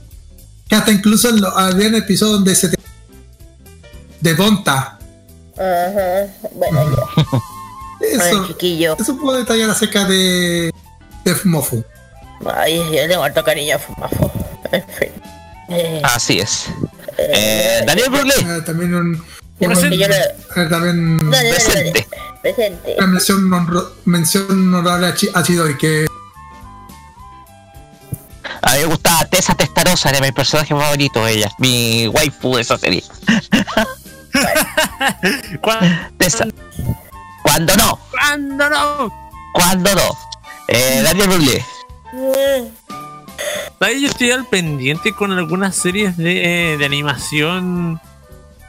[0.68, 2.70] que hasta incluso en lo- había un episodio donde se...
[2.70, 2.78] te-
[4.22, 4.98] de Bonta.
[5.56, 6.28] Ajá.
[6.54, 7.40] Bueno, ya.
[8.08, 8.98] Eso, chiquillo.
[9.00, 10.74] eso puedo detallar acerca de,
[11.24, 11.84] de Fumofu.
[12.54, 14.32] Ay, yo le guardo cariño a Fumafo.
[14.72, 15.10] En fin.
[15.70, 16.66] Eh, Así es.
[17.30, 19.16] Eh, Daniel Eh, también un...
[19.16, 21.50] eh, también dale, dale.
[21.54, 22.08] presente.
[22.42, 22.96] Presente.
[22.98, 26.06] una mención, honro- mención honorable a, Chi- a Chidori, que
[28.62, 32.78] A mí me gustaba Tessa Testarosa, era mi personaje favorito, ella, mi waifu de esa
[32.78, 33.04] serie.
[35.62, 35.86] ¿Cuándo
[36.18, 36.46] Tessa.
[37.44, 39.14] Cuando no, cuándo no?
[39.54, 40.18] cuando no.
[40.68, 41.66] Eh, Daniel Brulé.
[44.02, 48.00] Yo estoy al pendiente con algunas series de, de animación.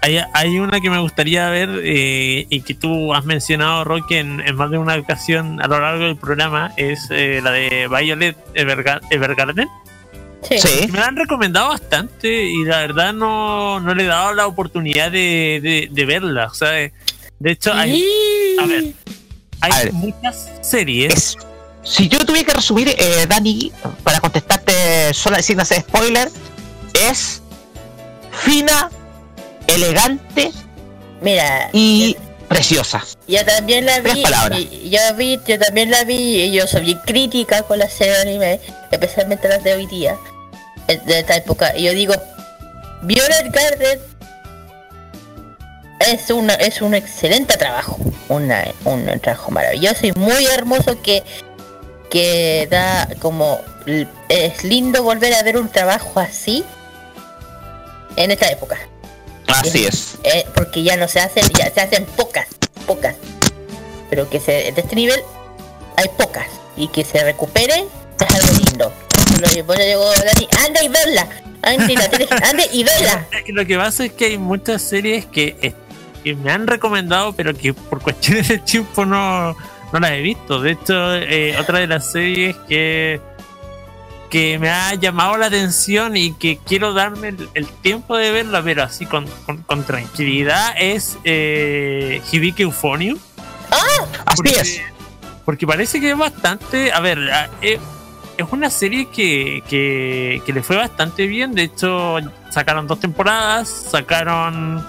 [0.03, 4.41] Hay, hay una que me gustaría ver eh, y que tú has mencionado, Roque, en,
[4.41, 6.73] en más de una ocasión a lo largo del programa.
[6.77, 9.69] Es eh, la de Violet Everga- Evergarden.
[10.43, 10.59] Sí.
[10.59, 10.89] Sí.
[10.93, 15.11] Me la han recomendado bastante y la verdad no, no le he dado la oportunidad
[15.11, 16.47] de, de- de verla.
[16.47, 16.93] O sea, de
[17.51, 18.05] hecho, hay,
[18.61, 18.85] a ver,
[19.63, 19.93] hay A ver.
[19.95, 21.15] muchas series.
[21.15, 21.39] Es,
[21.85, 26.29] si yo tuviera que resumir, eh, Dani, para contestarte solo sin hacer spoiler,
[27.09, 27.41] es
[28.33, 28.91] fina,
[29.67, 30.51] elegante
[31.21, 32.17] Mira, y
[32.49, 33.03] preciosa.
[33.29, 34.23] yo también la Tres vi.
[34.23, 34.59] palabras.
[34.61, 38.17] y- Yo vi, yo también la vi y yo soy bien crítica con las series
[38.17, 40.17] de anime, especialmente las de hoy día,
[40.87, 41.77] de esta época.
[41.77, 42.15] Y yo digo,
[43.03, 43.99] Violet Garden
[46.01, 47.99] es una es un excelente trabajo,
[48.29, 51.23] una, un trabajo maravilloso y muy hermoso que
[52.15, 56.63] que da como l- es lindo volver a ver un trabajo así
[58.15, 58.79] en esta época.
[59.49, 60.15] Así es.
[60.23, 62.47] Eh, porque ya no se hacen, ya se hacen pocas,
[62.87, 63.17] pocas.
[64.11, 65.21] Pero que se, de este nivel
[65.97, 66.47] hay pocas.
[66.77, 67.85] Y que se recupere
[68.21, 68.93] es algo lindo.
[69.67, 71.29] Por eso llegó Dani, anda y verla.
[71.63, 73.27] Anda y, la tienes- anda y verla.
[73.33, 75.73] Es que Lo que pasa es que hay muchas series que, eh,
[76.23, 79.57] que me han recomendado, pero que por cuestiones de tiempo no,
[79.95, 80.61] no las he visto.
[80.61, 83.21] De hecho, eh, otra de las series que,
[84.31, 88.63] que me ha llamado la atención y que quiero darme el, el tiempo de verla,
[88.63, 93.19] pero así con, con- con tranquilidad, es eh, Hibiki Euphonium.
[93.71, 94.81] Así Porque- es.
[95.45, 96.91] Porque parece que es bastante.
[96.91, 97.19] A ver,
[97.63, 97.79] eh,
[98.39, 101.55] es una serie que, que, que le fue bastante bien.
[101.55, 102.17] De hecho,
[102.51, 104.85] sacaron dos temporadas, sacaron.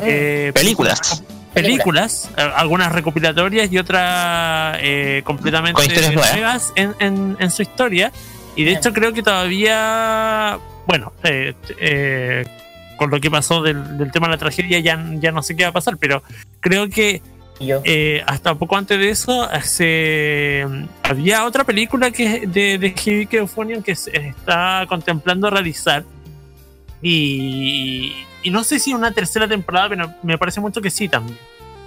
[0.00, 1.22] eh, Películas.
[1.62, 5.82] Películas, algunas recopilatorias y otras eh, completamente
[6.12, 6.72] nuevas.
[6.76, 8.12] en, en- en su historia.
[8.56, 8.78] Y de Bien.
[8.78, 12.44] hecho creo que todavía, bueno, eh, eh,
[12.96, 15.62] con lo que pasó del, del tema de la tragedia ya, ya no sé qué
[15.62, 16.22] va a pasar, pero
[16.60, 17.22] creo que
[17.84, 20.66] eh, hasta poco antes de eso se,
[21.04, 26.02] había otra película que de, de Hibiki Euphonium que se está contemplando realizar
[27.02, 28.12] y,
[28.42, 31.38] y no sé si una tercera temporada pero me parece mucho que sí también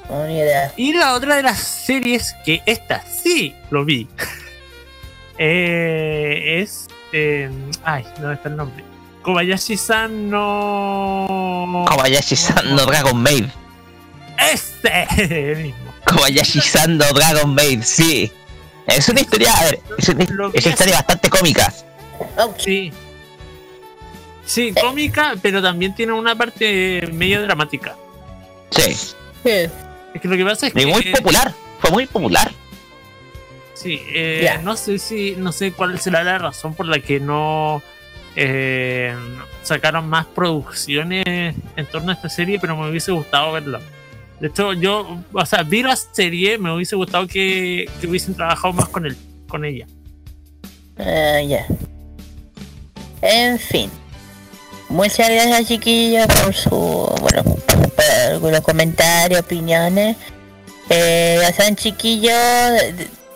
[0.10, 0.74] No, ni idea.
[0.78, 4.08] y la otra de las series que esta sí lo vi
[5.38, 7.50] eh, es eh,
[7.84, 8.84] ay dónde está el nombre
[9.22, 13.46] Kobayashi-san no Kobayashi-san no Dragon Maid.
[14.52, 15.08] este
[15.52, 18.32] el mismo Kobayashi-san no Dragon Maid, sí.
[18.88, 21.72] Es una historia, a ver, es una, es una historia bastante cómica.
[22.58, 22.92] Sí.
[24.46, 27.96] Sí, cómica, pero también tiene una parte medio dramática.
[28.72, 28.94] Sí.
[28.94, 29.14] Sí.
[30.14, 30.86] Es que lo que pasa es Y que.
[30.88, 31.54] muy popular.
[31.80, 32.52] Fue muy popular.
[33.74, 35.36] Sí, eh, no sé si.
[35.38, 37.82] No sé cuál será la razón por la que no.
[38.36, 39.16] eh,
[39.64, 43.80] sacaron más producciones en torno a esta serie, pero me hubiese gustado verla.
[44.40, 48.74] De hecho, yo, o sea, vi la serie, me hubiese gustado que, que hubiesen trabajado
[48.74, 49.16] más con él,
[49.48, 49.86] con ella.
[50.98, 51.66] Ah, ya.
[53.22, 53.92] En fin.
[54.92, 56.70] Muchas gracias chiquillos por su
[57.22, 60.18] bueno por algunos comentarios, opiniones.
[60.90, 62.34] Eh, ya saben chiquillos,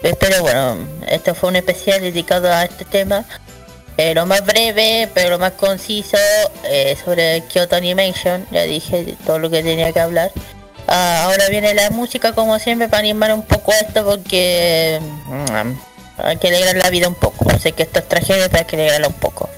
[0.04, 0.78] espero bueno,
[1.08, 3.24] esto fue un especial dedicado a este tema.
[3.96, 6.18] Eh, lo más breve, pero lo más conciso
[6.66, 8.46] eh, sobre Kyoto Animation.
[8.52, 10.32] Ya dije todo lo que tenía que hablar.
[10.90, 15.72] Ah, ahora viene la música como siempre para animar un poco esto porque mm,
[16.18, 17.50] hay que alegrar la vida un poco.
[17.58, 19.50] Sé que esto es tragedia, pero hay que alegrarla un poco.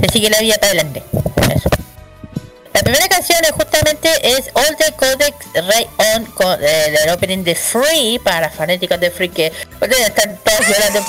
[0.00, 1.02] Se sigue la vida para adelante.
[1.54, 1.68] Eso.
[2.76, 7.42] La primera canción es justamente es All the Codex Ray On con eh, el opening
[7.42, 9.50] de Free para fanáticos de Free que
[9.80, 11.00] deben estar todos llorando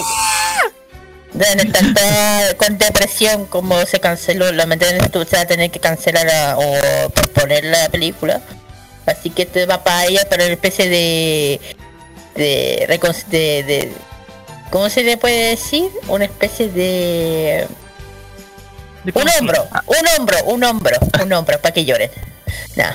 [1.34, 6.56] deben estar todos con depresión como se canceló lamentablemente se va a tener que cancelar
[6.58, 8.40] o posponer la película
[9.06, 11.60] así que esto va para ella pero una especie de
[12.36, 13.92] de, de, de
[14.70, 15.90] ¿cómo se le puede decir?
[16.08, 17.68] una especie De
[19.14, 22.12] un hombro, un hombro, un hombro, un hombro, para que lloren.
[22.76, 22.86] No.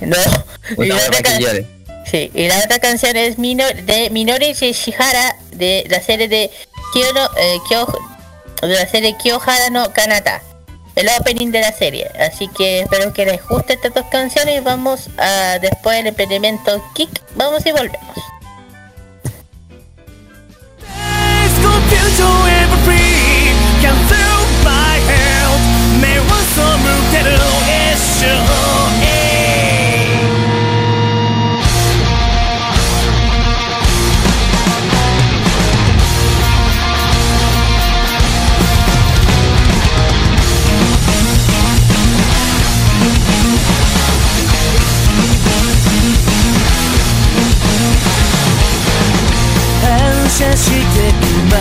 [0.00, 0.16] no.
[0.84, 1.66] Y la, otra can-
[2.10, 6.50] sí, y la otra canción es Minor, de Minori Shihara de la serie de
[6.92, 7.98] Kyono, eh, Kyo-
[8.62, 10.42] de la serie Kyohara no Kanata.
[10.96, 12.10] El opening de la serie.
[12.18, 14.64] Así que espero que les guste estas dos canciones.
[14.64, 17.10] Vamos a después del emprendimiento Kick.
[17.36, 18.16] Vamos y volvemos.
[49.80, 51.56] 反射してく街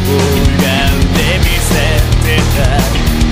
[0.00, 0.12] を
[0.44, 0.66] 選
[0.98, 1.70] んでみせ
[2.24, 2.36] て
[2.96, 3.01] た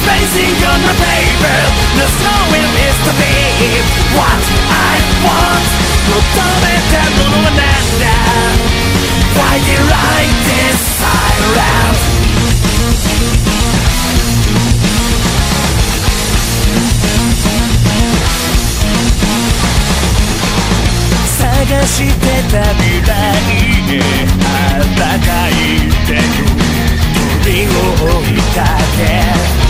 [0.04, 1.58] facing on my paper
[1.96, 3.36] The snowing is to be
[4.16, 5.66] What I want
[6.06, 8.04] 求めたものはなんだ
[9.36, 12.02] Why you like this silence
[21.38, 23.12] 探してた未来
[23.90, 24.00] へ
[24.42, 25.52] あったかい
[26.06, 26.66] てく
[27.44, 28.64] 鳥を追いか
[28.96, 29.69] け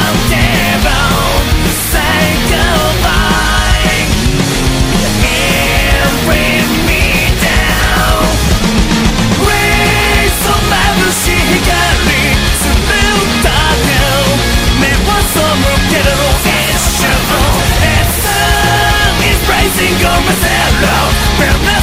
[20.03, 21.80] myself when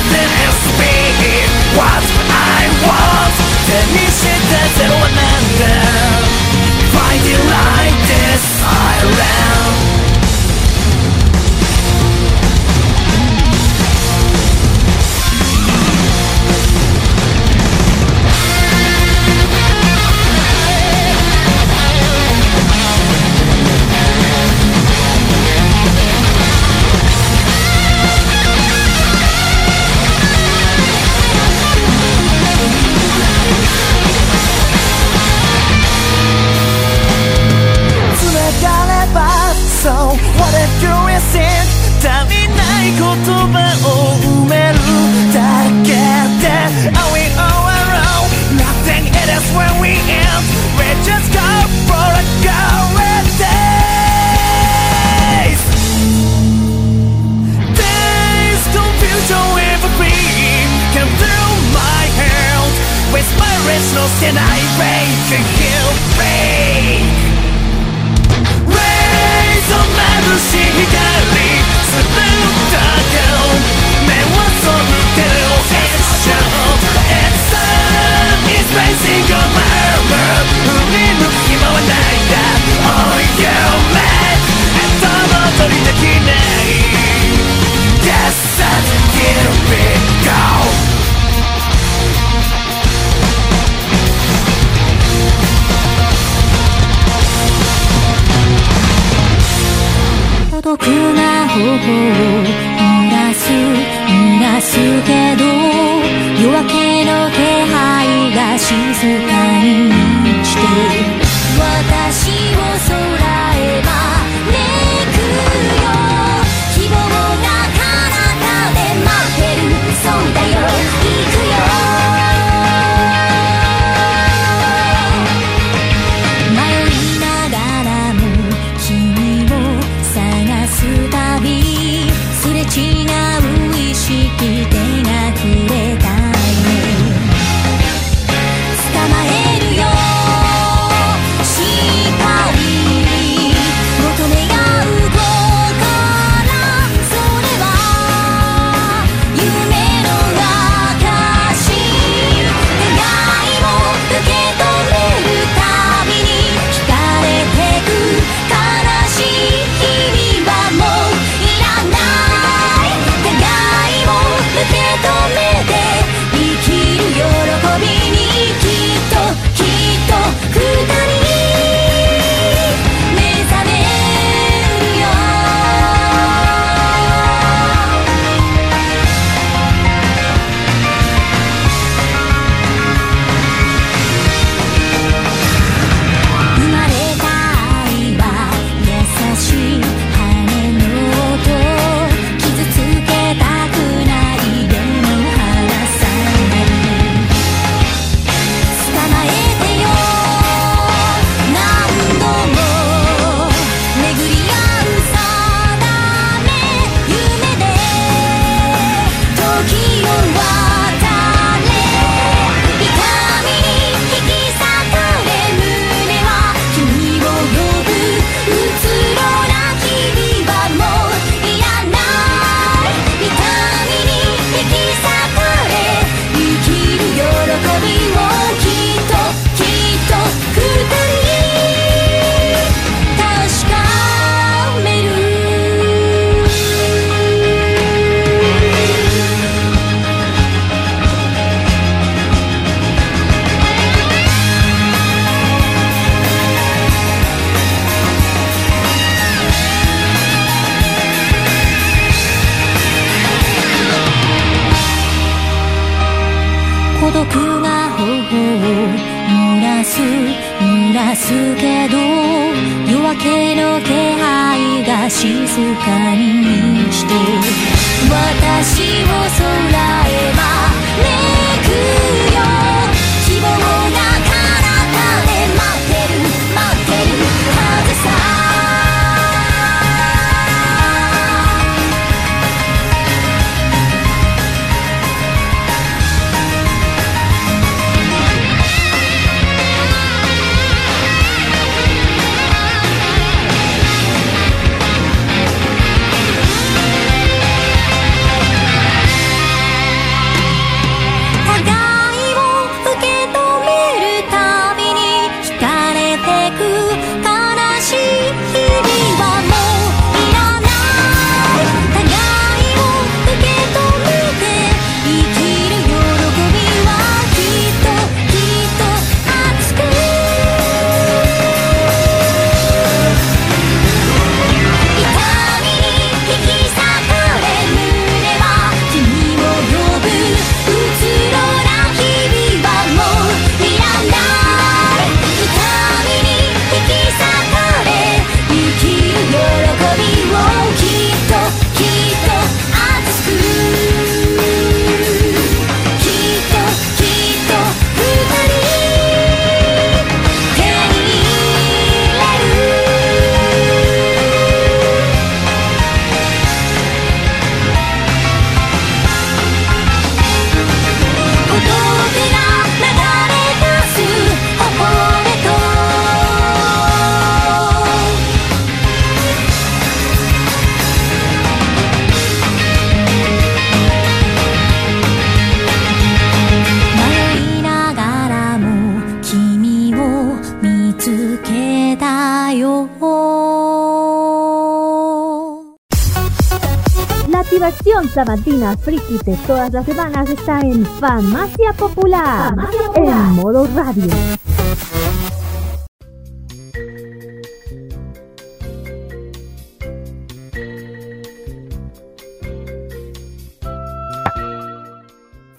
[388.19, 392.53] sabatina friki de todas las semanas está en Farmacia Popular,
[392.97, 394.11] en modo radio.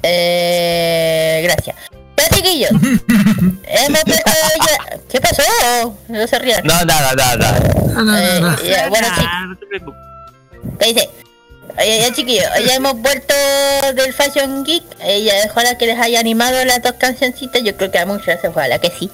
[0.03, 1.75] Eh, gracias.
[2.33, 2.71] Chiquillos.
[2.71, 5.41] Hemos prestado ya- ¿Qué pasó?
[6.07, 6.61] No se rían.
[6.65, 7.57] No, nada, nada.
[7.57, 8.63] Eh, no.
[8.63, 9.25] ya, bueno, sí.
[9.47, 9.99] No te preocupes.
[10.79, 11.09] ¿Qué dice?
[11.79, 13.33] Oye, ya chiquillos, ya hemos vuelto
[13.95, 14.83] del Fashion Geek.
[14.99, 17.63] Eh, ya, ojalá que les haya animado las dos cancioncitas.
[17.63, 19.09] Yo creo que a muchas, ojalá que sí.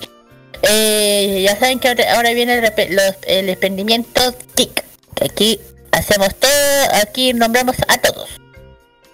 [0.63, 4.83] Eh, ya saben que ahora, viene el, los- el emprendimiento TIC.
[5.13, 5.59] Que aquí
[5.91, 6.51] hacemos todo,
[6.93, 8.29] aquí nombramos a todos.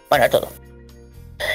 [0.10, 0.50] Bueno, a todos.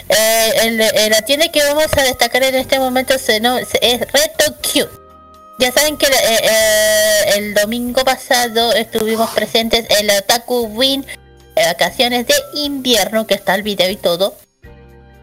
[0.09, 3.79] Eh, el- eh, la tienda que vamos a destacar en este momento se, no, se-
[3.81, 4.87] es Reto Q.
[5.59, 6.07] Ya saben que
[7.37, 11.07] el domingo pasado estuvimos presentes en la Otaku Win
[11.65, 14.37] vacaciones de invierno, que está el video y todo.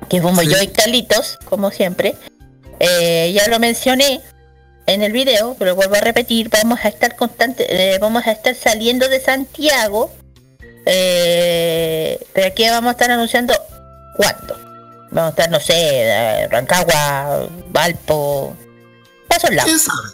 [0.09, 0.49] Que Sí.
[0.49, 2.15] yo y Carlitos, como siempre.
[2.79, 4.21] Eh, ya lo mencioné
[4.85, 8.53] en el video, pero vuelvo a repetir, vamos a estar constante, eh, vamos a estar
[8.55, 10.11] saliendo de Santiago.
[10.85, 13.53] Eh, pero aquí vamos a estar anunciando
[14.17, 14.55] cuándo.
[15.11, 18.55] Vamos a estar, no sé, eh, Rancagua, Valpo,
[19.29, 19.65] esos lados.
[19.65, 20.07] ¿Quién sabe?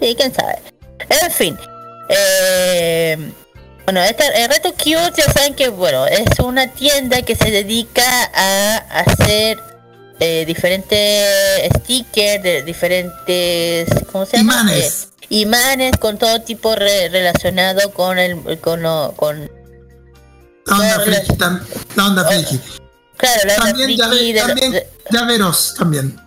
[0.00, 0.58] Sí, quién sabe.
[1.22, 1.58] En fin.
[2.08, 3.32] Eh,
[3.86, 8.02] bueno, esta, el Reto Cute ya saben que bueno, es una tienda que se dedica
[8.34, 9.58] a hacer
[10.20, 14.54] eh, diferentes stickers, de diferentes ¿cómo se llama?
[14.62, 15.08] Imanes.
[15.20, 19.48] Eh, imanes con todo tipo re- relacionado con el con, lo- con
[20.66, 21.36] La onda friki.
[21.96, 22.60] La onda friki.
[23.16, 26.20] claro, la También, friki llave- de lo- también de- llaveros también.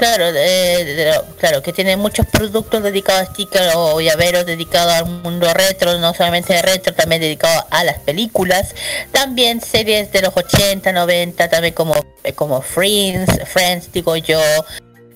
[0.00, 5.04] Claro, de lo- claro, que tiene muchos productos dedicados a stickers o llaveros dedicados al
[5.04, 8.74] mundo retro, no solamente de retro, también dedicado a las películas,
[9.12, 11.94] también series de los 80, 90, también como,
[12.24, 14.40] eh, como Friends, Friends digo yo,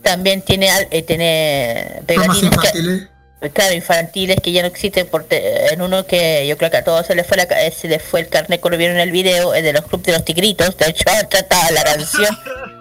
[0.03, 2.51] también tiene, al- eh, tiene pegatinas
[3.41, 6.85] que, claro, infantiles que ya no existen porque en uno que yo creo que a
[6.85, 9.55] todos se les fue la, ca- se les fue el carnet cuando vieron el video,
[9.55, 12.37] el de los clubes de los tigritos, de hecho trataba la canción.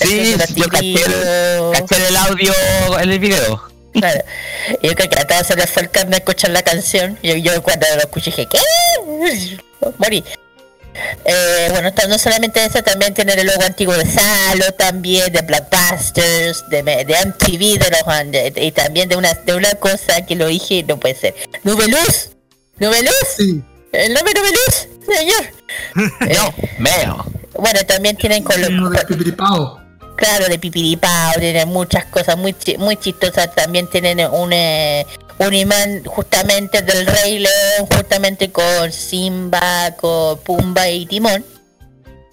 [0.00, 2.52] Sí, de yo caché el, caché el audio
[3.00, 3.68] en el video.
[3.92, 4.22] Claro.
[4.82, 7.18] Yo creo que a todos se les fue el carne a escuchar la canción.
[7.22, 8.58] Yo, yo cuando lo escuché dije, ¿qué?
[9.98, 10.24] Morí.
[11.24, 16.68] Eh, bueno, no solamente eso, también tiene el logo antiguo de Salo, también de Blackbusters,
[16.68, 20.46] de, de MTV, de los de- y también de una, de una cosa que lo
[20.48, 21.34] dije y no puede ser.
[21.62, 22.30] ¿Nubeluz?
[22.78, 23.14] ¿Nubeluz?
[23.36, 23.62] Sí.
[23.92, 24.88] ¿El nombre Nubeluz?
[25.06, 25.44] Señor.
[26.20, 27.24] No, veo.
[27.54, 29.80] Bueno, también tienen los, de Pipiripao.
[30.16, 33.54] Claro, de pipiripao, tienen muchas cosas muy chi- muy chistosas.
[33.54, 35.06] También tienen un, eh,
[35.38, 41.44] un imán justamente del Rey León, justamente con Simba, con Pumba y Timón.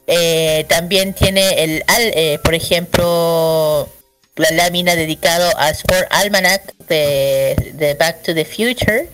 [0.05, 3.87] Eh, también tiene el, al- eh, por ejemplo,
[4.35, 9.09] la lámina dedicado a Sport Almanac de, de Back to the Future.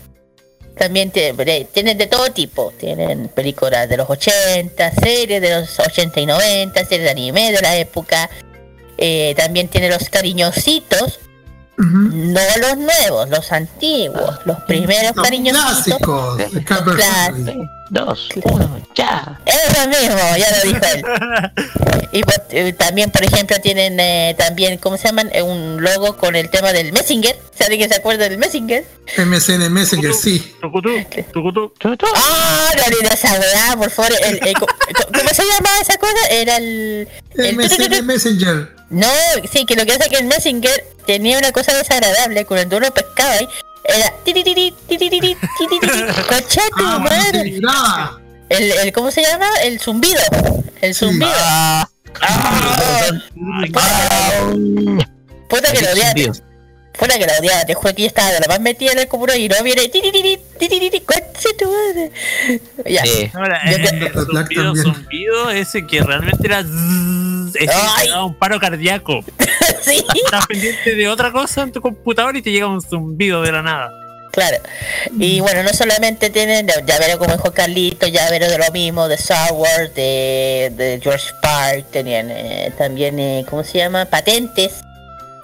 [0.77, 2.73] También tienen de todo tipo.
[2.79, 7.61] Tienen películas de los 80, series de los 80 y 90, series de anime de
[7.61, 8.29] la época.
[8.97, 11.19] Eh, también tiene los cariñositos.
[11.77, 12.13] Uh -huh.
[12.13, 15.97] No los nuevos, los antiguos, los primeros los cariñositos.
[15.97, 16.53] Clásicos.
[16.53, 17.67] Los clásicos.
[17.93, 19.39] 2, 1, ya.
[19.45, 21.03] Eso mismo, ya lo dijo él.
[22.11, 25.31] Y, pues, eh, también, por ejemplo, tienen eh, también, ¿cómo se llaman?
[25.33, 27.35] Eh, un logo con el tema del Messinger.
[27.57, 28.85] ¿Saben que se acuerda del Messinger?
[29.17, 30.53] MSN Messenger, sí.
[30.61, 30.91] ¿Tucutú?
[31.31, 31.73] ¿Tucutú?
[31.83, 34.11] Oh, no esa weá, por favor.
[34.25, 36.27] El, ¿Cómo se llamaba esa cosa?
[36.29, 37.07] Era el.
[37.35, 38.75] MSN Messenger.
[38.91, 39.07] No,
[39.51, 42.91] sí, que lo que pasa es que el Messenger tenía una cosa desagradable cuando uno
[42.91, 43.49] pescaba ahí.
[43.85, 44.13] Era...
[46.29, 47.59] ¡Concha tu Ah, madre!
[48.49, 49.47] El, el, ¿Cómo se llama?
[49.63, 50.19] El zumbido.
[50.81, 51.31] El zumbido.
[51.35, 51.87] Ah,
[55.49, 56.13] Puta que lo odiaba.
[56.97, 57.65] Puta que lo odiaba.
[57.65, 59.89] Te juro que yo estaba de la más metida en el computador y no viene.
[62.85, 63.03] Ya.
[63.03, 63.31] Sí.
[63.33, 67.65] Ahora, el te- Black zumbido, zumbido ese que realmente era zzzz, ese
[68.09, 69.23] daba un paro cardíaco.
[69.81, 73.51] sí, Estás pendiente de otra cosa en tu computador y te llega un zumbido de
[73.51, 73.91] la nada.
[74.31, 74.57] claro.
[75.19, 79.51] Y bueno, no solamente tienen llavero como dijo Carlito, llavero de lo mismo, de Star
[79.53, 84.05] Wars, de, de George Park, tenían eh, también, eh, ¿cómo se llama?
[84.05, 84.73] Patentes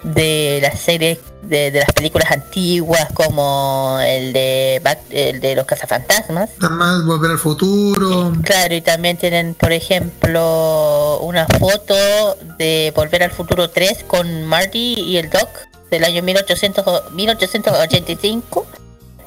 [0.03, 5.65] de las series, de, de las películas antiguas, como el de, Back- el de los
[5.65, 6.49] cazafantasmas.
[6.59, 8.33] Además, volver al futuro.
[8.43, 11.95] Claro, y también tienen, por ejemplo, una foto
[12.57, 15.49] de Volver al Futuro 3 con Marty y el Doc
[15.89, 18.65] del año 1800, o- 1885.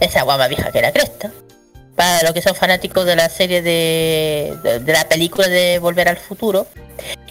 [0.00, 1.30] Esa guama vieja que la cresta.
[2.02, 6.08] Para los que son fanáticos de la serie de, de, de la película de Volver
[6.08, 6.66] al Futuro.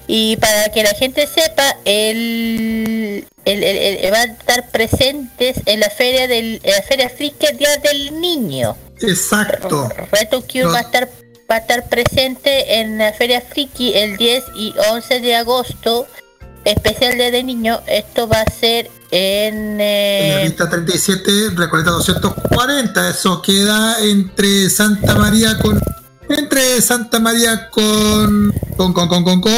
[0.08, 6.26] Y para que la gente sepa, el- el- va a estar presentes en la feria
[6.30, 8.78] del en la feria Friki el Día del Niño.
[9.02, 9.90] Exacto.
[10.10, 10.72] Reto No.
[10.72, 11.10] va a estar
[11.52, 16.08] va a estar presente en la Feria Friki el 10 y 11 de agosto,
[16.66, 17.82] especial Día de Niño.
[17.88, 23.10] Esto va a ser en En la eh, lista 37, Recoleta 240.
[23.10, 25.82] Eso queda entre Santa María con.
[26.30, 28.54] Entre Santa María con.
[28.78, 29.52] Con, con, con, con, con.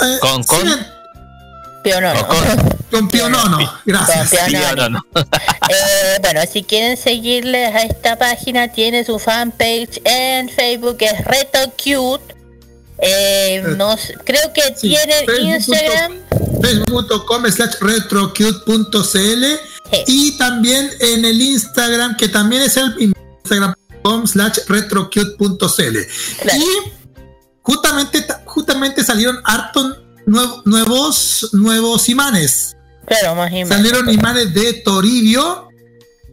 [0.00, 0.74] eh, Con- con- sí,
[1.82, 2.26] Pionono.
[2.26, 3.72] Con- con Pionono.
[3.84, 4.30] Gracias.
[4.30, 5.06] Con Pionono.
[5.68, 11.58] Eh, bueno, si quieren seguirles a esta página, tiene su fanpage en Facebook, es Reto
[11.72, 12.35] Cute.
[12.98, 15.46] Eh, no sé, creo que Sí, Facebook.com.
[15.46, 16.12] Instagram.
[16.62, 19.44] facebook.com slash retrocute.cl
[19.90, 20.04] Sí.
[20.06, 22.94] y también en el Instagram que también es el
[23.44, 25.96] instagram.com slash retrocute.cl
[26.40, 26.58] Claro.
[26.58, 26.92] y
[27.62, 33.68] justamente ta- justamente salieron hartos nuevo- nuevos nuevos imanes Claro, más más.
[33.68, 35.65] salieron imanes de Toribio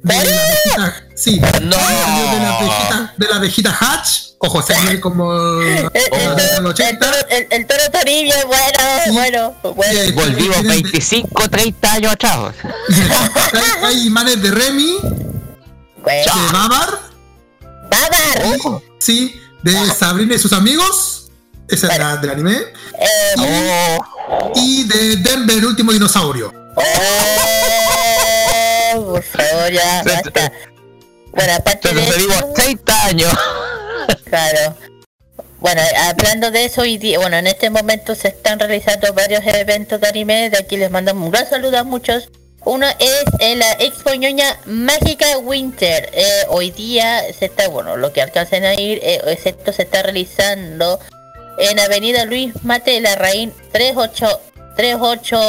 [0.03, 1.75] de la abejita sí No.
[1.77, 4.09] salió de la abejita de la abejita Hatch
[4.39, 5.31] ojo salió como
[5.61, 9.99] El, toro- del el 80 toro- el- el toro Toribio, bueno, bueno, bueno.
[10.15, 12.53] Volvimos tienen de- 25, 30 años atrás.
[13.53, 14.97] hay, hay imanes de Remy
[16.01, 16.33] bueno.
[16.35, 16.99] de Babar
[17.89, 18.81] Babar.
[18.99, 21.29] Sí, de Sabrina y sus amigos.
[21.69, 22.57] Esa es la del anime.
[22.57, 26.51] Eh, Oh, Y de Denver, el último dinosaurio.
[26.75, 26.81] oh,
[29.13, 30.51] por favor, ya, basta.
[31.31, 33.33] Bueno, aparte de retrocedimos eso, 30 años.
[34.25, 34.75] claro.
[35.59, 40.01] Bueno, hablando de eso, hoy día, bueno, en este momento se están realizando varios eventos
[40.01, 40.49] de anime.
[40.49, 42.29] De aquí les mandamos un gran saludo a muchos.
[42.65, 46.09] Uno es en la Expo Ñoña Mágica Winter.
[46.13, 50.01] Eh, hoy día se está, bueno, lo que alcancen a ir, eh, excepto se está
[50.01, 50.99] realizando
[51.59, 54.41] en Avenida Luis Mate Larraín 38,
[54.75, 55.39] 38,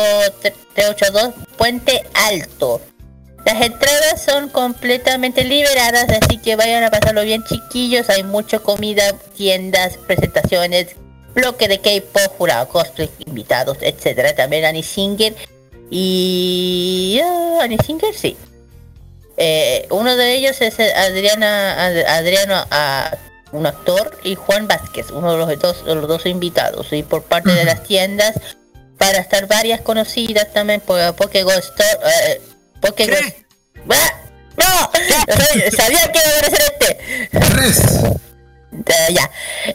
[0.42, 2.80] 382 Puente Alto.
[3.44, 8.08] Las entradas son completamente liberadas, así que vayan a pasarlo bien chiquillos.
[8.08, 10.96] Hay mucha comida, tiendas, presentaciones,
[11.34, 14.34] bloque de K-pop, jurado, cosplay, invitados, etcétera.
[14.34, 15.34] También Annie Singer
[15.90, 18.36] y ah, Annie Singer, sí.
[19.36, 22.64] Eh, uno de ellos es Adriana, Ad- Adriano,
[23.52, 26.92] un actor, y Juan Vázquez, uno de los dos, los dos invitados.
[26.92, 28.34] Y por parte de las tiendas,
[28.96, 31.98] para estar varias conocidas también, por Pokégol Store,
[32.28, 32.40] eh,
[32.84, 33.34] Pokégol...
[33.90, 34.20] ¡Ah!
[34.56, 34.90] ¡No!
[35.76, 37.28] Sabía que iba a aparecer este.
[37.38, 37.82] Tres.
[38.86, 39.30] Ya, ya.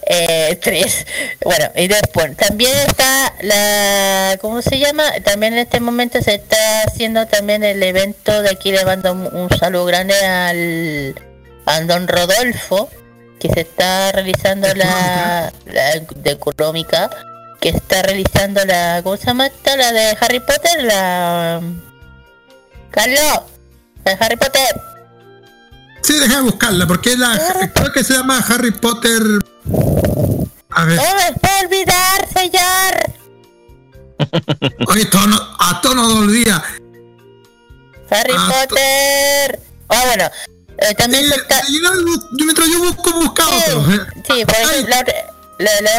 [0.05, 1.05] Eh, tres.
[1.43, 5.11] Bueno, y después también está la, ¿cómo se llama?
[5.23, 9.35] También en este momento se está haciendo también el evento de aquí le mando un,
[9.35, 11.15] un saludo grande al
[11.65, 12.89] a don Rodolfo
[13.39, 16.37] que se está realizando la, la de
[17.61, 19.75] que está realizando la ¿cómo se llama esta?
[19.77, 21.61] la de Harry Potter la
[22.91, 23.41] Carlos
[24.03, 24.81] de Harry Potter
[26.01, 29.21] Sí, déjame buscarla, porque la, creo que se llama Harry Potter.
[30.71, 33.13] A ver, no me puedo olvidar sellar
[34.87, 36.63] oye, todo no- a tono de olvida.
[38.09, 39.59] Harry Potter
[39.89, 40.29] ah bueno
[40.79, 41.91] eh, también está yo,
[42.31, 43.93] mientras yo busco, busca otro.
[43.93, 43.99] eh.
[44.25, 44.95] Sí, por ejemplo,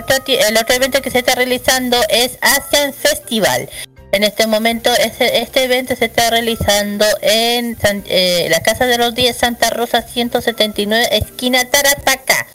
[0.02, 3.68] otra ti- el otro evento que se está realizando es Asian Festival.
[4.12, 8.98] En este momento, ese- este evento se está realizando en San- eh, la Casa de
[8.98, 12.46] los 10 Santa Rosa 179, esquina Tarataca.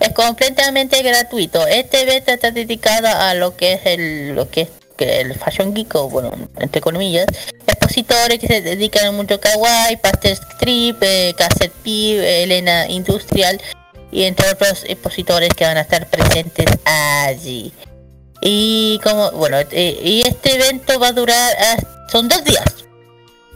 [0.00, 1.66] Es completamente gratuito.
[1.68, 4.68] Este evento está dedicado a lo que es el, lo que
[4.98, 7.26] el Fashion Geek, o bueno, entre comillas,
[7.66, 13.60] expositores que se dedican a mucho kawaii, pastel strip, eh, cassette P, Elena Industrial
[14.10, 17.72] y entre otros expositores que van a estar presentes allí.
[18.46, 21.56] Y como, bueno, eh, y este evento va a durar,
[22.12, 22.62] son dos días,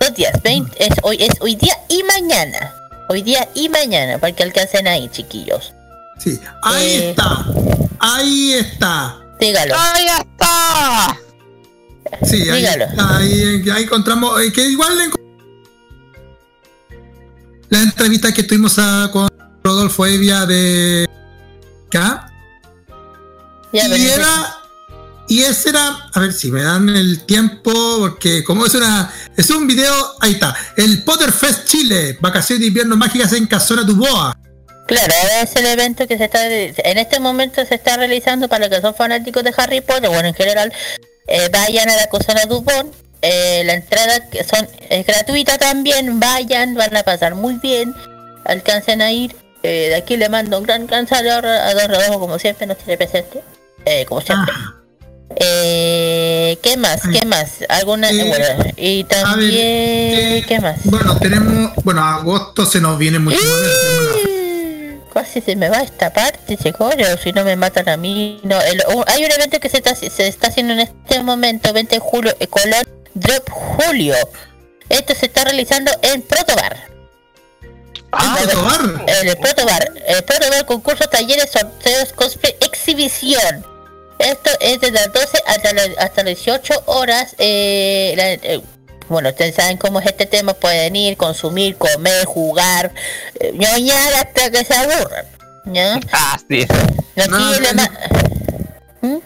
[0.01, 2.75] dos días, 20, es hoy, es hoy día y mañana,
[3.11, 5.75] hoy día y mañana, para que alcancen ahí, chiquillos.
[6.19, 7.11] Sí, ahí Eh.
[7.11, 7.45] está.
[8.01, 9.21] Ahí está.
[9.39, 9.75] Dígalo.
[9.77, 11.17] ¡Ahí está!
[12.23, 12.85] Sí, ahí Dígalo.
[12.87, 13.19] está.
[13.19, 14.41] Ahí, ahí encontramos.
[14.41, 15.19] eh, que igual le encont-
[17.69, 19.29] la entrevista que tuvimos a- con
[19.63, 21.07] Rodolfo Evia de.
[21.89, 22.33] ¿Acá?
[23.73, 24.55] Ya, y era.
[25.29, 26.09] Y ese era.
[26.13, 27.73] A ver si me dan el tiempo.
[28.01, 29.13] Porque como es una.
[29.37, 29.95] Es un video.
[30.21, 30.57] Ahí está.
[30.77, 32.17] El Potter Fest Chile.
[32.21, 34.37] Vacaciones de invierno mágicas en Casona Duboa.
[34.89, 38.75] Claro, es el evento que se está en este momento se está realizando para los
[38.75, 40.73] que son fanáticos de Harry Potter, bueno en general,
[41.27, 46.75] eh, vayan a la Cosana Dupont, eh, la entrada que son es gratuita también, vayan,
[46.75, 47.95] van a pasar muy bien,
[48.47, 52.21] alcancen a ir, eh, de aquí le mando un gran gran saludo a Don Rodolfo
[52.21, 53.43] como siempre nos tiene presente,
[53.85, 54.55] eh, como siempre.
[54.57, 54.78] Ah,
[55.37, 57.03] Eh, ¿Qué más?
[57.13, 57.51] ¿Qué más?
[57.69, 58.11] ¿Alguna?
[58.11, 59.53] Eh, bueno, y ver, también...
[59.55, 60.79] eh, ¿Qué más?
[60.85, 61.73] Bueno, tenemos.
[61.85, 63.39] Bueno, agosto se nos viene mucho.
[63.43, 66.91] la- Casi se me va esta parte, chico,
[67.23, 68.41] si no me matan a mí.
[68.45, 71.73] No, el- un- hay un evento que se está, se está haciendo en este momento,
[71.73, 72.85] 20 de julio, eh, Colón
[73.15, 74.15] Drop Julio.
[74.89, 76.77] Esto se está realizando en Protobar.
[78.13, 79.05] Ah, Protobar.
[79.07, 79.93] El Protobar.
[80.07, 83.65] El Protobar, concurso, talleres, sorteos, cosplay, exhibición.
[84.19, 87.35] Esto es desde las 12 hasta, las- hasta las 18 horas.
[87.39, 88.61] eh, la- eh,
[89.09, 90.53] bueno, ustedes saben cómo es este tema.
[90.55, 92.93] Pueden ir, consumir, comer, jugar,
[93.41, 95.25] eh, ñoñar hasta que se aburran.
[95.67, 96.01] ¿ya?
[96.13, 96.67] Ah, sí.
[97.17, 97.91] Aquí No, no, ma-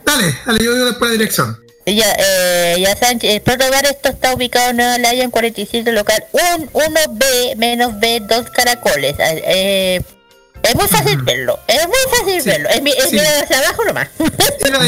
[0.05, 1.59] Dale, dale, yo digo después la dirección.
[1.87, 6.25] Ya, eh, ya saben, el Protobar esto está ubicado en Nueva Laya en 47 local
[6.33, 9.17] 1B menos B, dos caracoles.
[9.19, 10.01] Eh,
[10.63, 12.69] es muy fácil verlo, es muy fácil Sí, verlo.
[12.69, 13.17] Es, mi- es sí.
[13.17, 14.09] mirar hacia abajo nomás.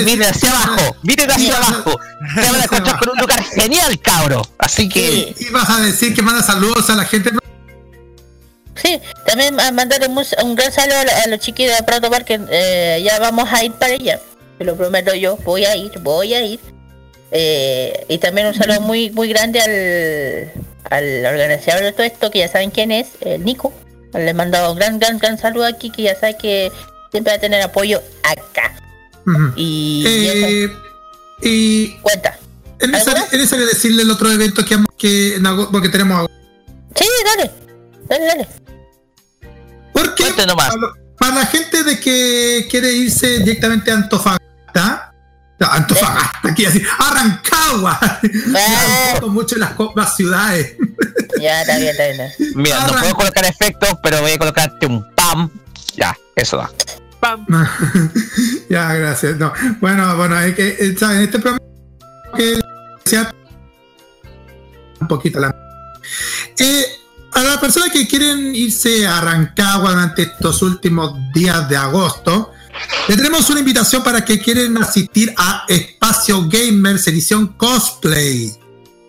[0.04, 2.00] Miren hacia abajo, miren hacia abajo.
[2.34, 4.42] Se van a encontrar con un lugar genial, cabro.
[4.58, 5.46] Así que, Sí.
[5.48, 7.30] Ibas a decir que manda saludos a la gente.
[8.76, 13.02] Sí, también a mandarle un, un gran saludo a, los chiquillos de Protobar que eh,
[13.04, 14.20] ya vamos a ir para allá.
[14.58, 16.60] Te lo prometo yo, voy a ir, voy a ir.
[17.30, 20.52] Eh, y también un saludo muy muy grande al,
[21.24, 23.72] al organizador de todo esto, que ya saben quién es, el Nico.
[24.14, 26.70] Le he mandado un gran, gran, gran saludo aquí, que ya sabe que
[27.10, 28.74] siempre va a tener apoyo acá.
[29.56, 30.72] Y, Eh,
[31.42, 32.38] y cuenta.
[32.78, 36.36] es necesario, decirle el otro evento que, que en agosto, porque tenemos agosto.
[36.94, 37.50] Sí, dale,
[38.08, 38.48] dale, dale.
[39.92, 40.54] Porque para,
[41.18, 45.13] para la gente de que quiere irse directamente a Antofagasta,
[45.60, 48.20] Antofagasta, aquí así, Arrancagua, Ah.
[49.14, 49.62] Ya, mucho en
[49.94, 50.76] las, ciudades.
[51.40, 52.52] Ya, está bien, está bien.
[52.54, 55.50] mira, no puedo colocar efectos, pero voy a colocarte un pam.
[55.96, 56.70] Ya, eso da.
[57.20, 57.46] Pam.
[58.68, 59.36] ya, gracias.
[59.36, 59.52] No.
[59.80, 61.22] Bueno, bueno, hay que, eh, ¿saben?
[61.22, 61.64] Este programa
[62.36, 62.60] que
[63.04, 63.32] sea
[65.00, 65.54] un poquito la.
[66.58, 66.84] Eh,
[67.32, 72.52] a las personas que quieren irse a Rancagua durante estos últimos días de agosto,
[73.08, 78.52] le tenemos una invitación para que quieren asistir a Espacio Gamers edición Cosplay.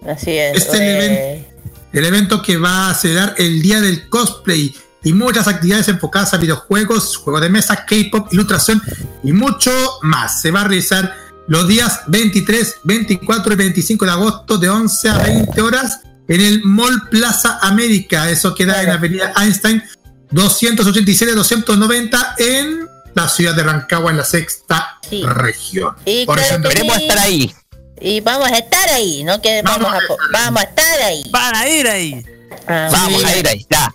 [0.08, 0.58] Así es.
[0.58, 1.48] Este eh,
[1.94, 6.38] El evento que va a celebrar el Día del Cosplay y muchas actividades enfocadas a
[6.38, 8.82] videojuegos, juegos de mesa, K-pop, ilustración
[9.24, 9.72] y mucho
[10.02, 10.42] más.
[10.42, 11.14] Se va a realizar
[11.48, 16.64] los días 23, 24 y 25 de agosto de 11 a 20 horas en el
[16.64, 18.30] Mall Plaza América.
[18.30, 18.98] Eso queda en Claro.
[19.00, 19.84] Avenida Einstein
[20.32, 25.24] 287-290 en la ciudad de Rancagua en la sexta Sí.
[25.26, 25.96] región.
[26.06, 27.54] Y Por eso que Queremos estar ahí.
[28.00, 31.24] Y vamos a estar ahí, no que vamos, Vamos a, po- vamos a estar ahí.
[31.32, 32.26] Van a ir ahí.
[32.68, 33.28] Ah, Vamos sí.
[33.28, 33.92] a ir ahí, ya.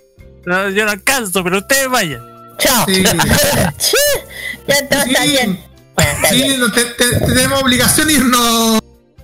[0.47, 2.23] No, yo no alcanzo, pero ustedes vayan.
[2.59, 2.85] Chao.
[2.87, 3.05] Sí.
[4.67, 5.65] Ya todo está bien.
[5.99, 6.61] Ya está Sí, bien.
[6.61, 8.80] no, te- te- tenemos obligación de irnos.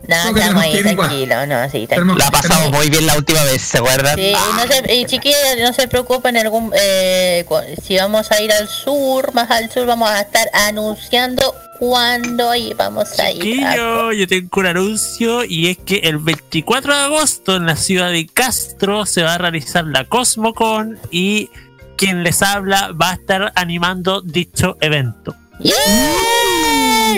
[0.09, 0.31] No,
[0.67, 1.09] ir igual.
[1.09, 2.19] tranquilos, no, sí, tranquilos.
[2.19, 4.17] La pasamos muy bien la última vez, ¿se acuerdan?
[4.17, 7.45] Sí, y, no se, y chiquillos, no se preocupen, algún, eh,
[7.83, 12.73] si vamos a ir al sur, más al sur, vamos a estar anunciando cuándo y
[12.75, 13.43] vamos a ir.
[13.43, 18.11] Chiquillo, yo tengo un anuncio y es que el 24 de agosto en la ciudad
[18.11, 21.51] de Castro se va a realizar la Cosmocon y
[21.97, 25.35] quien les habla va a estar animando dicho evento.
[25.59, 25.75] ¡Yeah!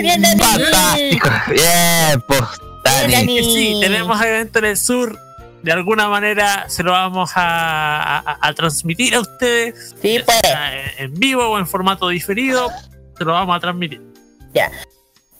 [0.01, 0.23] ¡Bien!
[0.39, 1.29] Fantástico.
[1.49, 2.41] Bien, pues,
[2.83, 3.13] Dani.
[3.13, 3.39] Dani.
[3.39, 5.17] Y sí, tenemos evento en el sur.
[5.63, 9.93] De alguna manera se lo vamos a, a- a transmitir a ustedes.
[10.01, 10.39] Sí, pues.
[10.97, 12.69] en vivo o en formato diferido.
[13.17, 14.01] Se lo vamos a transmitir.
[14.53, 14.71] Ya.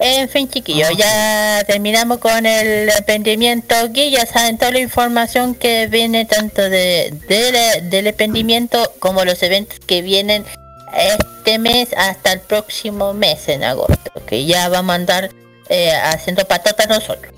[0.02, 4.12] En fin, chiquillos, ya terminamos con el emprendimiento aquí.
[4.12, 9.80] Ya saben toda la información que viene tanto de, de- del emprendimiento como los eventos
[9.86, 10.46] que vienen
[10.94, 14.12] este mes hasta el próximo mes en agosto.
[14.26, 15.30] Que ya vamos a andar
[15.70, 17.34] eh, haciendo patatas nosotros.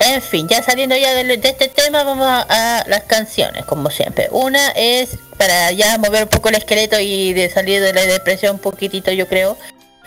[0.00, 4.28] En fin, ya saliendo ya de, este tema, vamos a, las canciones, como siempre.
[4.32, 8.56] Una es para ya mover un poco el esqueleto y de salir de la depresión
[8.56, 9.56] un poquitito, yo creo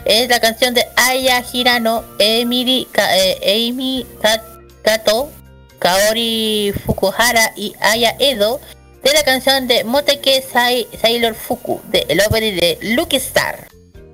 [0.06, 4.44] es la canción de Aya Hirano, Emily, Ka- eh, Amy Ka-
[4.84, 5.32] Kato,
[5.80, 8.62] Kaori Fukuhara y Aya Edo
[9.04, 13.68] de la canción de Moteke Sai- Sailor Fuku de el opening de Lucky Star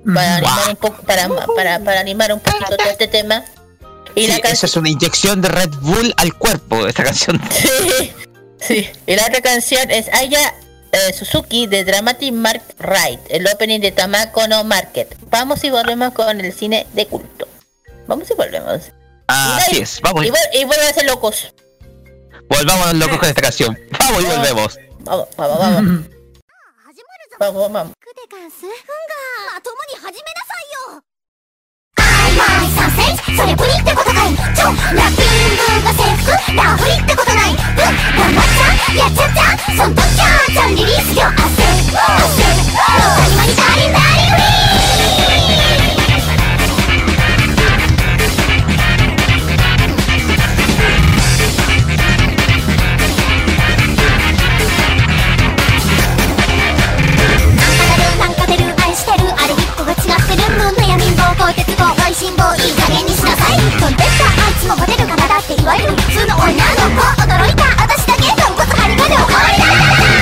[0.04, 3.44] para animar un poco para, para, para animar un poquito todo este tema
[4.14, 7.40] y Sí, la eso canción es una inyección de Red Bull al cuerpo, esta canción.
[7.50, 8.12] sí,
[8.60, 8.90] sí.
[9.06, 10.52] y la otra canción es Aya
[10.92, 15.16] eh, Suzuki de Dramatic Mark Ride, el opening de Tamako no Market.
[15.30, 17.48] Vamos y volvemos con el cine de culto.
[18.06, 18.82] Vamos y volvemos.
[19.28, 21.54] Así es, vamos, Y, vuel- y vuelven a ser locos.
[22.50, 23.78] volvamos locos con esta canción.
[23.98, 24.78] Vamos y volvemos.
[25.04, 26.00] Vamos, vamos, vamos.
[27.38, 27.92] Vamos, vamos.
[33.34, 34.34] それプリってことかい。
[34.34, 35.26] ちょラッピン
[35.56, 36.30] グが制服。
[36.54, 37.50] ラフリってことない。
[37.50, 37.58] うん。
[37.58, 39.42] 頑張っちゃやっちゃった
[39.72, 41.26] そんときゃちゃんリリースよ。
[41.26, 45.31] 焦る焦る谷間にダリンダリンウィー
[62.32, 63.58] 貧乏いい加減にしなさい。
[63.58, 65.92] 飛んでったあいつもモテるからだっていわゆる。
[65.96, 66.56] 普通の女の
[66.96, 67.64] 子驚いた。
[67.82, 70.21] 私だけ豚骨ハリコでおかわりだ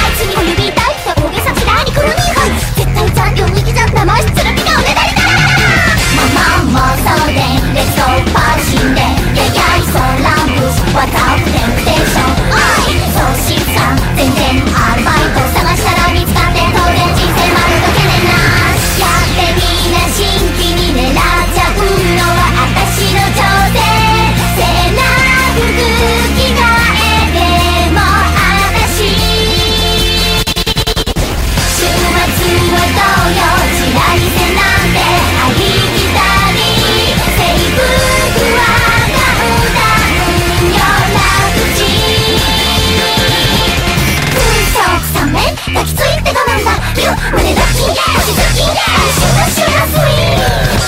[47.55, 50.80] だけが気づきがしましまスイング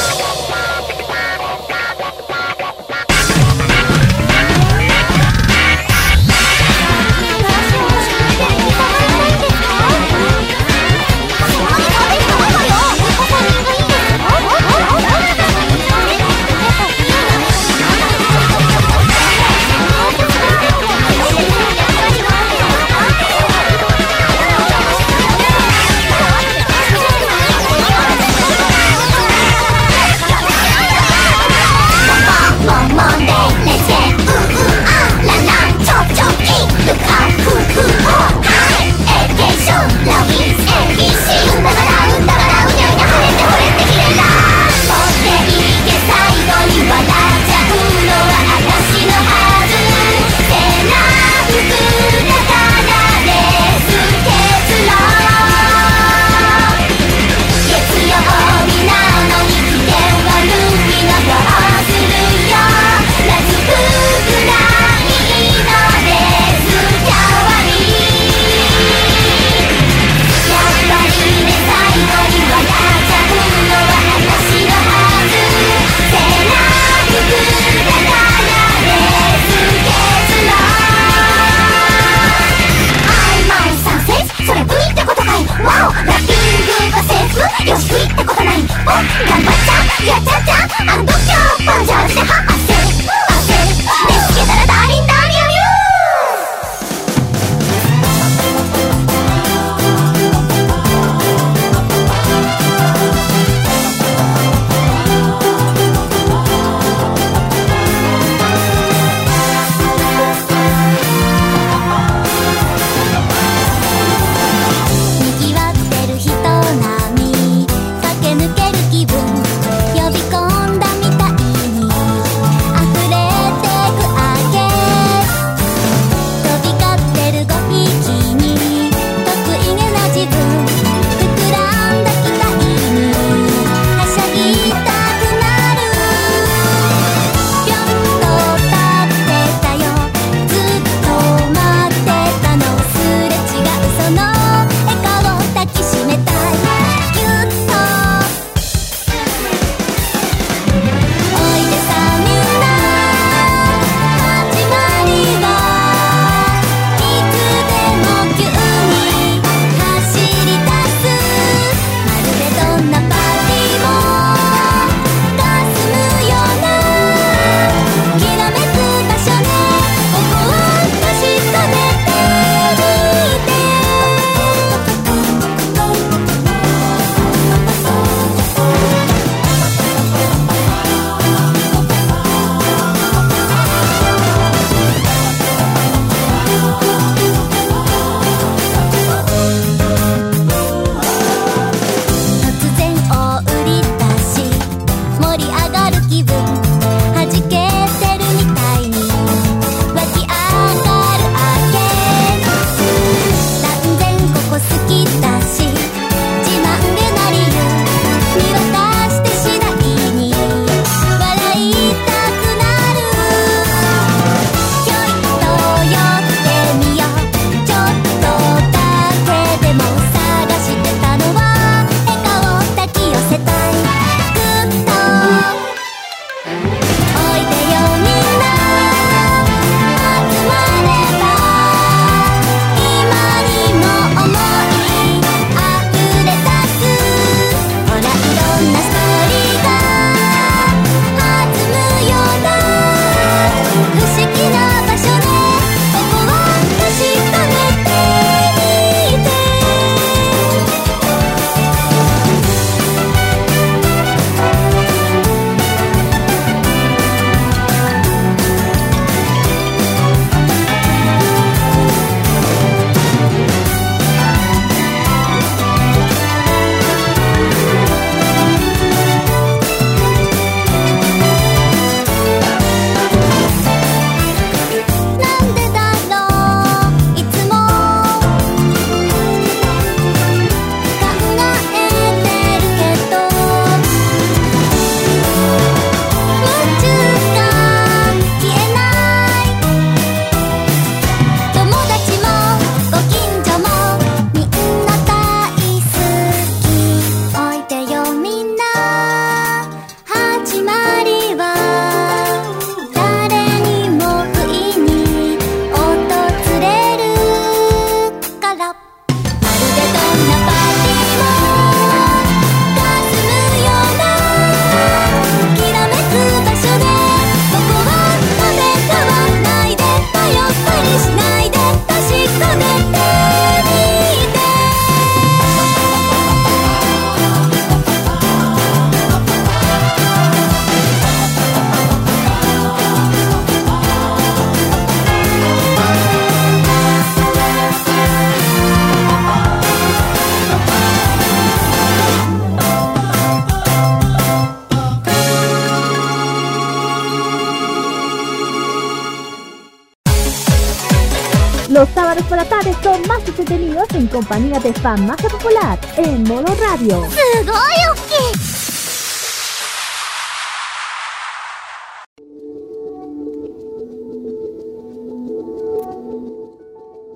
[354.13, 357.03] compañía de Farmacia Popular en modo radio.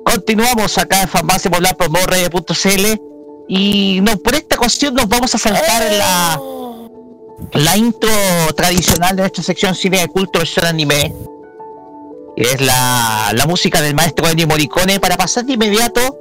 [0.03, 2.99] Continuamos acá en Farmacia Popular por modoradio.cl
[3.47, 6.41] y no, por esta cuestión nos vamos a saltar la,
[7.53, 8.09] la intro
[8.55, 11.13] tradicional de nuestra sección cine de culto versión anime.
[12.35, 16.16] Es la, la música del maestro Ennio Morricone para pasar de inmediato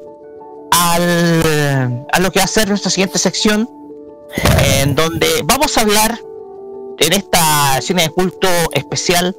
[2.27, 3.71] lo que va a ser nuestra siguiente sección
[4.81, 6.21] en donde vamos a hablar
[6.99, 9.37] en esta cine de culto especial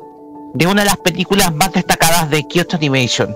[0.54, 3.36] de una de las películas más destacadas de Kyoto Animation.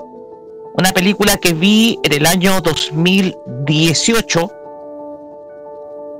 [0.75, 4.51] Una película que vi en el año 2018.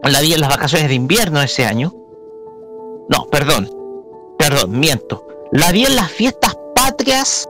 [0.04, 1.94] La vi en las vacaciones de invierno de ese año.
[3.08, 3.72] No, perdón.
[4.38, 5.26] Perdón, miento.
[5.54, 7.48] La vi en las fiestas patrias.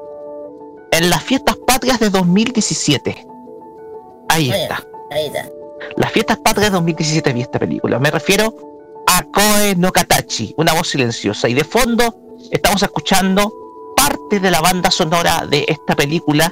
[0.91, 3.25] En las fiestas patrias de 2017.
[4.29, 4.87] Ahí Ahí está.
[5.09, 5.50] Ahí está.
[6.11, 7.97] Las fiestas patrias 2017 vi esta película.
[7.97, 8.53] Me refiero
[9.07, 11.47] a Koe no Katachi, una voz silenciosa.
[11.47, 12.13] Y de fondo
[12.51, 13.49] estamos escuchando
[13.95, 16.51] parte de la banda sonora de esta película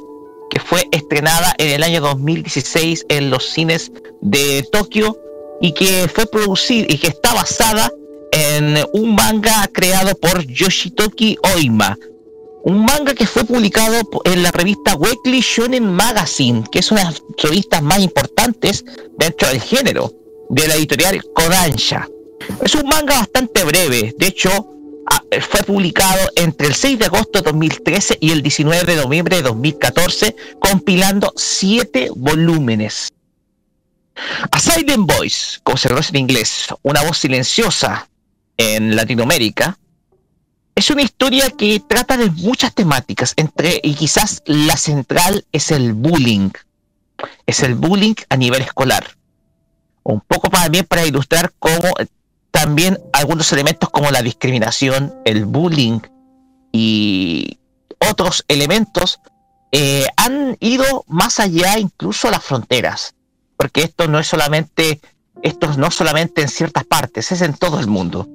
[0.49, 5.19] que fue estrenada en el año 2016 en los cines de Tokio
[5.59, 7.91] y que fue producida y que está basada
[8.31, 11.97] en un manga creado por Yoshitoki Oima,
[12.63, 17.11] un manga que fue publicado en la revista Weekly Shonen Magazine, que es una de
[17.11, 18.83] las revistas más importantes
[19.17, 20.13] dentro del género,
[20.49, 22.07] de la editorial Kodansha.
[22.63, 24.49] Es un manga bastante breve, de hecho,
[25.41, 29.43] fue publicado entre el 6 de agosto de 2013 y el 19 de noviembre de
[29.43, 33.09] 2014, compilando siete volúmenes.
[34.51, 38.09] A Silent Voice, como se conoce en inglés, una voz silenciosa
[38.57, 39.77] en Latinoamérica,
[40.79, 45.91] es una historia que trata de muchas temáticas, entre y quizás la central es el
[45.91, 46.51] bullying.
[47.45, 49.05] Es el bullying a nivel escolar.
[50.03, 52.07] Un poco también para ilustrar cómo eh,
[52.49, 55.99] también algunos elementos como la discriminación, el bullying
[56.71, 57.59] y
[57.99, 59.19] otros elementos
[59.73, 63.15] eh, han ido más allá incluso a las fronteras.
[63.57, 65.01] Porque esto no es solamente,
[65.43, 68.29] esto no solamente en ciertas partes, es en todo el mundo.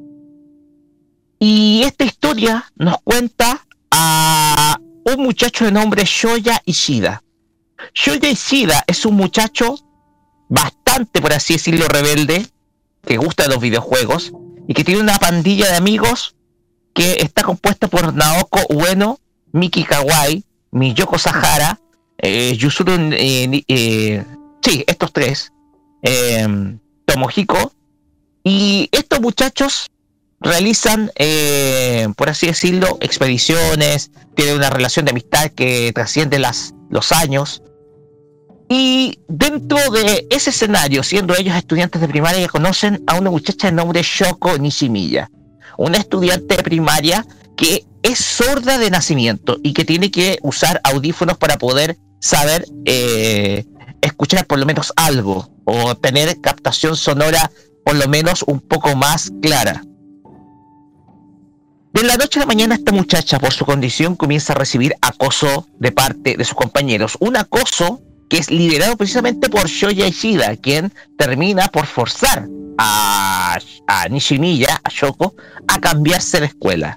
[1.47, 7.23] Y esta historia nos cuenta a un muchacho de nombre Shoya Ishida.
[7.93, 9.75] Shoya Ishida es un muchacho
[10.49, 12.47] bastante, por así decirlo, rebelde,
[13.07, 14.33] que gusta de los videojuegos
[14.67, 16.35] y que tiene una pandilla de amigos
[16.95, 19.21] que está compuesta por Naoko Ueno,
[19.53, 21.79] Miki Kawai, Miyoko Sahara,
[22.17, 24.25] eh, Yusuru, eh, eh,
[24.63, 25.53] sí, estos tres,
[26.01, 27.71] eh, Tomohiko,
[28.43, 29.91] y estos muchachos
[30.45, 37.11] realizan, eh, por así decirlo, expediciones, tienen una relación de amistad que trasciende las, los
[37.13, 37.63] años.
[38.69, 43.73] Y dentro de ese escenario, siendo ellos estudiantes de primaria, conocen a una muchacha de
[43.73, 45.31] nombre Shoko Nishimiya,
[45.79, 51.39] una estudiante de primaria que es sorda de nacimiento y que tiene que usar audífonos
[51.39, 53.65] para poder saber eh,
[54.01, 57.51] escuchar por lo menos algo o tener captación sonora
[57.85, 59.83] por lo menos un poco más clara.
[61.95, 65.69] De la noche a la mañana esta muchacha por su condición comienza a recibir acoso
[65.79, 67.17] de parte de sus compañeros.
[67.21, 72.49] Un acoso que es liderado precisamente por Shoya Ishida, quien termina por forzar
[72.79, 73.61] a,
[74.11, 75.37] Nishimiya, a Shoko,
[75.69, 76.97] a cambiarse de escuela.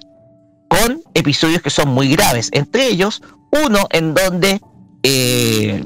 [0.68, 2.48] Con episodios que son muy graves.
[2.50, 4.60] Entre ellos, uno en donde
[5.04, 5.80] eh,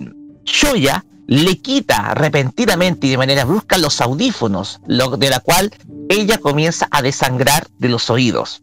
[0.44, 5.70] Shoya le quita repentinamente y de manera brusca los audífonos, de la cual
[6.08, 8.62] ella comienza a desangrar de los oídos.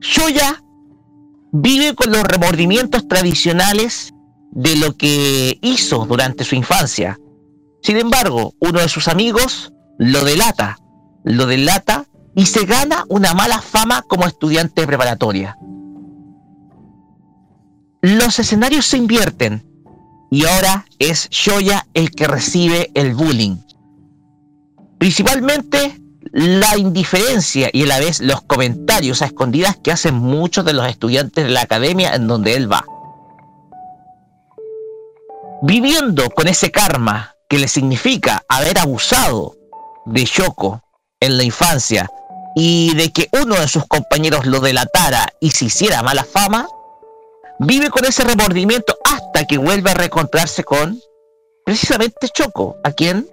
[0.00, 0.62] Shoya
[1.52, 4.12] vive con los remordimientos tradicionales
[4.50, 7.18] de lo que hizo durante su infancia.
[7.82, 10.78] Sin embargo, uno de sus amigos lo delata,
[11.24, 15.56] lo delata y se gana una mala fama como estudiante preparatoria.
[18.00, 19.64] Los escenarios se invierten
[20.30, 23.56] y ahora es Shoya el que recibe el bullying.
[24.98, 25.97] Principalmente
[26.32, 30.86] la indiferencia y a la vez los comentarios a escondidas que hacen muchos de los
[30.86, 32.84] estudiantes de la academia en donde él va.
[35.62, 39.56] Viviendo con ese karma que le significa haber abusado
[40.06, 40.82] de Shoko
[41.20, 42.08] en la infancia
[42.54, 46.68] y de que uno de sus compañeros lo delatara y se hiciera mala fama,
[47.58, 51.00] vive con ese remordimiento hasta que vuelve a reencontrarse con
[51.64, 53.28] precisamente Choco, a quien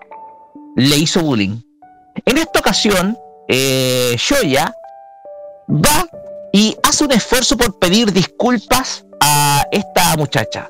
[0.75, 1.61] le hizo bullying.
[2.25, 4.73] En esta ocasión, eh, Shoya
[5.69, 6.07] va
[6.51, 10.69] y hace un esfuerzo por pedir disculpas a esta muchacha.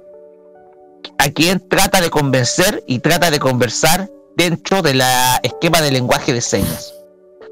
[1.17, 5.01] a quien trata de convencer y trata de conversar dentro del
[5.43, 6.93] esquema de lenguaje de señas,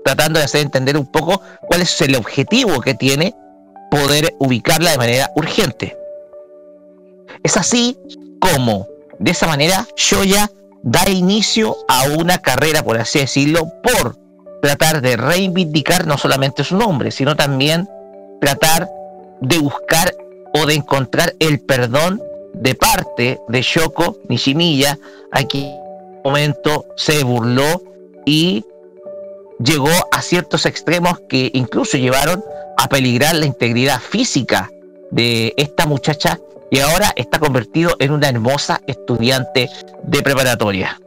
[0.04, 3.36] tratando de hacer entender un poco cuál es el objetivo que tiene
[3.90, 5.98] poder ubicarla de manera urgente.
[7.44, 7.98] Es así
[8.40, 8.88] como,
[9.20, 10.50] de esa manera, Shoya
[10.84, 14.18] da inicio a una carrera, por así decirlo, por
[14.62, 17.88] tratar de reivindicar no solamente su nombre, sino también
[18.40, 18.90] tratar
[19.42, 20.14] de buscar
[20.54, 22.22] o de encontrar el perdón
[22.54, 25.00] de parte de Shoko Nishimiya,
[25.32, 27.82] a quien en un momento se burló
[28.26, 28.64] y
[29.60, 32.44] llegó a ciertos extremos que incluso llevaron
[32.78, 34.70] a peligrar la integridad física
[35.12, 36.40] de esta muchacha
[36.74, 39.70] y ahora está convertido en una hermosa estudiante
[40.02, 41.00] de preparatoria.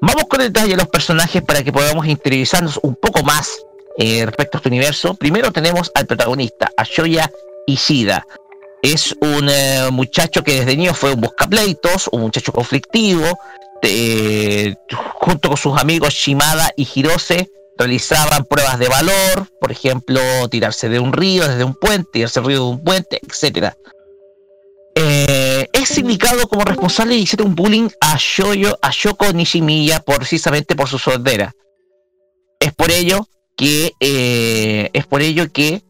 [0.00, 3.50] Vamos con el detalle de los personajes para que podamos interiorizarnos un poco más
[3.98, 5.12] eh, respecto a este universo.
[5.12, 7.30] Primero tenemos al protagonista, a Shoya
[7.66, 8.26] Ishida.
[8.80, 13.26] Es un eh, muchacho que desde niño fue un buscapleitos, un muchacho conflictivo.
[15.20, 20.18] junto con sus amigos Shimada y Hirose realizaban pruebas de valor, por ejemplo,
[20.48, 23.76] tirarse de un río, desde un puente, tirarse del río de un puente, etcétera.
[25.80, 30.88] Es indicado como responsable de hacer un bullying a Shoyo, a Shoko Nishimiya precisamente por
[30.88, 31.54] su sordera.
[32.58, 35.84] Es por ello que eh, es por ello que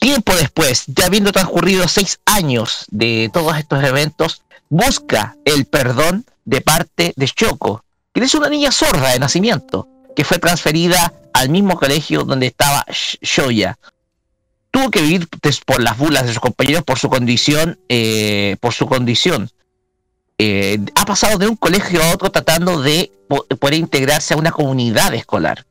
[0.00, 6.60] tiempo después, ya habiendo transcurrido seis años de todos estos eventos, busca el perdón de
[6.60, 9.86] parte de Shoko, que es una niña sorda de nacimiento,
[10.16, 13.78] que fue transferida al mismo colegio donde estaba Sh- Shoya.
[14.70, 15.28] Tuvo que vivir
[15.66, 19.50] por las burlas de sus compañeros por su condición, eh, por su condición.
[20.38, 24.52] Eh, ha pasado de un colegio a otro tratando de po- poder integrarse a una
[24.52, 25.66] comunidad escolar.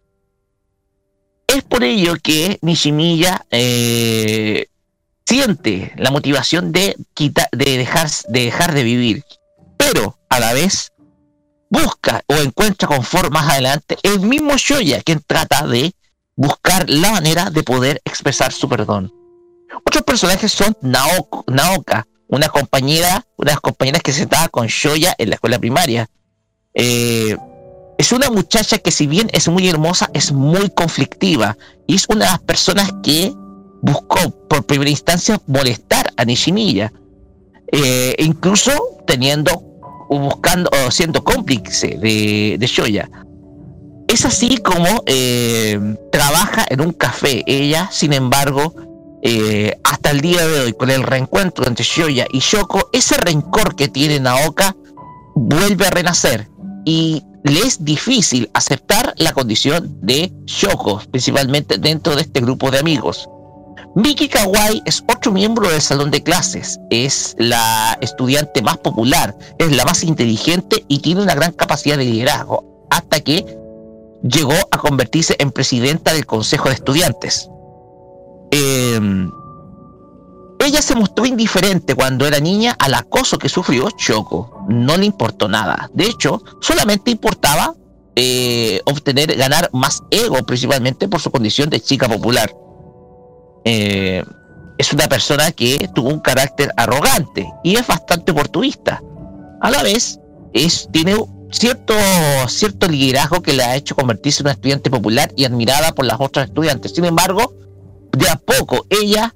[1.47, 4.67] Es por ello que Nishimiya eh,
[5.25, 9.23] siente la motivación de, quita- de, dejar, de dejar de vivir,
[9.77, 10.91] pero a la vez
[11.71, 15.93] busca o encuentra confort más adelante el mismo Shoya quien trata de
[16.39, 19.13] buscar la manera de poder expresar su perdón.
[19.85, 25.35] Otros personajes son Naoka, una compañera, unas compañeras que se estaba con Shoya en la
[25.35, 26.07] escuela primaria.
[26.73, 27.35] Eh,
[27.97, 32.23] es una muchacha que si bien es muy hermosa, es muy conflictiva y es una
[32.23, 33.33] de las personas que
[33.81, 36.93] buscó por primera instancia molestar a Nishimiya.
[37.69, 38.71] Eh, incluso
[39.05, 39.61] teniendo
[40.09, 43.09] buscando siendo cómplice de, de Shoya.
[44.09, 45.79] Es así como eh,
[46.11, 47.43] trabaja en un café.
[47.45, 48.73] Ella, sin embargo,
[49.21, 53.75] eh, hasta el día de hoy, con el reencuentro entre Shoya y Shoko, ese rencor
[53.75, 54.75] que tiene Naoka
[55.35, 56.49] vuelve a renacer
[56.85, 62.79] y le es difícil aceptar la condición de Shoko, principalmente dentro de este grupo de
[62.79, 63.29] amigos.
[63.93, 69.75] Miki Kawai es otro miembro del salón de clases, es la estudiante más popular, es
[69.75, 73.45] la más inteligente y tiene una gran capacidad de liderazgo, hasta que
[74.23, 77.49] llegó a convertirse en presidenta del consejo de estudiantes.
[78.51, 79.29] Eh,
[80.59, 84.65] ella se mostró indiferente cuando era niña al acoso que sufrió Choco.
[84.67, 85.89] No le importó nada.
[85.93, 87.73] De hecho, solamente importaba
[88.15, 92.53] eh, obtener, ganar más ego, principalmente por su condición de chica popular.
[93.63, 94.23] Eh,
[94.77, 99.01] es una persona que tuvo un carácter arrogante y es bastante oportunista.
[99.61, 100.19] A la vez,
[100.53, 101.15] es, tiene
[101.51, 101.93] cierto,
[102.47, 106.19] cierto liderazgo que le ha hecho convertirse en una estudiante popular y admirada por las
[106.19, 106.93] otras estudiantes.
[106.93, 107.53] Sin embargo,
[108.11, 109.33] de a poco ella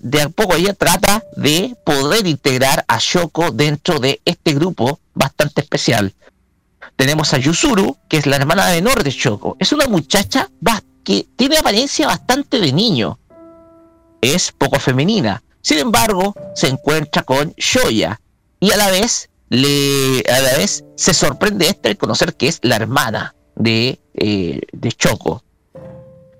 [0.00, 5.62] de a poco ella trata de poder integrar a Shoko dentro de este grupo bastante
[5.62, 6.14] especial.
[6.96, 9.56] Tenemos a Yuzuru, que es la hermana menor de Shoko.
[9.58, 10.48] Es una muchacha
[11.02, 13.18] que tiene apariencia bastante de niño.
[14.20, 15.42] Es poco femenina.
[15.60, 18.20] Sin embargo, se encuentra con Shoya
[18.60, 22.58] y a la vez le a la vez se sorprende esta al conocer que es
[22.62, 25.42] la hermana de, eh, de Shoko.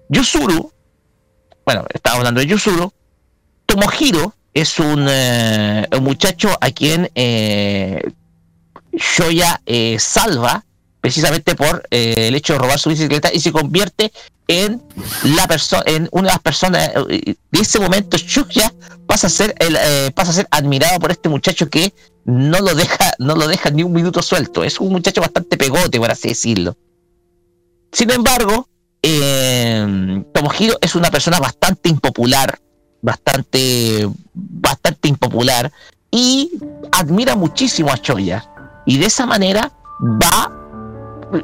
[0.08, 0.74] Yuzuru
[1.64, 2.92] bueno, estaba hablando de Yuzuru.
[3.66, 8.02] Tomohiro es un, eh, un muchacho a quien eh,
[8.92, 10.64] Shoya eh, salva
[11.04, 14.10] precisamente por eh, el hecho de robar su bicicleta y se convierte
[14.48, 14.80] en
[15.36, 18.72] la persona en una de las personas eh, de ese momento Shoya
[19.06, 21.92] pasa a ser eh, pasa a ser admirado por este muchacho que
[22.24, 25.98] no lo deja no lo deja ni un minuto suelto es un muchacho bastante pegote
[25.98, 26.74] por así decirlo
[27.92, 28.66] sin embargo
[29.02, 32.58] eh, Tomohiro es una persona bastante impopular,
[33.02, 35.70] bastante, bastante impopular
[36.10, 36.52] y
[36.90, 38.50] admira muchísimo a Shoya.
[38.86, 40.63] Y de esa manera va,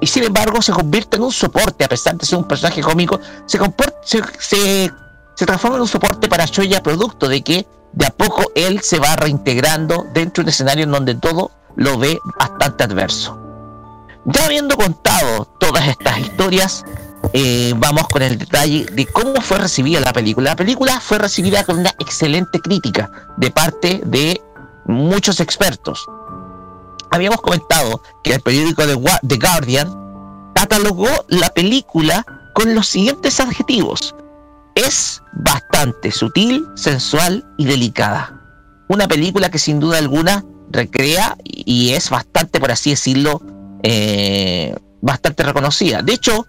[0.01, 3.21] y sin embargo se convierte en un soporte, a pesar de ser un personaje cómico,
[3.47, 3.59] se,
[4.03, 4.93] se, se,
[5.35, 8.99] se transforma en un soporte para Shoya, producto de que de a poco él se
[8.99, 13.37] va reintegrando dentro de un escenario en donde todo lo ve bastante adverso.
[14.27, 16.85] Ya habiendo contado todas estas historias,
[17.33, 20.51] eh, vamos con el detalle de cómo fue recibida la película.
[20.51, 24.41] La película fue recibida con una excelente crítica de parte de
[24.87, 26.07] muchos expertos.
[27.11, 29.89] Habíamos comentado que el periódico The Gua- The Guardian
[30.55, 32.25] catalogó la película
[32.55, 34.15] con los siguientes adjetivos.
[34.75, 38.41] Es bastante sutil, sensual y delicada.
[38.89, 43.41] Una película que sin duda alguna recrea y es bastante, por así decirlo,
[43.83, 46.03] eh, bastante reconocida.
[46.03, 46.47] De hecho,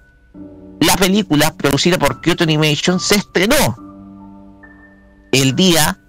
[0.80, 3.56] la película producida por Kyoto Animation se estrenó
[5.32, 6.00] el día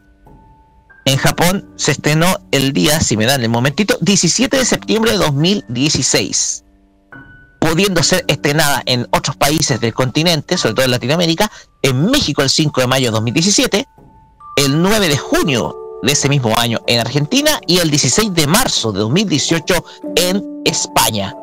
[1.04, 5.18] en Japón se estrenó el día, si me dan el momentito, 17 de septiembre de
[5.18, 6.64] 2016,
[7.60, 11.50] pudiendo ser estrenada en otros países del continente, sobre todo en Latinoamérica,
[11.82, 13.86] en México el 5 de mayo de 2017,
[14.56, 18.92] el 9 de junio de ese mismo año en Argentina y el 16 de marzo
[18.92, 19.84] de 2018
[20.16, 21.34] en España.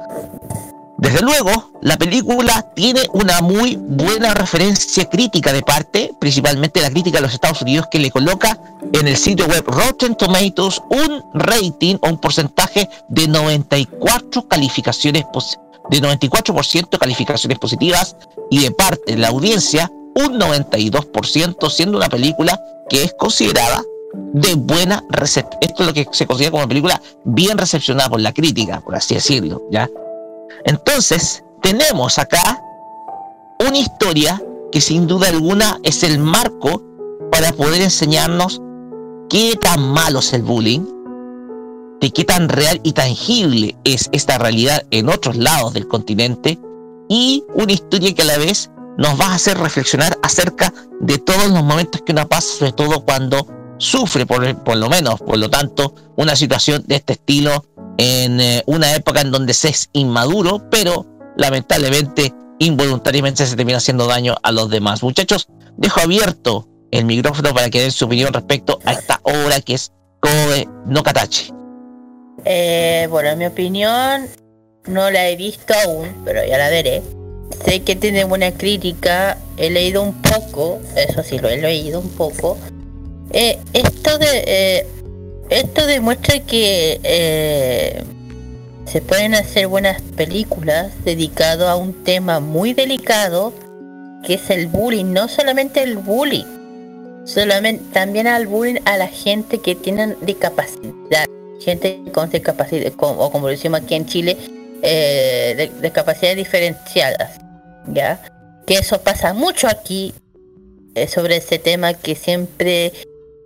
[1.00, 7.20] Desde luego, la película tiene una muy buena referencia crítica de parte, principalmente la crítica
[7.20, 8.60] de los Estados Unidos, que le coloca
[8.92, 15.24] en el sitio web Rotten Tomatoes un rating o un porcentaje de 94 calificaciones
[15.90, 18.16] de 94% calificaciones positivas
[18.50, 23.82] y de parte de la audiencia un 92%, siendo una película que es considerada
[24.34, 25.60] de buena recepción.
[25.62, 28.96] Esto es lo que se considera como una película bien recepcionada por la crítica, por
[28.96, 29.90] así decirlo, ¿ya?
[30.66, 32.62] Entonces, tenemos acá
[33.60, 36.84] una historia que sin duda alguna es el marco
[37.32, 38.62] para poder enseñarnos
[39.30, 40.86] qué tan malo es el bullying,
[42.00, 46.60] de qué tan real y tangible es esta realidad en otros lados del continente,
[47.10, 51.50] y una historia que a la vez nos va a hacer reflexionar acerca de todos
[51.50, 53.48] los momentos que uno pasa, sobre todo cuando
[53.78, 57.66] sufre, por, por lo menos, por lo tanto, una situación de este estilo
[58.00, 61.06] en eh, una época en donde se es inmaduro, pero
[61.36, 65.04] lamentablemente involuntariamente se termina haciendo daño a los demás.
[65.04, 69.74] Muchachos, dejo abierto el micrófono para que den su opinión respecto a esta obra que
[69.74, 71.52] es Kobe no Katachi.
[72.46, 74.28] Eh, bueno, en mi opinión,
[74.88, 77.02] no la he visto aún, pero ya la veré.
[77.66, 82.10] Sé que tiene buena crítica, he leído un poco, eso sí, lo he leído un
[82.12, 82.58] poco.
[83.32, 84.88] Eh, esto de eh,
[85.50, 88.04] esto demuestra que eh,
[88.86, 93.54] se pueden hacer buenas películas dedicado a un tema muy delicado
[94.26, 99.60] que es el bullying, no solamente el bullying, solamente también al bullying a la gente
[99.60, 101.26] que tienen discapacidad
[101.60, 104.38] gente con discapacidad, como, o como lo decimos aquí en Chile,
[104.82, 107.40] eh, de, discapacidades diferenciadas,
[107.88, 108.22] ¿ya?
[108.66, 110.14] Que eso pasa mucho aquí,
[110.96, 112.94] eh, sobre ese tema que siempre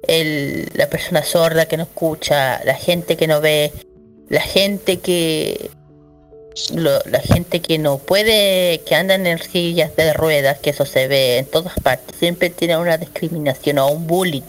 [0.08, 3.72] el, la persona sorda que no escucha, la gente que no ve,
[4.30, 5.70] la gente que...
[6.74, 11.08] lo- la gente que no puede, que andan en sillas de ruedas, que eso se
[11.08, 14.44] ve en todas partes, siempre tiene una discriminación o un bullying,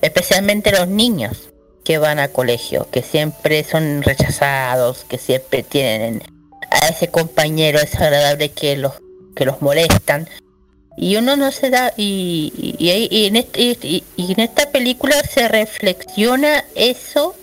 [0.00, 1.50] especialmente los niños
[1.84, 6.22] que van a colegio, que siempre son rechazados, que siempre tienen
[6.70, 8.92] a ese compañero desagradable que los
[9.34, 10.28] que los molestan
[10.96, 13.78] y uno no se da y, y, y en, este-
[14.16, 17.34] y en esta película se reflexiona eso.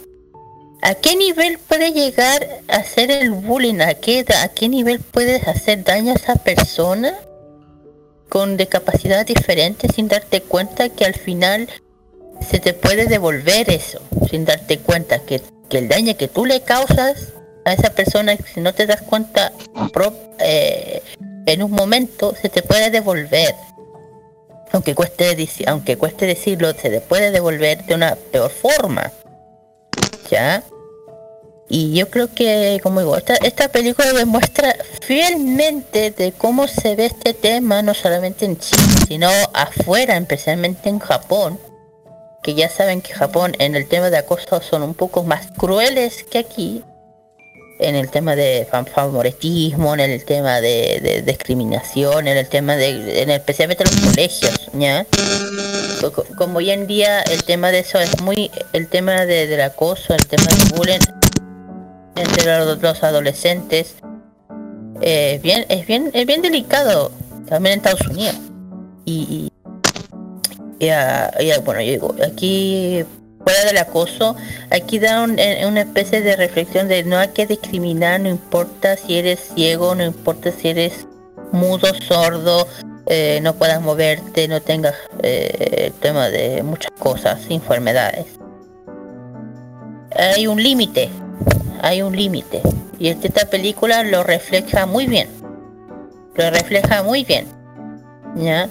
[0.84, 5.48] A qué nivel puede llegar a hacer el bullying a qué a qué nivel puedes
[5.48, 7.16] hacer daño a esa persona
[8.30, 11.67] con discapacidad diferente sin darte cuenta que al final
[12.48, 16.61] se te puede devolver eso sin darte cuenta que, que el daño que tú le
[16.61, 17.34] causas
[17.66, 19.51] a esa persona si no te das cuenta
[19.92, 21.01] pro- eh,
[21.48, 23.56] en un momento se te puede devolver.
[24.72, 25.35] Aunque cueste
[25.66, 29.11] aunque cueste decirlo se te puede devolver de una peor forma.
[30.30, 30.64] Ya
[31.69, 37.08] y yo creo que como digo esta, esta película demuestra fielmente de cómo se ve
[37.08, 41.59] este tema no solamente en Chile sino afuera especialmente en Japón
[42.42, 46.24] que ya saben que Japón en el tema de acoso son un poco más crueles
[46.24, 46.84] que aquí
[47.80, 53.22] en el tema de favoritismo, en el tema de, de discriminación, en el tema de,
[53.22, 55.06] en especialmente los colegios, ¿ya?
[56.01, 59.47] Co- co- Como hoy en día el tema de eso es muy, el tema de,
[59.47, 60.99] del acoso, el tema del bullying
[62.15, 63.95] entre los, adolescentes,
[65.01, 67.11] eh, es bien, es bien, es bien delicado,
[67.47, 68.35] también en Estados Unidos.
[69.06, 69.51] Y,
[70.80, 71.31] y, y, ah,
[71.64, 73.06] bueno, yo digo, aquí
[73.48, 74.35] fuera del acoso,
[74.72, 78.98] aquí da un- eh, una especie de reflexión de no hay que discriminar, no importa
[78.98, 81.08] si eres ciego, no importa si eres
[81.53, 82.67] mudo, sordo,
[83.06, 88.26] eh, no puedas moverte, no tengas eh, el tema de muchas cosas, enfermedades.
[90.14, 91.09] Hay un límite,
[91.82, 92.61] hay un límite.
[93.00, 95.30] Y esta película lo refleja muy bien.
[96.35, 97.45] Lo refleja muy bien.
[98.35, 98.67] ¿Ya?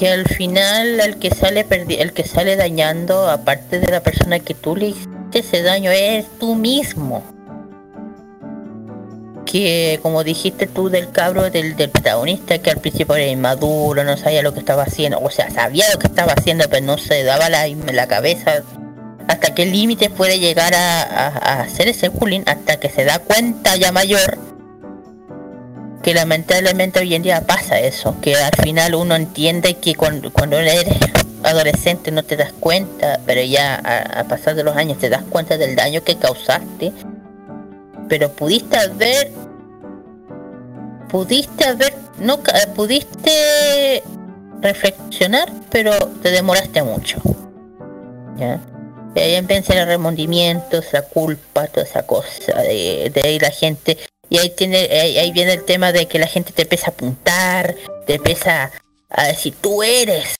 [0.00, 4.38] Que al final el que sale perdi- el que sale dañando, aparte de la persona
[4.40, 7.22] que tú le hiciste ese daño, es tú mismo.
[9.44, 14.16] Que como dijiste tú del cabro del, del protagonista, que al principio era inmaduro, no
[14.16, 17.22] sabía lo que estaba haciendo, o sea, sabía lo que estaba haciendo, pero no se
[17.24, 18.62] daba la, la cabeza
[19.28, 23.18] hasta qué límite puede llegar a, a- a hacer ese bullying, hasta que se da
[23.18, 24.38] cuenta ya mayor
[26.02, 30.58] que lamentablemente hoy en día pasa eso, que al final uno entiende que cuando, cuando
[30.58, 30.86] eres
[31.42, 35.22] adolescente no te das cuenta, pero ya a, a pasar de los años te das
[35.28, 36.92] cuenta del daño que causaste,
[38.08, 39.30] pero pudiste haber,
[41.08, 42.40] pudiste haber, no,
[42.74, 44.02] pudiste
[44.60, 47.20] reflexionar, pero te demoraste mucho.
[48.36, 48.60] ¿Ya?
[49.14, 53.98] Y ahí empieza el remordimiento, esa culpa, toda esa cosa de, de ahí la gente.
[54.30, 57.74] Y ahí tiene, ahí, viene el tema de que la gente te empieza a apuntar,
[58.06, 58.70] te empieza
[59.08, 60.36] a decir tú eres.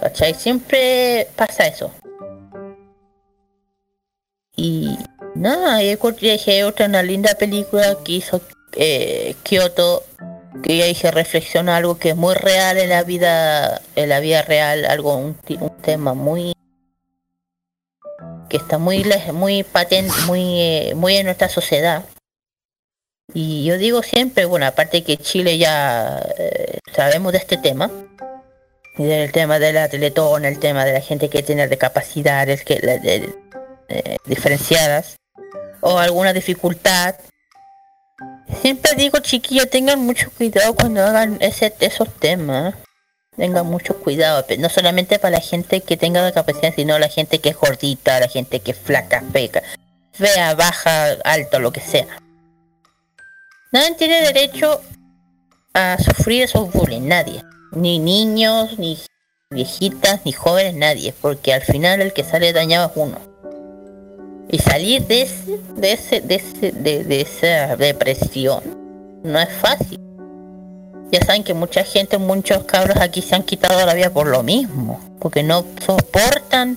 [0.00, 0.34] ¿Cachai?
[0.34, 1.92] Siempre pasa eso.
[4.56, 4.98] Y
[5.36, 8.40] nada, y encontré dije, otra una linda película que hizo
[8.72, 10.02] eh, Kyoto,
[10.64, 14.42] que ya dije reflexiona algo que es muy real en la vida, en la vida
[14.42, 16.52] real, algo, un, un tema muy
[18.48, 22.04] que está muy muy patente, muy eh, muy en nuestra sociedad.
[23.34, 27.90] Y yo digo siempre, bueno, aparte que Chile ya eh, sabemos de este tema,
[28.96, 32.98] del tema de la teletón, el tema de la gente que tiene discapacidades que, la-
[32.98, 33.34] de-
[33.88, 35.16] eh, diferenciadas,
[35.80, 37.14] o alguna dificultad.
[38.62, 42.74] Siempre digo, chiquillos, tengan mucho cuidado cuando hagan ese, esos temas.
[43.36, 47.50] Tengan mucho cuidado, no solamente para la gente que tenga discapacidad, sino la gente que
[47.50, 49.62] es gordita, la gente que flaca, feca,
[50.12, 52.06] fea, baja, alta, lo que sea.
[53.72, 54.80] Nadie tiene derecho
[55.74, 57.40] a sufrir esos bullying, nadie.
[57.70, 58.98] Ni niños, ni
[59.50, 61.14] viejitas, ni jóvenes, nadie.
[61.20, 63.18] Porque al final el que sale dañado es uno.
[64.50, 68.60] Y salir de ese, de ese, de ese, de, de esa depresión
[69.22, 70.00] no es fácil.
[71.12, 74.42] Ya saben que mucha gente, muchos cabros aquí se han quitado la vida por lo
[74.42, 75.00] mismo.
[75.20, 76.76] Porque no soportan,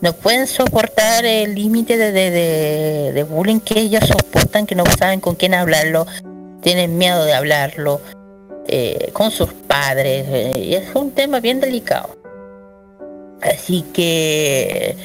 [0.00, 5.20] no pueden soportar el límite de, de, de, bullying que ellos soportan, que no saben
[5.20, 6.06] con quién hablarlo,
[6.60, 8.00] tienen miedo de hablarlo
[8.68, 10.26] eh, con sus padres.
[10.28, 12.16] eh, y es un tema bien delicado.
[13.40, 14.96] Así que,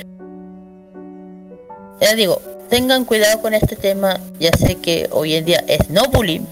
[2.02, 4.20] ya digo, tengan cuidado con este tema.
[4.40, 6.45] Ya sé que hoy en día es no bullying,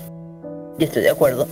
[0.77, 1.48] y estoy de acuerdo.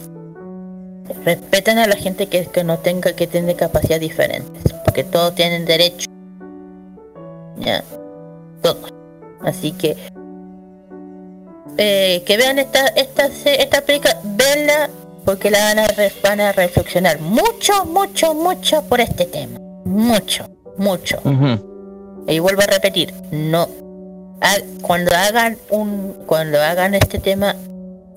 [1.26, 5.66] Respeten a la gente que, que no tenga, que tiene capacidades diferentes, porque todos tienen
[5.66, 6.08] derecho.
[7.60, 7.84] Ya,
[8.62, 8.94] todos.
[9.42, 9.96] Así que
[11.78, 14.90] eh, que vean esta esta se- esta película, véanla
[15.26, 15.88] porque la van a,
[16.24, 19.60] van a reflexionar mucho, mucho, mucho por este tema.
[19.86, 21.20] Mucho, mucho.
[22.28, 23.68] Y vuelvo a repetir, no
[24.82, 27.56] cuando hagan un cuando hagan este tema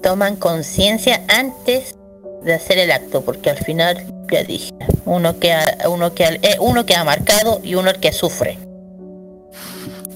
[0.02, 1.94] toman conciencia antes
[2.44, 3.96] de hacer el acto, porque al final
[4.30, 4.72] ya dije,
[5.06, 8.58] uno queda uno queda eh, uno queda marcado y uno el que sufre.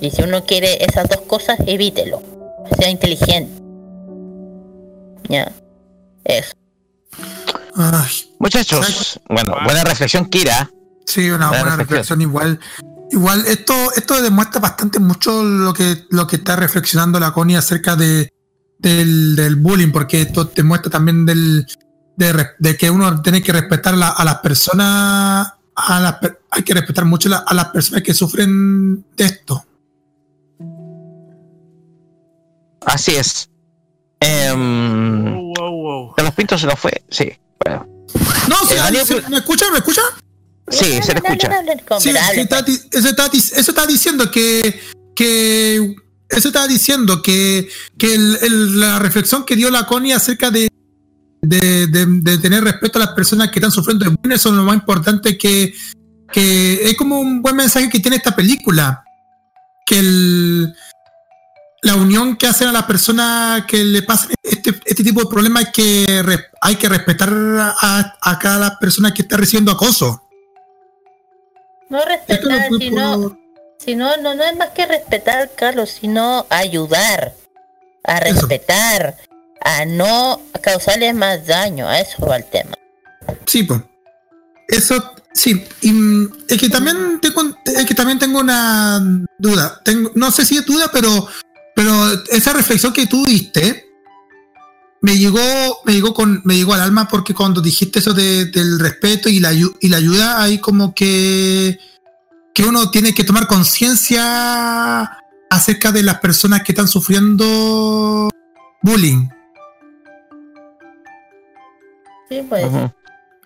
[0.01, 2.23] Y si uno quiere esas dos cosas, evítelo.
[2.79, 3.63] Sea inteligente.
[5.29, 5.51] Ya.
[6.25, 6.53] Eso.
[7.77, 10.71] Ay, Muchachos, bueno, buena reflexión, Kira.
[11.07, 12.21] sí, una Buena buena reflexión.
[12.21, 12.61] reflexión igual.
[13.11, 17.95] Igual, esto, esto demuestra bastante mucho lo que, lo que está reflexionando la Connie acerca
[17.97, 18.33] de,
[18.79, 21.67] del, del bullying, porque esto te muestra también del,
[22.17, 26.17] de, que uno tiene que respetar la- a las personas, a las
[26.51, 29.65] hay que respetar mucho la- a las personas que sufren de esto.
[32.87, 33.49] Así es.
[34.21, 36.15] Em, Wow, wow, wow.
[36.15, 37.03] Carlos Pinto se nos fue.
[37.11, 37.31] Sí,
[37.65, 37.87] bueno.
[38.49, 39.71] No, sí, Eh, Daniel, ¿se- ¿me escucha?
[39.71, 40.03] ¿Me escucha?
[40.69, 41.51] Sí, se le escucha.
[42.01, 44.81] Sí, está eso, está, eso está diciendo que,
[45.15, 45.95] que
[46.29, 50.69] eso está diciendo que, que el- el- la reflexión que dio la Connie acerca de,
[51.43, 54.55] de, de- de tener respeto a las personas que están sufriendo de bullying, eso es
[54.55, 55.75] lo más importante que,
[56.33, 59.05] que es como un buen mensaje que tiene esta película.
[59.87, 60.75] Que el-
[61.85, 65.69] la unión que hacen a las personas que le pasan este, este tipo de problemas
[65.73, 66.05] que,
[66.61, 70.23] hay que respetar a, a cada persona que está recibiendo acoso.
[71.89, 73.39] No respetar, no sino, por-
[73.79, 77.35] sino no, no es más que respetar, Carlos, sino ayudar,
[78.03, 78.41] a Eso.
[78.41, 79.17] respetar,
[79.61, 82.75] a no causarle más daño, a eso va el tema.
[83.47, 83.81] Sí, pues.
[84.69, 85.67] Eso, sí.
[85.83, 89.01] Y, mm, es que también tengo, es que también tengo una
[89.39, 89.81] duda.
[89.85, 91.29] Tengo, no sé si es duda, pero,
[91.75, 91.93] pero
[92.31, 93.87] esa reflexión que tú diste
[95.01, 95.41] me llegó,
[95.85, 99.39] me llegó con, me llegó al alma porque cuando dijiste eso de- del respeto y
[99.41, 101.79] la, y la ayuda, hay como que,
[102.55, 105.19] que uno tiene que tomar conciencia
[105.51, 108.31] acerca de las personas que están sufriendo
[108.83, 109.29] bullying.
[112.29, 112.93] Sí, pues muchas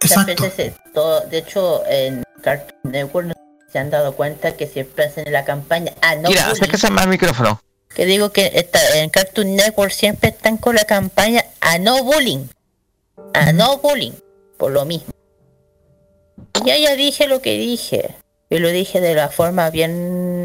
[0.01, 0.43] Exacto.
[0.45, 3.33] veces eh, todo, de hecho en Cartoon Network
[3.73, 7.11] se han dado cuenta que siempre hacen la campaña ah no Mira, acércase más al
[7.11, 7.61] micrófono.
[7.95, 12.47] Que digo que está, en Cartoon Network siempre están con la campaña a no bullying
[13.35, 14.13] a no bullying
[14.57, 15.13] por lo mismo
[16.55, 18.15] y ya ya dije lo que dije
[18.51, 20.45] yo lo dije de la forma bien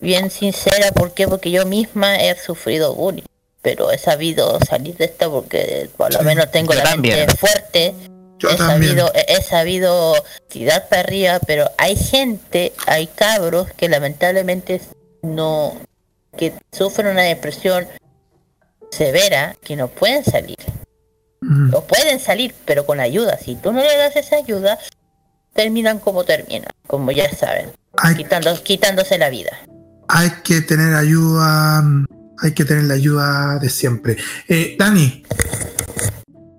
[0.00, 1.28] bien sincera ¿por qué?
[1.28, 3.24] porque yo misma he sufrido bullying
[3.62, 7.18] pero he sabido salir de esta porque por lo menos tengo yo la también.
[7.20, 7.94] mente fuerte
[8.38, 8.96] Yo he también.
[8.98, 10.14] sabido, he, he sabido
[10.48, 14.82] tirar para arriba, pero hay gente, hay cabros que lamentablemente
[15.22, 15.76] no,
[16.36, 17.86] que sufren una depresión
[18.90, 20.58] severa, que no pueden salir.
[21.40, 21.74] Mm.
[21.74, 23.36] O pueden salir, pero con ayuda.
[23.38, 24.78] Si tú no le das esa ayuda,
[25.52, 29.52] terminan como terminan, como ya saben, Hay, quitando, quitándose la vida.
[30.08, 32.06] hay que tener ayuda, mm,
[32.42, 34.16] hay que tener la ayuda de siempre.
[34.48, 35.22] Eh, Dani,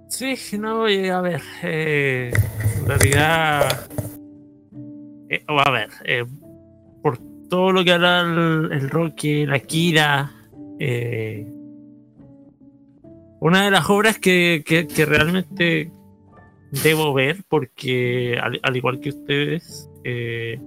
[0.10, 2.32] Sí, no, eh, a ver, eh,
[2.78, 3.86] en realidad,
[5.30, 6.24] eh, o a ver, eh,
[7.50, 10.32] todo lo que habla el, el Rocky, la Kira,
[10.80, 11.48] eh,
[13.40, 15.92] una de las obras que, que- que realmente
[16.84, 20.60] debo ver, porque al, al igual que ustedes, eh,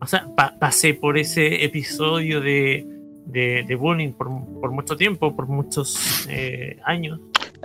[0.00, 2.86] o sea, pa- pasé por ese episodio de,
[3.26, 4.28] de, de bullying por,
[4.60, 7.18] por mucho tiempo, por muchos eh, años.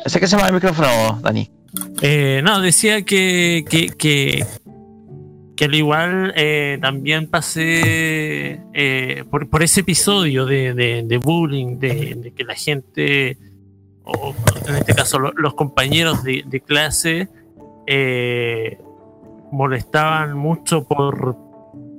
[0.03, 1.49] Acércase más al micrófono, Dani.
[2.01, 4.45] Eh, no, decía que, que, que,
[5.56, 12.43] que al igual eh, también pasé eh, por, ese episodio de, de, bullying, de, que
[12.43, 13.38] la gente,
[14.03, 14.33] o
[14.67, 17.27] en este caso lo- los compañeros de, clase,
[17.85, 18.80] eh,
[19.51, 21.38] molestaban mucho por,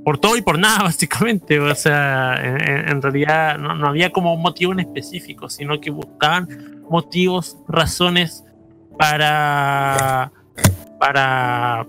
[0.04, 1.60] por todo y por nada, básicamente.
[1.60, 5.90] O sea, en- en realidad no, no había como un motivo en específico, sino que
[5.90, 6.48] buscaban
[6.90, 8.44] motivos, razones
[8.98, 10.30] para
[10.98, 11.86] para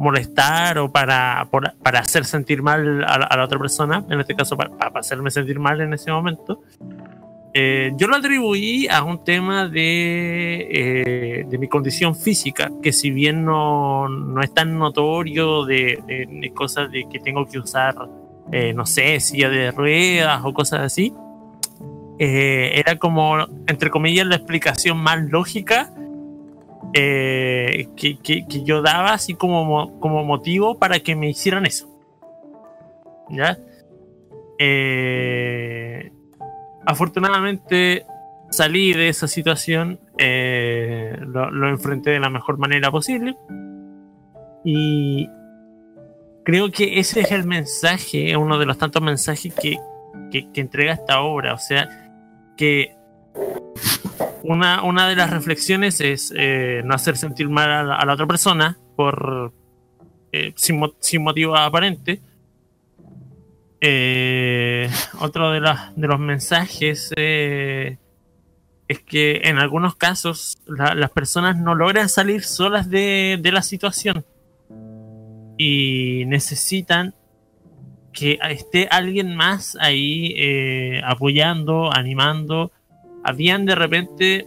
[0.00, 4.18] molestar o para, por- para hacer sentir mal a la, a la otra persona, en
[4.18, 6.62] este caso para, para hacerme sentir mal en ese momento,
[7.52, 13.10] eh, yo lo atribuí a un tema de, eh, de mi condición física, que si
[13.10, 17.94] bien no, no es tan notorio de, de- de cosas de que tengo que usar,
[18.52, 21.12] eh, no sé, silla de ruedas o cosas así,
[22.18, 25.90] eh, era como, entre comillas, la explicación más lógica
[26.94, 31.66] eh, que, que- que yo daba así como, mo- como motivo para que me hicieran
[31.66, 31.88] eso.
[33.30, 33.58] ¿Ya?
[34.58, 36.10] Eh,
[36.84, 38.04] afortunadamente
[38.50, 43.36] salí de esa situación, eh, lo, lo enfrenté de la mejor manera posible
[44.64, 45.28] y
[46.44, 49.78] creo que ese es el mensaje, uno de los tantos mensajes que-
[50.30, 51.88] que entrega esta obra, o sea,
[52.56, 52.94] que
[54.52, 58.14] una, una de las reflexiones es eh, no hacer sentir mal a la, a la
[58.14, 59.52] otra persona por
[60.32, 62.20] eh, sin, sin motivo aparente.
[63.80, 71.56] Eh, otro de, las- de los mensajes es que en algunos casos la- las personas
[71.56, 74.24] no logran salir solas de, de la situación
[75.56, 77.14] y necesitan
[78.12, 82.72] que esté alguien más ahí eh, apoyando, animando.
[83.22, 84.46] Habían de repente,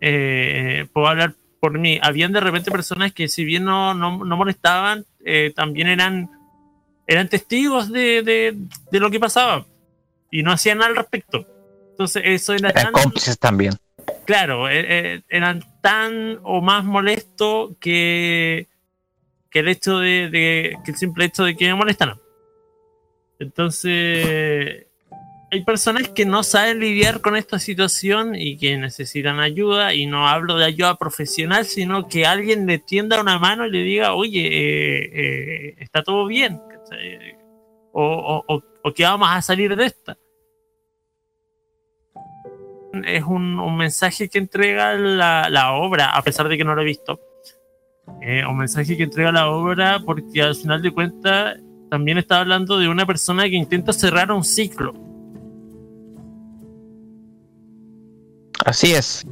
[0.00, 4.36] eh, puedo hablar por mí, habían de repente personas que si bien no, no, no
[4.36, 6.30] molestaban, eh, también eran,
[7.06, 8.56] eran testigos de, de,
[8.90, 9.66] de lo que pasaba
[10.30, 11.46] y no hacían nada al respecto.
[11.90, 13.74] Entonces eso era Eran tan, cómplices también.
[14.24, 18.68] claro, eh, eh, eran tan o más molestos que,
[19.50, 22.18] que el hecho de, de- que el simple hecho de que me molestaran.
[23.38, 24.86] Entonces,
[25.52, 30.28] hay personas que no saben lidiar con esta situación y que necesitan ayuda, y no
[30.28, 34.46] hablo de ayuda profesional, sino que alguien le tienda una mano y le diga, oye,
[34.46, 36.60] eh, eh, está todo bien,
[37.92, 40.16] o, o, o- o que vamos a salir de esta.
[43.04, 46.84] Es un, mensaje que entrega la, la obra, a pesar de que no lo he
[46.86, 47.20] visto.
[48.22, 51.58] Eh, un mensaje que entrega la obra porque al final de cuentas
[51.90, 54.94] también está hablando de una persona que intenta cerrar un ciclo.
[58.64, 59.22] Así es.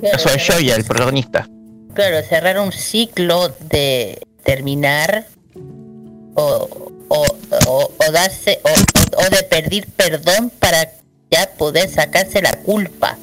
[0.00, 1.48] Claro, Eso es Shoya, el protagonista.
[1.94, 5.26] claro, cerrar un ciclo de terminar
[6.34, 6.68] o,
[7.08, 7.24] o,
[7.66, 10.92] o- o darse o, o- o de pedir perdón para
[11.30, 13.18] ya poder sacarse la culpa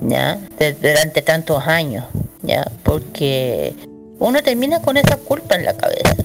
[0.00, 2.04] ya de- durante tantos años
[2.42, 3.74] ya porque
[4.20, 6.16] uno termina con esa culpa en la cabeza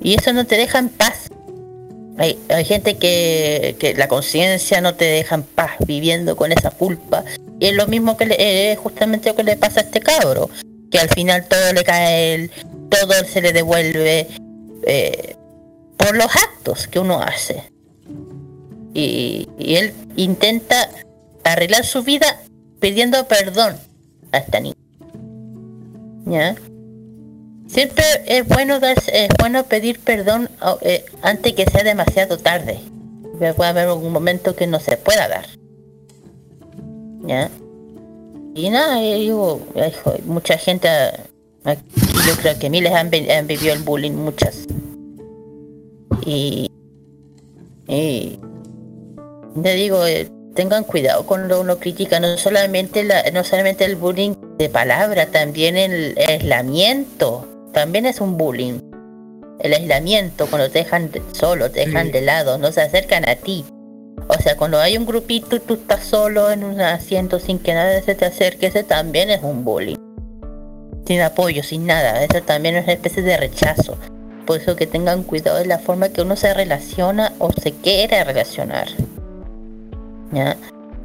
[0.00, 1.19] y eso no te deja en paz
[2.20, 7.24] hay, hay gente que, la conciencia no te deja en paz viviendo con esa culpa
[7.58, 10.50] y es lo mismo que le, es justamente lo que le pasa a este cabro
[10.90, 12.50] que al final todo le cae a él
[12.90, 14.26] todo se le devuelve
[14.86, 15.34] eh,
[15.96, 17.62] por los actos que uno hace
[18.92, 20.90] y, y él intenta
[21.42, 22.42] arreglar su vida
[22.80, 23.78] pidiendo perdón
[24.32, 24.76] a esta niña
[26.26, 26.54] ¿ya?
[27.70, 30.48] Siempre es bueno darse- es bueno pedir perdón
[30.82, 32.78] eh, antes que sea demasiado tarde.
[33.38, 35.46] Puede haber un momento que no se pueda dar.
[37.26, 37.50] ¿ya?
[38.54, 41.74] y nada yo ay, jo- mucha gente ah,
[42.26, 44.66] yo creo que miles han, han vivido el bullying muchas.
[46.26, 46.68] Y
[47.86, 48.38] y
[49.62, 53.96] te digo eh, tengan cuidado con lo uno critica no solamente la, no solamente el
[53.96, 58.80] bullying de palabra también el aislamiento también es un bullying
[59.60, 62.12] el aislamiento cuando te dejan de- solo te dejan Sí.
[62.12, 63.64] de lado no se acercan a ti
[64.28, 67.74] o sea cuando hay un grupito y tú estás solo en un asiento sin que
[67.74, 69.96] nadie se te acerque ese también es un bullying
[71.06, 73.96] sin apoyo sin nada eso también es una especie de rechazo
[74.46, 78.22] por eso que tengan cuidado de la forma que uno se relaciona o se quiere
[78.24, 78.88] relacionar
[80.32, 80.56] ¿ya?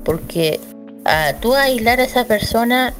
[0.04, 0.60] Porque
[1.04, 2.94] a tú aislar a esa persona,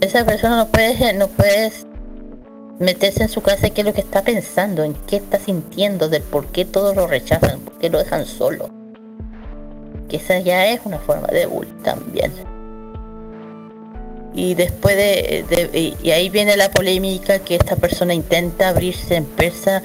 [0.00, 1.86] esa persona no puedes, no puedes
[2.78, 6.22] meterse en su casa qué es lo que está pensando, en qué está sintiendo, del
[6.22, 8.70] por qué todos lo rechazan, por qué lo dejan solo.
[10.08, 12.32] Que esa ya es una forma de bullying también.
[14.34, 19.82] Y después de, y- ahí viene la polémica que esta persona intenta abrirse, empieza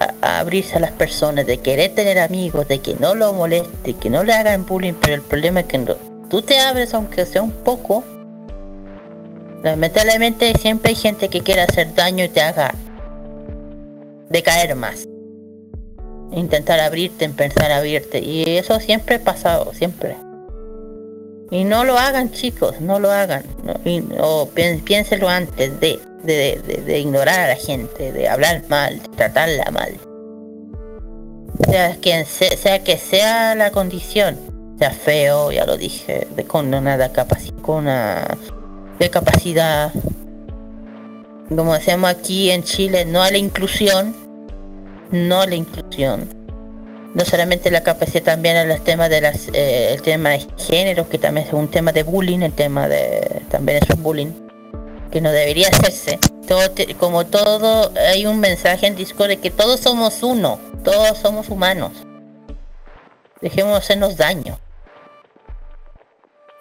[0.00, 3.94] a, a abrirse a las personas, de querer tener amigos, de que no lo moleste,
[3.94, 5.94] que no le hagan bullying, pero el problema es que no-
[6.28, 8.02] tú te abres aunque sea un poco.
[9.66, 12.72] Lamentablemente siempre hay gente que quiere hacer daño y te haga
[14.30, 15.08] decaer más.
[16.30, 17.24] Intentar abrirte,
[17.72, 18.20] a abrirte.
[18.20, 20.16] Y eso siempre ha pasado, siempre.
[21.50, 23.42] Y no lo hagan chicos, no lo hagan.
[23.84, 29.02] Y- o pi- piénselo antes de, de, de- ignorar a la gente, de hablar mal,
[29.02, 29.94] de tratarla mal.
[31.68, 34.38] Sea quien se- sea que sea la condición,
[34.78, 38.38] sea feo, ya lo dije, de, con una capacidad, con una
[38.98, 39.92] discapacidad,
[41.48, 44.14] como decíamos aquí en Chile, no a la inclusión,
[45.10, 46.28] no a la inclusión.
[47.14, 51.08] No solamente la capacidad también en los temas de las eh, el tema de género
[51.08, 54.32] que también es un tema de bullying el tema de también es un bullying
[55.10, 56.18] que no debería hacerse.
[56.46, 61.16] Todo te- como todo hay un mensaje en Discord de que todos somos uno todos
[61.18, 61.92] somos humanos.
[63.40, 64.58] Dejemos de hacernos daño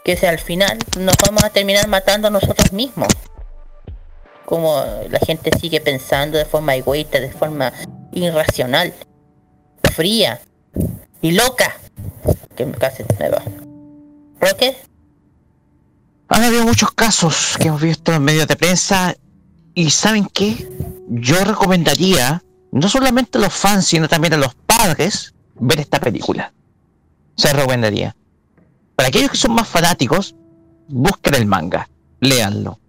[0.05, 3.09] que si al final nos vamos a terminar matando a nosotros mismos
[4.45, 7.73] como la gente sigue pensando de forma egoísta de forma
[8.13, 8.93] irracional
[9.93, 10.39] fría
[11.21, 11.75] y loca.
[12.55, 13.41] Que casi me va.
[14.39, 14.77] ¿Roque?
[16.27, 19.15] Han habido muchos casos que hemos visto en medios de prensa
[19.73, 20.69] y ¿saben qué?
[21.07, 26.53] Yo recomendaría no solamente a los fans, sino también a los padres ver esta película.
[27.35, 28.15] Se recomendaría.
[28.95, 30.35] Para aquellos que son más fanáticos,
[30.87, 32.79] busquen el manga, léanlo.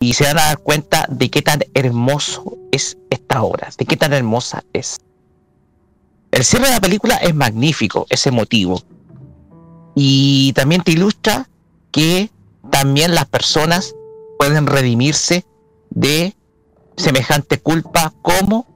[0.00, 3.96] Y se van a dar cuenta de qué tan hermoso es esta obra, de qué
[3.96, 4.98] tan hermosa es.
[6.30, 8.82] El cierre de la película es magnífico, es emotivo.
[9.94, 11.48] Y también te ilustra
[11.90, 12.30] que
[12.70, 13.94] también las personas
[14.38, 15.44] pueden redimirse
[15.90, 16.34] de
[16.96, 18.66] semejante culpa como,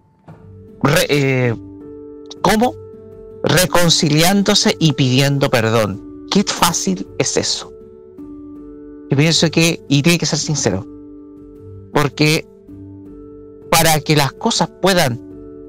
[0.82, 1.54] re- eh,
[2.42, 2.74] como
[3.44, 6.02] reconciliándose y pidiendo perdón.
[6.34, 7.72] Qué fácil es eso.
[9.08, 10.84] Yo pienso que, y tiene que ser sincero,
[11.92, 12.44] porque
[13.70, 15.20] para que las cosas puedan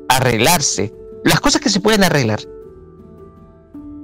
[0.10, 0.92] arreglarse,
[1.24, 2.40] las cosas que se pueden arreglar,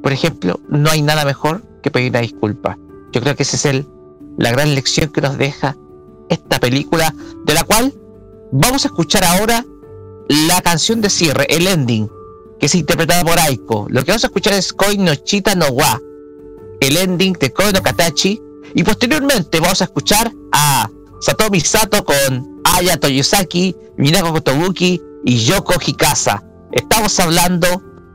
[0.03, 2.77] por ejemplo, no hay nada mejor que pedir una disculpa.
[3.11, 3.87] Yo creo que esa es el,
[4.37, 5.75] la gran lección que nos deja
[6.29, 7.11] esta película,
[7.43, 7.91] de la cual
[8.51, 9.65] vamos a escuchar ahora
[10.47, 12.07] la canción de cierre, el ending,
[12.59, 13.87] que es interpretada por Aiko.
[13.89, 15.99] Lo que vamos a escuchar es Koi no Chita no wa,
[16.81, 18.41] el ending de Kono Katachi.
[18.75, 20.89] Y posteriormente vamos a escuchar a
[21.21, 26.43] Satomi Sato con Aya Toyosaki, Minako Kotobuki y Yoko Hikasa.
[26.71, 27.67] Estamos hablando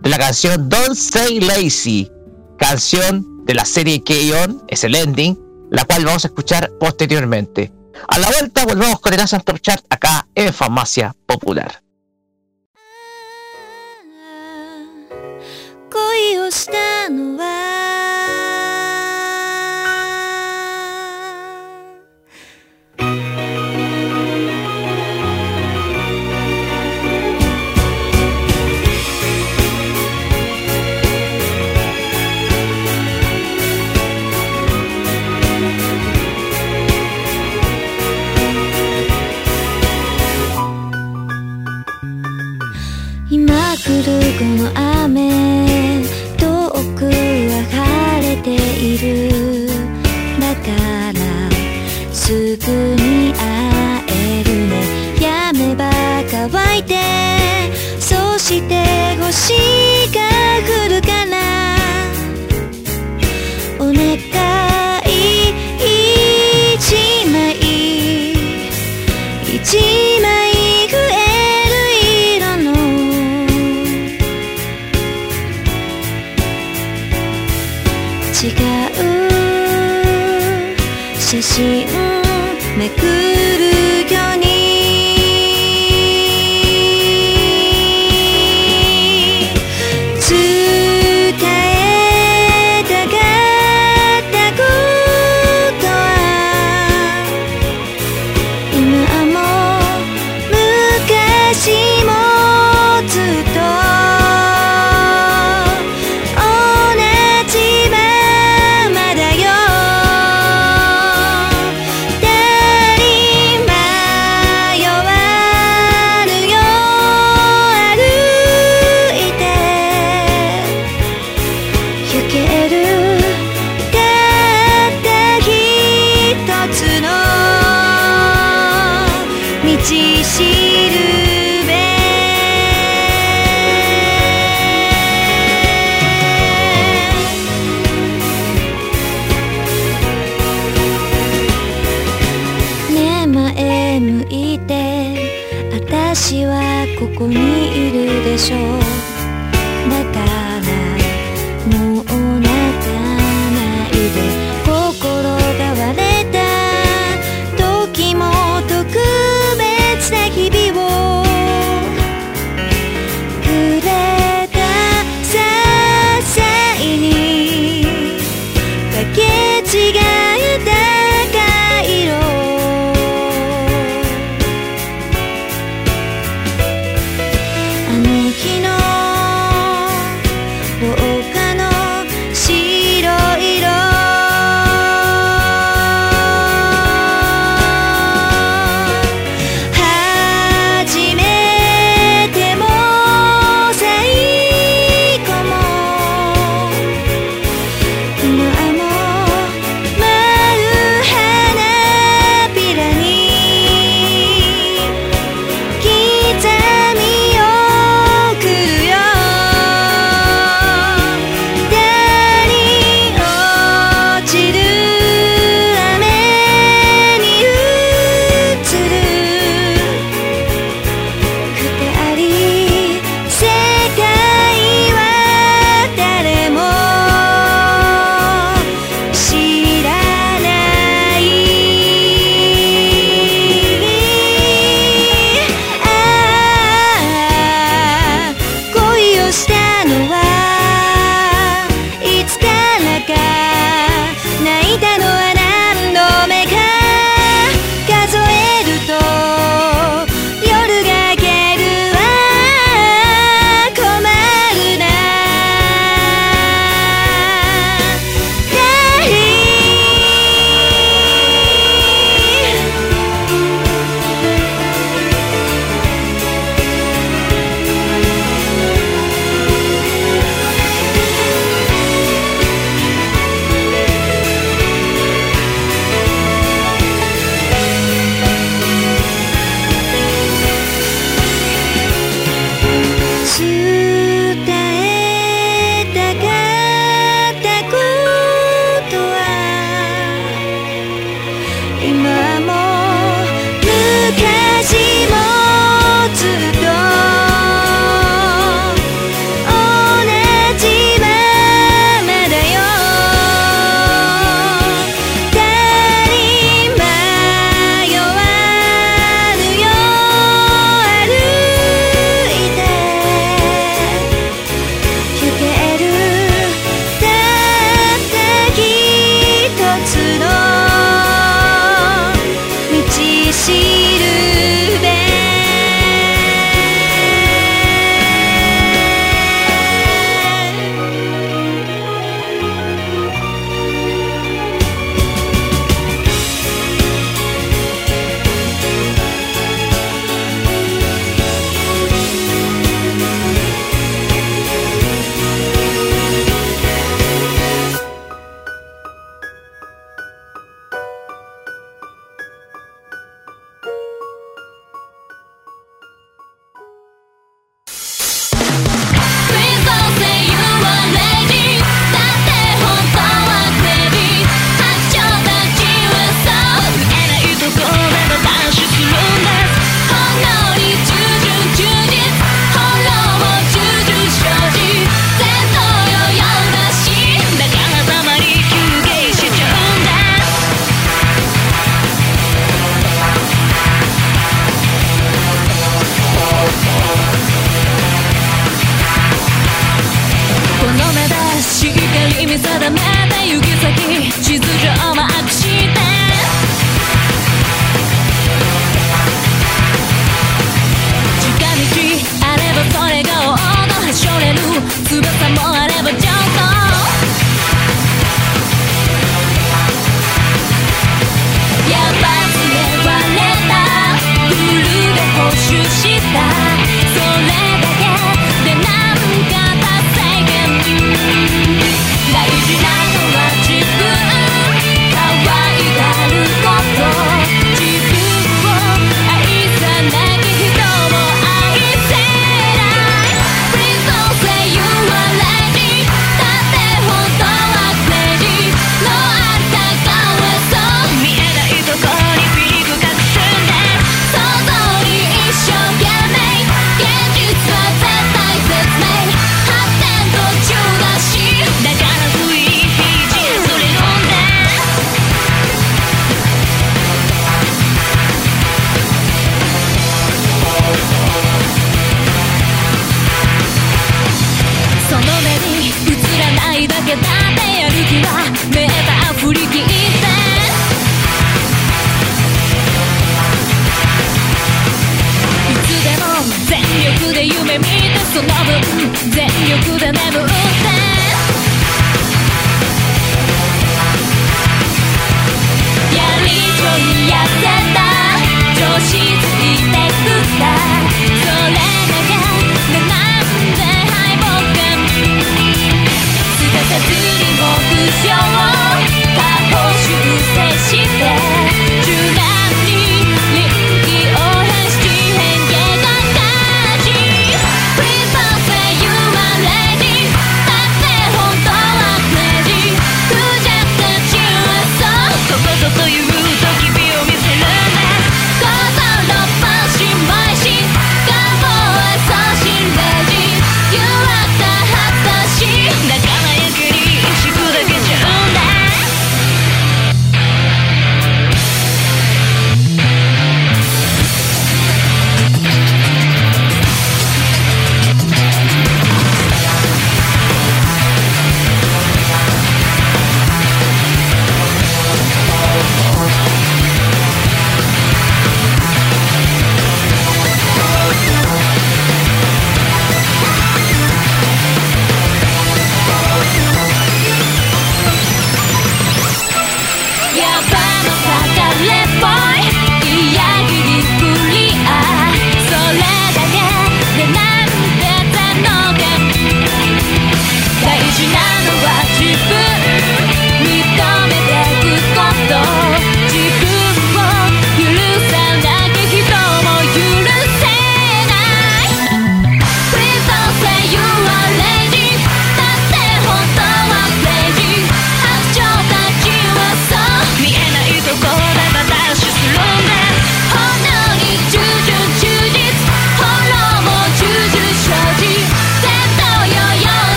[0.00, 2.10] de la canción Don't Say Lazy,
[2.58, 5.38] canción de la serie K-On, es el ending,
[5.70, 7.72] la cual vamos a escuchar posteriormente.
[8.08, 11.82] A la vuelta volvemos con el Asian Chart acá en Farmacia Popular.
[44.44, 46.04] の雨
[46.36, 46.46] 遠
[46.96, 47.10] くは
[47.70, 49.68] 晴れている。
[50.40, 50.70] だか
[51.12, 51.18] ら
[52.12, 53.40] すぐに会
[54.08, 54.72] えるね。
[55.20, 55.90] やめば
[56.30, 56.94] 乾いて
[58.00, 59.52] そして星
[60.14, 60.31] が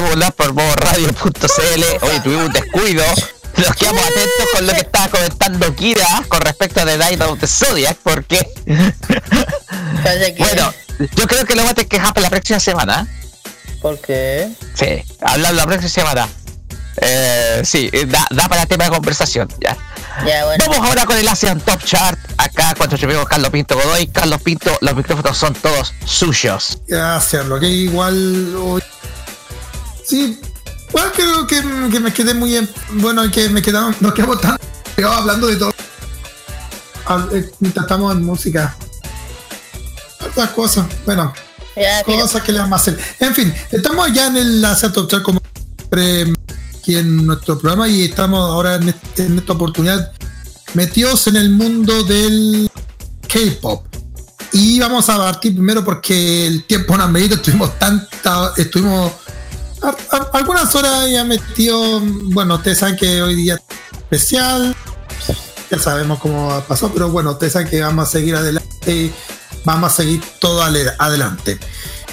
[0.00, 1.82] que por radio.cl.
[2.00, 3.04] Hoy tuvimos un descuido.
[3.56, 7.38] Nos quedamos atentos con lo que estaba comentando Kira con respecto a de Night of
[7.38, 8.48] the Zodiac, porque.
[10.38, 10.74] bueno,
[11.16, 13.06] yo creo que lo voy a tener que dejar para la próxima semana.
[13.82, 14.50] ¿Por qué?
[14.74, 16.28] Sí, la próxima semana.
[17.02, 19.76] Eh, sí, da, da, para tema de conversación, ya.
[20.44, 20.64] bueno.
[20.66, 22.18] Vamos ahora con el Asian Top Chart.
[22.36, 24.06] Acá cuando llegamos Carlos Pinto Godoy.
[24.08, 26.78] Carlos Pinto, los micrófonos son todos suyos.
[26.86, 28.82] Gracias, lo que igual
[32.00, 32.56] me quedé muy.
[32.56, 34.00] En, bueno, que me quedamos.
[34.00, 34.58] Nos quedamos tan.
[35.04, 35.72] hablando de todo.
[37.32, 38.76] Eh, mientras estamos en música.
[40.20, 40.86] Otras cosas.
[41.04, 41.32] Bueno.
[42.04, 42.98] Cosas que le vamos a hacer.
[43.20, 45.40] En fin, estamos ya en el Aseto como
[45.78, 46.34] siempre
[46.76, 50.12] aquí en nuestro programa y estamos ahora en, este, en esta oportunidad
[50.74, 52.70] metidos en el mundo del
[53.28, 53.86] K-pop.
[54.52, 59.12] Y vamos a partir primero porque el tiempo no medida, estuvimos tanta, estuvimos
[60.32, 64.74] algunas horas ya metido, bueno, ustedes saben que hoy día es especial,
[65.70, 69.12] ya sabemos cómo pasó, pero bueno, ustedes saben que vamos a seguir adelante,
[69.64, 71.58] vamos a seguir todo adelante.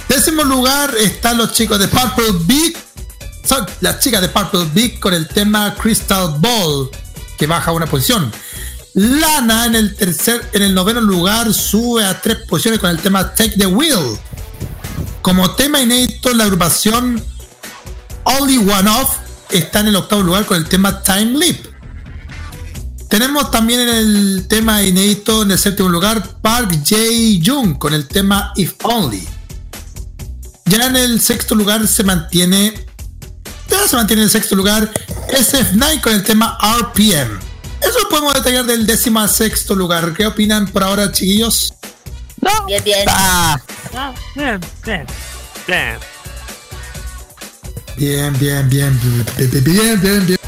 [0.08, 2.78] Décimo lugar están los chicos de Purple Big,
[3.44, 6.90] son las chicas de Purple Big con el tema Crystal Ball,
[7.38, 8.32] que baja una posición.
[8.94, 13.34] Lana en el tercer, en el noveno lugar sube a tres posiciones con el tema
[13.36, 14.18] Take the Wheel.
[15.22, 17.24] Como tema inédito, la agrupación
[18.28, 19.18] Only One Off
[19.50, 21.66] está en el octavo lugar con el tema Time Leap.
[23.10, 28.52] Tenemos también en el tema inédito en el séptimo lugar Park Jae-jung con el tema
[28.56, 29.26] If Only.
[30.66, 32.86] Ya en el sexto lugar se mantiene.
[33.70, 34.92] Ya se mantiene en el sexto lugar
[35.30, 37.40] SF9 con el tema RPM.
[37.82, 40.14] Eso lo podemos detallar del décimo al sexto lugar.
[40.14, 41.74] ¿Qué opinan por ahora, chiquillos?
[42.68, 43.06] Bien, bien.
[43.08, 43.58] Ah,
[43.96, 45.06] Ah, bien, bien,
[45.66, 46.17] bien.
[47.98, 49.26] Bien, bien, bien, bien,
[49.64, 50.40] bien, bien, bien.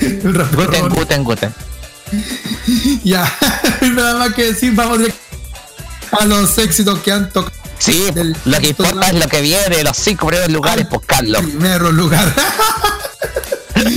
[0.00, 1.54] El guten, guten, guten.
[3.04, 3.30] Ya,
[3.94, 5.00] nada más que decir, vamos
[6.12, 7.52] a los éxitos que han tocado.
[7.78, 11.42] Sí, Del lo que importa es lo que viene, los cinco primeros lugares, pues Carlos.
[11.42, 12.32] Primero lugar.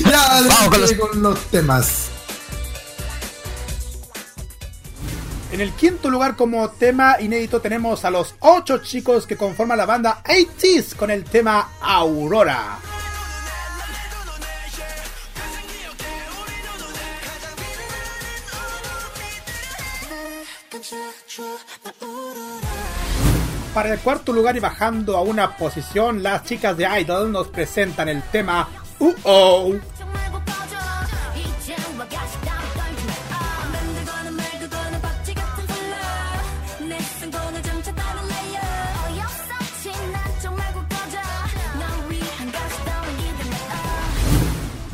[0.10, 1.88] ya, Vamos con los- con los temas.
[5.58, 9.88] En el quinto lugar como tema inédito tenemos a los ocho chicos que conforman la
[9.88, 12.78] banda 80s con el tema Aurora.
[23.74, 28.10] Para el cuarto lugar y bajando a una posición, las chicas de Idol nos presentan
[28.10, 28.70] el tema
[29.00, 29.80] Uh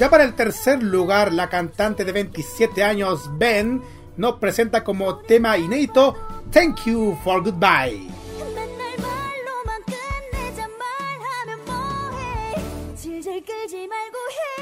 [0.02, 3.82] Ya para el tercer lugar, la cantante de 27 años, Ben,
[4.16, 6.15] nos presenta como tema inédito
[6.52, 8.08] Thank You for Goodbye.
[8.55, 14.18] 맨날 말로만 끝내자 말하면 뭐해 질질 끌지 말고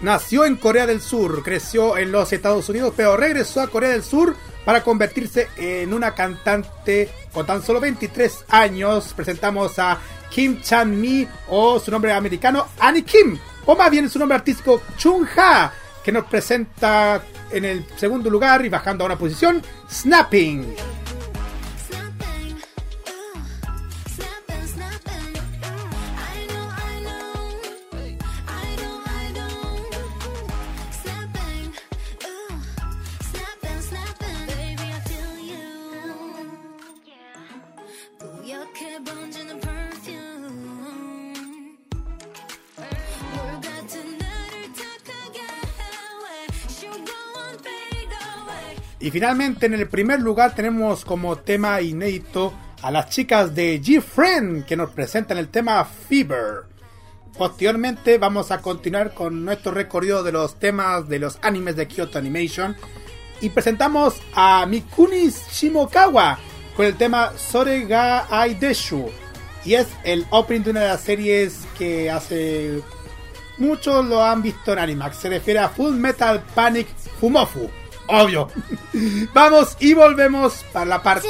[0.00, 4.04] Nació en Corea del Sur, creció en los Estados Unidos, pero regresó a Corea del
[4.04, 9.12] Sur para convertirse en una cantante con tan solo 23 años.
[9.14, 9.98] Presentamos a
[10.30, 15.26] Kim Chan-mi o su nombre americano Annie Kim, o más bien su nombre artístico Chung
[15.36, 15.72] Ha,
[16.04, 19.62] que nos presenta en el segundo lugar y bajando a una posición.
[19.90, 20.76] Snapping,
[49.00, 52.52] Y finalmente en el primer lugar tenemos como tema inédito
[52.82, 56.64] a las chicas de G-Friend que nos presentan el tema Fever.
[57.36, 62.18] Posteriormente vamos a continuar con nuestro recorrido de los temas de los animes de Kyoto
[62.18, 62.76] Animation
[63.40, 66.38] y presentamos a Mikuni Shimokawa
[66.76, 69.08] con el tema Sore ga Ai Deshu
[69.64, 72.82] y es el opening de una de las series que hace
[73.58, 75.18] muchos lo han visto en Animax.
[75.18, 76.88] Se refiere a Full Metal Panic
[77.20, 77.68] Fumofu.
[78.08, 78.48] Obvio.
[79.32, 81.28] Vamos y volvemos para la parte.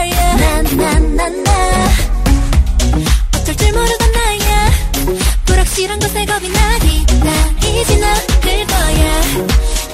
[0.00, 1.50] 나야 나나나나.
[3.36, 4.70] 어쩔 모르고 나야
[5.44, 7.30] 불확실한 것에 겁이 나니 나
[7.68, 8.16] 이제 나을
[8.66, 9.20] 거야.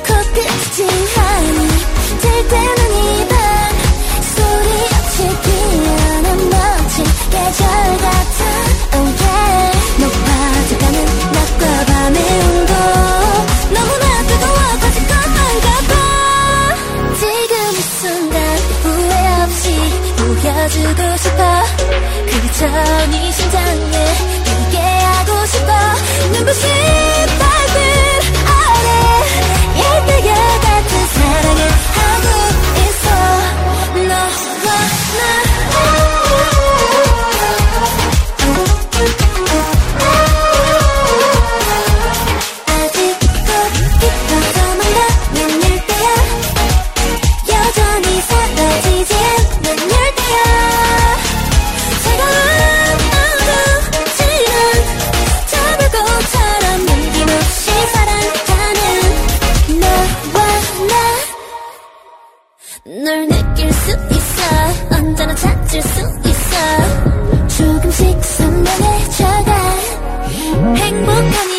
[0.07, 1.69] 코끝이 하니
[2.23, 3.37] 될 때는 이밤
[4.37, 7.67] 소리 없이 피어난 멋진 계절
[7.99, 9.26] 같아.
[20.67, 21.63] 가지고 싶어.
[22.27, 24.15] 그저 참이 심장에
[24.45, 25.73] 힘게 하고 싶어.
[26.33, 27.16] 눈부신
[65.77, 66.55] 맞출 수 있어.
[67.49, 69.53] 조금씩 선명해져가
[70.77, 71.56] 행복한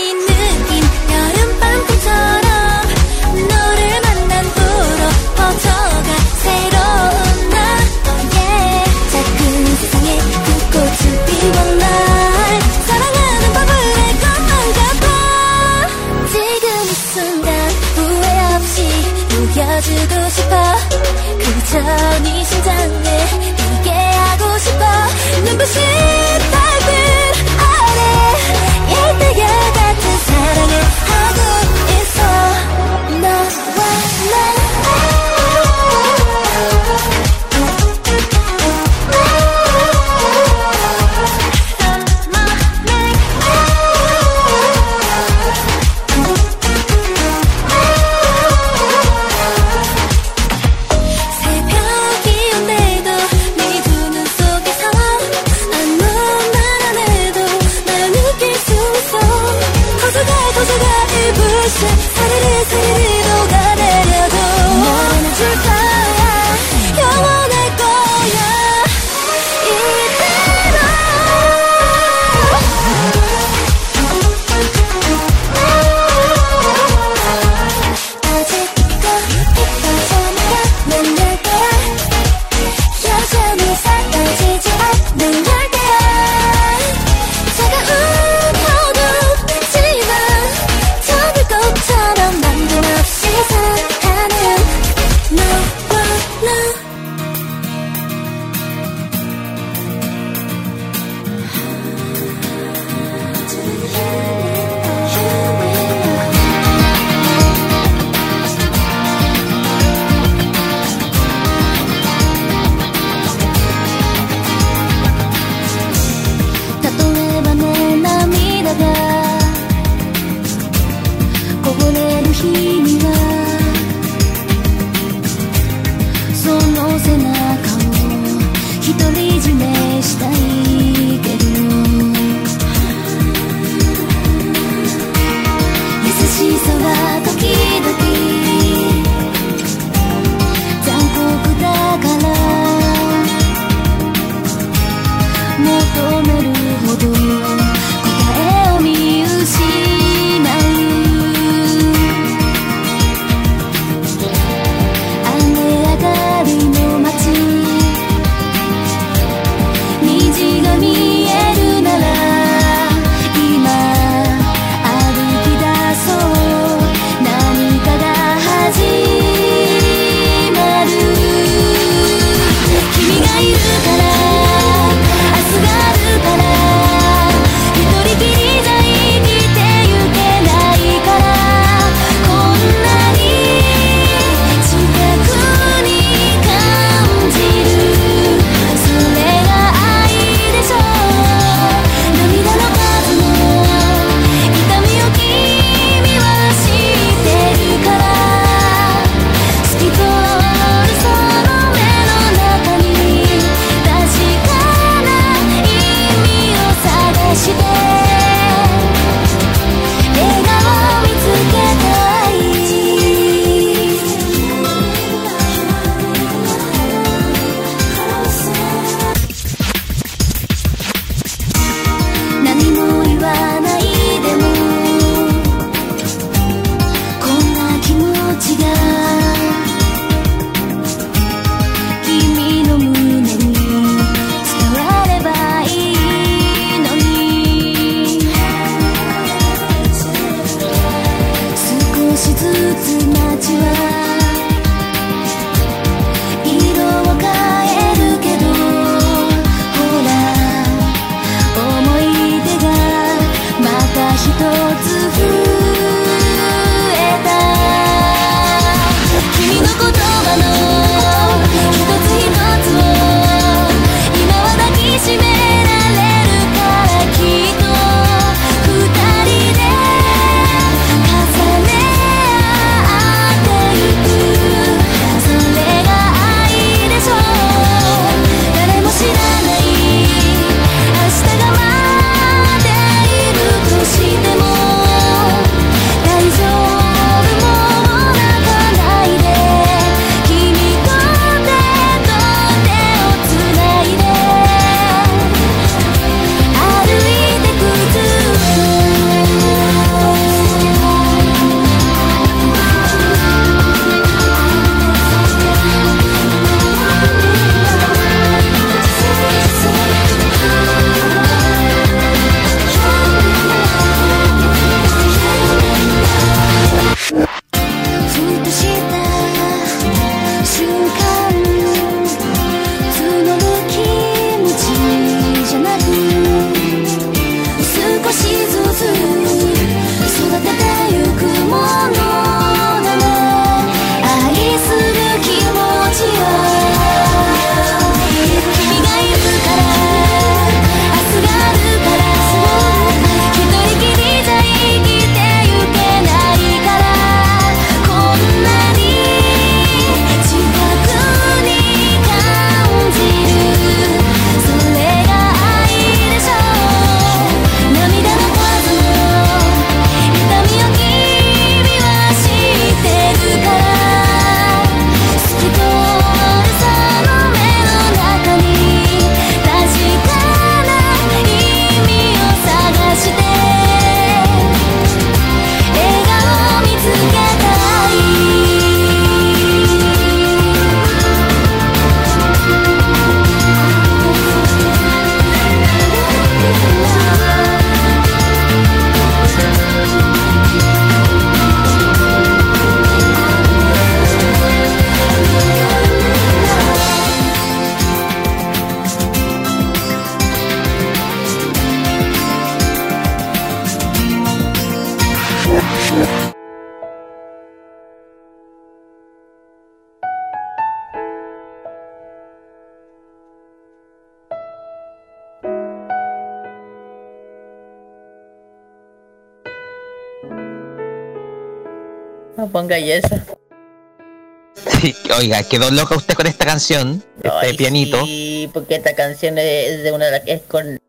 [424.81, 428.03] Sí, oiga, quedó loca usted con esta canción, este Ay, pianito.
[428.05, 430.79] Sí, porque esta canción es de una de las que es con.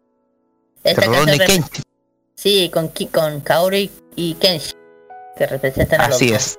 [0.85, 1.67] Esta canción rep- Kent,
[2.35, 4.73] Sí, con, con Kaori y Kenshi.
[5.37, 6.59] Que representan a los así es.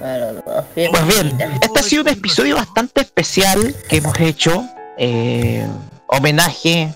[0.00, 0.64] A los dos.
[0.74, 4.64] Bien Pues bien, este ha sido un episodio bastante especial que hemos hecho.
[4.98, 5.66] eh,
[6.08, 6.88] homenaje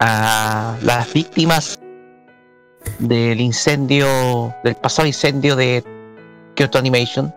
[0.00, 1.78] a las víctimas
[2.98, 5.82] del incendio, del pasado incendio de
[6.56, 7.32] Kyoto Animation.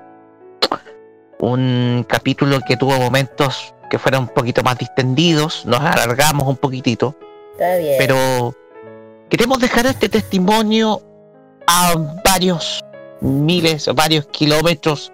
[1.40, 7.16] Un capítulo que tuvo momentos que fueron un poquito más distendidos, nos alargamos un poquitito,
[7.54, 7.96] Está bien.
[7.98, 8.54] pero
[9.30, 11.02] queremos dejar este testimonio
[11.68, 12.84] a varios
[13.22, 15.12] miles varios kilómetros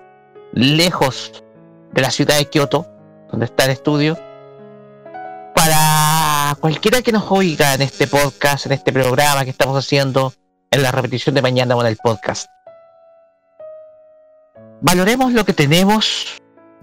[0.53, 1.43] lejos
[1.91, 2.85] de la ciudad de Kioto,
[3.31, 4.17] donde está el estudio,
[5.55, 10.33] para cualquiera que nos oiga en este podcast, en este programa que estamos haciendo,
[10.71, 12.47] en la repetición de mañana o en el podcast.
[14.85, 16.39] Valoremos lo que tenemos,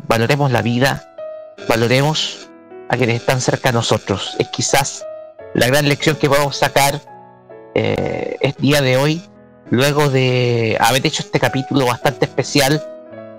[0.09, 1.15] valoremos la vida,
[1.69, 2.51] valoremos
[2.89, 4.35] a quienes están cerca de nosotros.
[4.41, 5.07] Es quizás
[5.55, 7.01] la gran lección que podemos sacar
[7.77, 9.23] eh, es día de hoy,
[9.71, 12.85] luego de haber hecho este capítulo bastante especial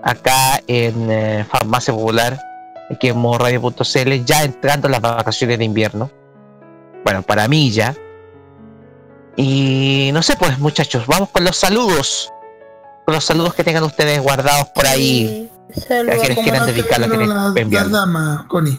[0.02, 2.40] acá en eh, Farmacia Popular,
[2.90, 6.10] aquí en modoradio.cl, ya entrando en las vacaciones de invierno.
[7.04, 7.94] Bueno, para mí ya.
[9.36, 12.32] Y no sé, pues muchachos, vamos con los saludos.
[13.06, 15.50] Los saludos que tengan ustedes guardados por ahí.
[15.74, 15.82] Sí,
[16.42, 17.92] quieran dedicar que les la enviaron.
[17.92, 18.78] dama, Connie.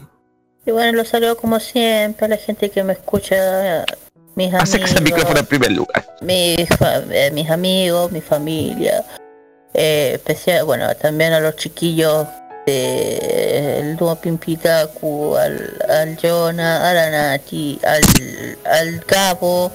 [0.66, 3.86] Y bueno, los saludo como siempre a la gente que me escucha,
[4.36, 6.08] mis amigos, micrófono en primer lugar.
[6.22, 9.04] mis, fa- eh, mis amigos, mi familia,
[9.74, 12.26] eh, especial, bueno, también a los chiquillos
[12.66, 18.02] del dúo Pimpitaku, al, al Jonah, a la Nati, al,
[18.66, 19.72] al Cabo,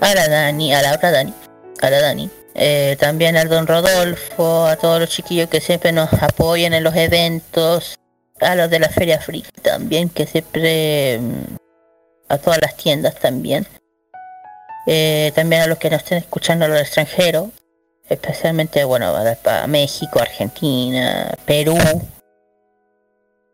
[0.00, 1.34] a la Dani, a la otra Dani,
[1.82, 2.30] a la Dani.
[2.54, 6.94] Eh, también al Don Rodolfo, a todos los chiquillos que siempre nos apoyan en los
[6.94, 7.98] eventos,
[8.40, 11.56] a los de la Feria Free también, que siempre mm,
[12.28, 13.66] a todas las tiendas también.
[14.86, 17.50] Eh, también a los que nos estén escuchando a los extranjeros,
[18.08, 21.78] especialmente bueno a, México, Argentina, Perú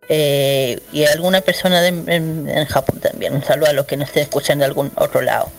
[0.08, 3.34] eh, y alguna persona de- en, Japón también.
[3.34, 5.50] Un saludo a los que nos estén escuchando de algún otro lado.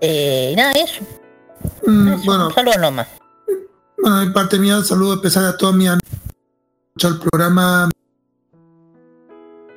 [0.00, 1.02] Eh, nada, eso,
[1.86, 3.08] Mm, bueno, un saludo nomás.
[4.00, 6.04] bueno, en parte mía, saludo especial a todos mis amigos
[7.02, 7.90] el programa,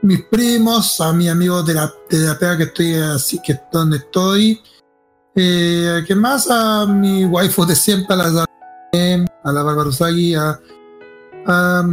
[0.01, 3.97] mis primos, a mis amigos de la, de la pega que estoy así, que donde
[3.97, 4.61] estoy.
[5.35, 6.47] Eh, ¿Qué más?
[6.49, 8.45] A mi waifu de siempre, a la,
[9.43, 10.59] a la Bárbara Usagi, a,
[11.45, 11.83] a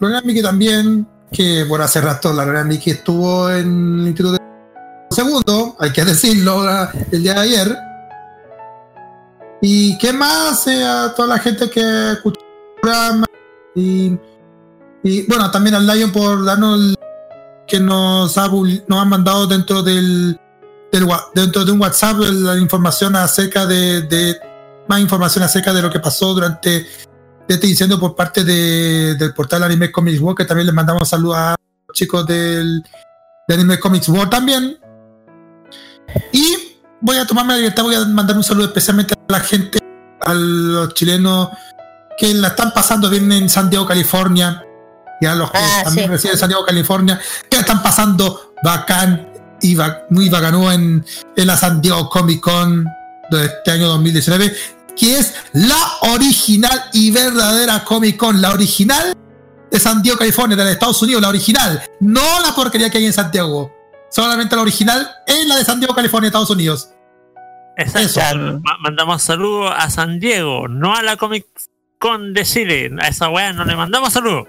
[0.00, 4.46] Lorena Miki también, que bueno, hace rato la Lorena Miki estuvo en el Instituto de
[5.10, 6.62] Segundo, hay que decirlo,
[7.12, 7.85] el día de ayer.
[9.62, 10.66] ¿Y qué más?
[10.66, 13.26] Eh, a toda la gente que escucha el programa.
[13.74, 16.96] Y, bueno, también al Lion por darnos el-
[17.66, 20.38] que nos ha, nos ha mandado dentro del,
[20.92, 24.36] del dentro de un WhatsApp la información acerca de, de-
[24.88, 26.86] más información acerca de lo que pasó durante
[27.48, 31.36] este incendio por parte de- del portal Anime Comics World, que también les mandamos saludos
[31.38, 31.56] a
[31.88, 32.82] los chicos del,
[33.48, 34.78] de Anime Comics World también.
[36.32, 36.65] Y
[37.00, 39.78] voy a tomarme la libertad, voy a mandar un saludo especialmente a la gente,
[40.20, 41.48] a los chilenos
[42.18, 44.62] que la están pasando bien en San Diego, California,
[45.20, 46.12] y a los que Ah, también sí.
[46.12, 49.28] residen en San Diego, California, que la están pasando bacán
[49.60, 51.04] y ba- muy bacanú en,
[51.36, 52.86] en la San Diego Comic Con
[53.30, 54.54] de este año 2019,
[54.96, 55.76] que es la
[56.14, 59.14] original y verdadera Comic Con, la original
[59.70, 63.12] de San Diego, California, de Estados Unidos, la original, no la porquería que hay en
[63.12, 63.72] Santiago,
[64.10, 66.90] solamente la original es la de San Diego, California, Estados Unidos.
[67.76, 68.60] Exacto.
[68.80, 71.46] Mandamos saludos a San Diego, no a la Comic
[71.98, 72.90] Con de Chile.
[73.00, 74.48] A esa weá no le mandamos saludos.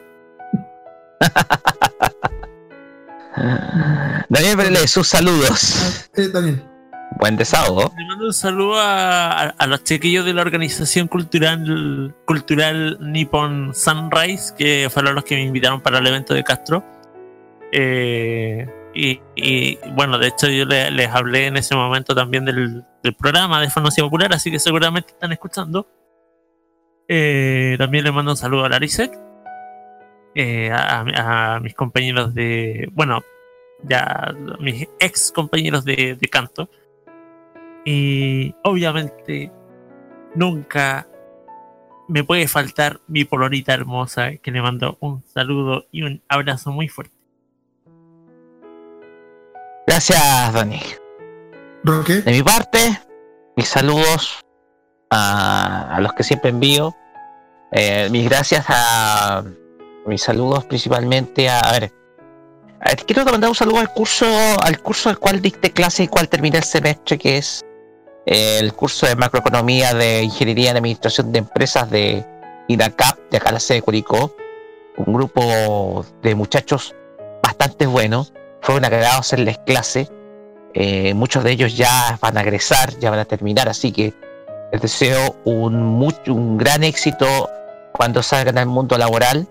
[4.30, 6.10] Daniel Breles, sus saludos.
[6.16, 6.64] Eh, también.
[7.20, 7.92] Buen desahogo.
[7.98, 13.74] Le mando un saludo a, a- a los chiquillos de la organización cultural cultural Nippon
[13.74, 16.84] Sunrise, que fueron los que me invitaron para el evento de Castro.
[17.72, 18.68] Eh,
[19.00, 22.84] y, bueno, de hecho yo le- les hablé en ese momento también del,
[23.18, 25.88] programa de Farmacia Popular, así que seguramente están escuchando.
[27.08, 29.18] Eh, también le mando un saludo a Larisek,
[30.36, 33.22] eh, a mis compañeros de, bueno,
[33.84, 36.70] ya mis ex compañeros de, de canto.
[37.86, 39.52] Y obviamente
[40.36, 41.08] nunca
[42.10, 46.88] me puede faltar mi polonita hermosa, que le mando un saludo y un abrazo muy
[46.88, 47.17] fuerte.
[49.88, 50.82] Gracias, Dani.
[51.84, 52.16] Roque.
[52.22, 53.00] De mi parte,
[53.56, 54.46] mis saludos
[55.10, 56.94] a, a los que siempre envío.
[57.72, 59.44] Eh, mis gracias a
[60.06, 61.94] mis saludos principalmente a, a ver.
[62.82, 64.26] a quiero mandar un saludo al curso,
[64.62, 67.66] al curso al cual dicté clase y cual terminé el semestre, que es
[68.26, 72.26] eh, el curso de macroeconomía de ingeniería en administración de empresas de
[72.68, 74.36] INACAP, de acá la sede de Curicó.
[74.98, 76.96] Un grupo de muchachos
[77.44, 78.26] bastante bueno.
[78.68, 80.10] Fue un agrado hacerles clase.
[80.74, 84.14] Eh, muchos de ellos ya van a egresar, ya van a terminar, así que
[84.74, 87.50] les deseo un, mucho, un gran éxito
[87.94, 89.48] cuando salgan al mundo laboral.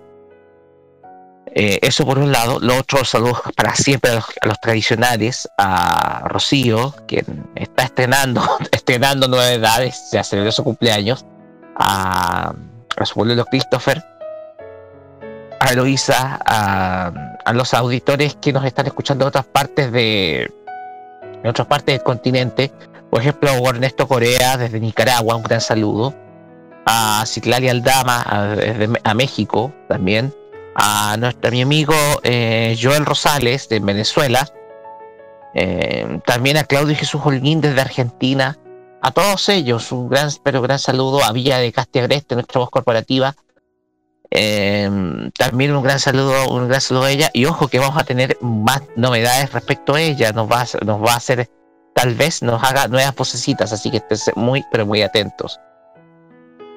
[1.47, 2.61] Eh, eso por un lado.
[2.61, 9.55] Lo otro, saludos para siempre a los, tradicionales, a Rocío, quien está estrenando, estrenando nueve
[9.55, 11.25] edades, ya celebró su cumpleaños,
[11.75, 12.53] a,
[12.99, 14.05] a su abuelo Christopher,
[15.59, 20.53] a Eloisa, a, a los auditores que nos están escuchando de otras partes de,
[21.43, 22.73] de otras partes del continente.
[23.09, 26.13] Por ejemplo, a Ernesto Corea desde Nicaragua, un gran saludo.
[26.87, 30.35] A Citlali Aldama a, desde a México también.
[30.75, 31.95] A nuestro mi amigo
[32.25, 34.49] eh, Joel Rosales de Venezuela.
[35.55, 38.59] Eh, también a Claudio Jesús Holguín desde Argentina.
[39.03, 43.37] A todos ellos, un gran, pero gran saludo a Villa de Castiagreste, nuestra voz corporativa.
[44.31, 44.91] Eh,
[45.39, 47.31] también un gran saludo, un gran saludo a ella.
[47.33, 50.33] Y ojo que vamos a tener más novedades respecto a ella.
[50.33, 51.49] Nos va nos va a hacer,
[51.95, 55.59] tal vez nos haga nuevas posecitas, así que estén muy, pero muy atentos.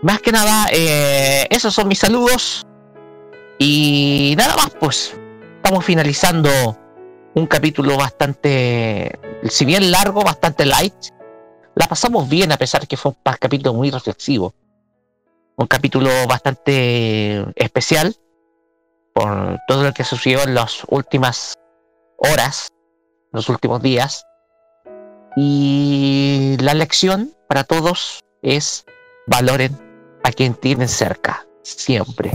[0.01, 2.65] Más que nada, eh, esos son mis saludos.
[3.57, 5.13] Y nada más, pues
[5.57, 6.49] estamos finalizando
[7.33, 9.19] un capítulo bastante,
[9.49, 10.93] si bien largo, bastante light.
[11.75, 14.53] La pasamos bien a pesar que fue un capítulo muy reflexivo.
[15.59, 18.15] Un capítulo bastante especial
[19.13, 21.55] por todo lo que sucedió en las últimas
[22.15, 22.69] horas,
[23.33, 24.23] los últimos días.
[25.35, 28.85] Y la lección para todos es
[29.27, 29.77] valoren
[30.23, 32.31] a quien tienen cerca, siempre,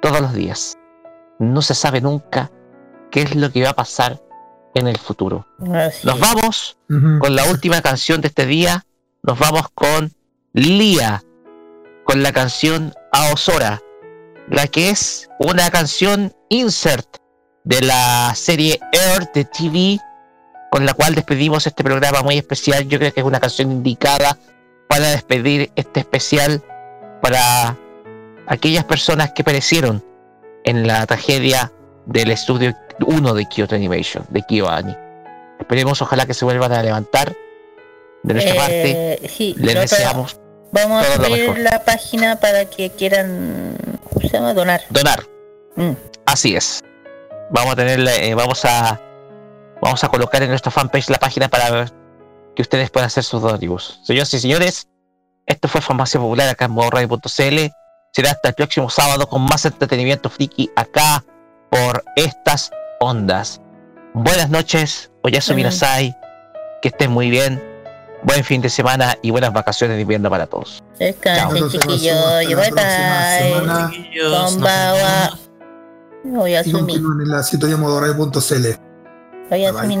[0.00, 0.78] todos los días.
[1.38, 2.50] No se sabe nunca
[3.10, 4.18] qué es lo que va a pasar
[4.74, 5.46] en el futuro.
[5.74, 8.86] Así Nos vamos con la última canción de este día.
[9.22, 10.10] Nos vamos con
[10.54, 11.22] Lía,
[12.06, 13.82] con la canción Aosora,
[14.48, 17.18] la que es una canción insert
[17.64, 19.98] de la serie Earth de TV,
[20.70, 22.86] con la cual despedimos este programa muy especial.
[22.86, 24.38] Yo creo que es una canción indicada
[24.88, 26.62] para despedir este especial
[27.20, 27.76] para
[28.46, 30.04] aquellas personas que perecieron
[30.64, 31.72] en la tragedia
[32.06, 32.72] del estudio
[33.04, 34.96] 1 de Kyoto Animation, de KyoAni.
[35.58, 37.34] Esperemos, ojalá que se vuelvan a levantar.
[38.22, 40.40] De nuestra parte, Eh, sí, les deseamos
[40.76, 43.76] Vamos a todo abrir la página para que quieran,
[44.12, 44.52] ¿cómo se llama?
[44.52, 44.82] Donar.
[44.90, 45.24] donar.
[45.74, 45.92] Mm.
[46.26, 46.82] Así es.
[47.50, 49.00] Vamos a tener, eh, vamos a,
[49.80, 51.92] vamos a colocar en nuestra fanpage la página para ver
[52.54, 54.00] que ustedes puedan hacer sus donativos.
[54.04, 54.88] Señoras y señores,
[55.46, 57.72] esto fue Farmacia Popular acá en modoradio.cl.
[58.12, 61.24] Será hasta el próximo sábado con más entretenimiento friki acá
[61.70, 63.60] por estas ondas.
[64.12, 65.62] Buenas noches, Oyasumi.
[65.62, 66.14] Nasai.
[66.82, 67.75] Que estén muy bien.
[68.26, 70.82] Buen fin de semana y buenas vacaciones de invierno para todos.
[70.98, 72.16] Descansen, chiquillos.
[72.44, 72.72] bye bye.
[74.30, 75.38] Konbawa.
[76.24, 76.96] Voy a asumir.
[76.96, 78.66] en la sintonía modoradio.cl.
[79.48, 80.00] Voy a asumir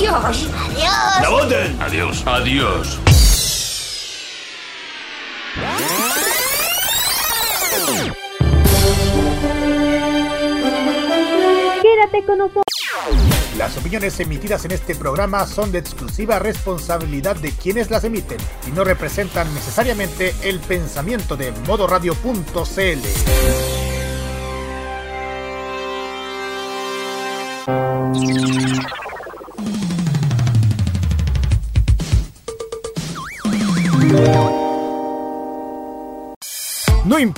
[0.00, 0.16] Adiós.
[0.16, 0.48] Adiós.
[1.20, 1.76] ¡La voten!
[1.82, 2.22] Adiós.
[2.24, 2.98] Adiós.
[11.82, 12.64] Quédate con nosotros.
[13.58, 18.70] Las opiniones emitidas en este programa son de exclusiva responsabilidad de quienes las emiten y
[18.70, 23.69] no representan necesariamente el pensamiento de modoradio.cl.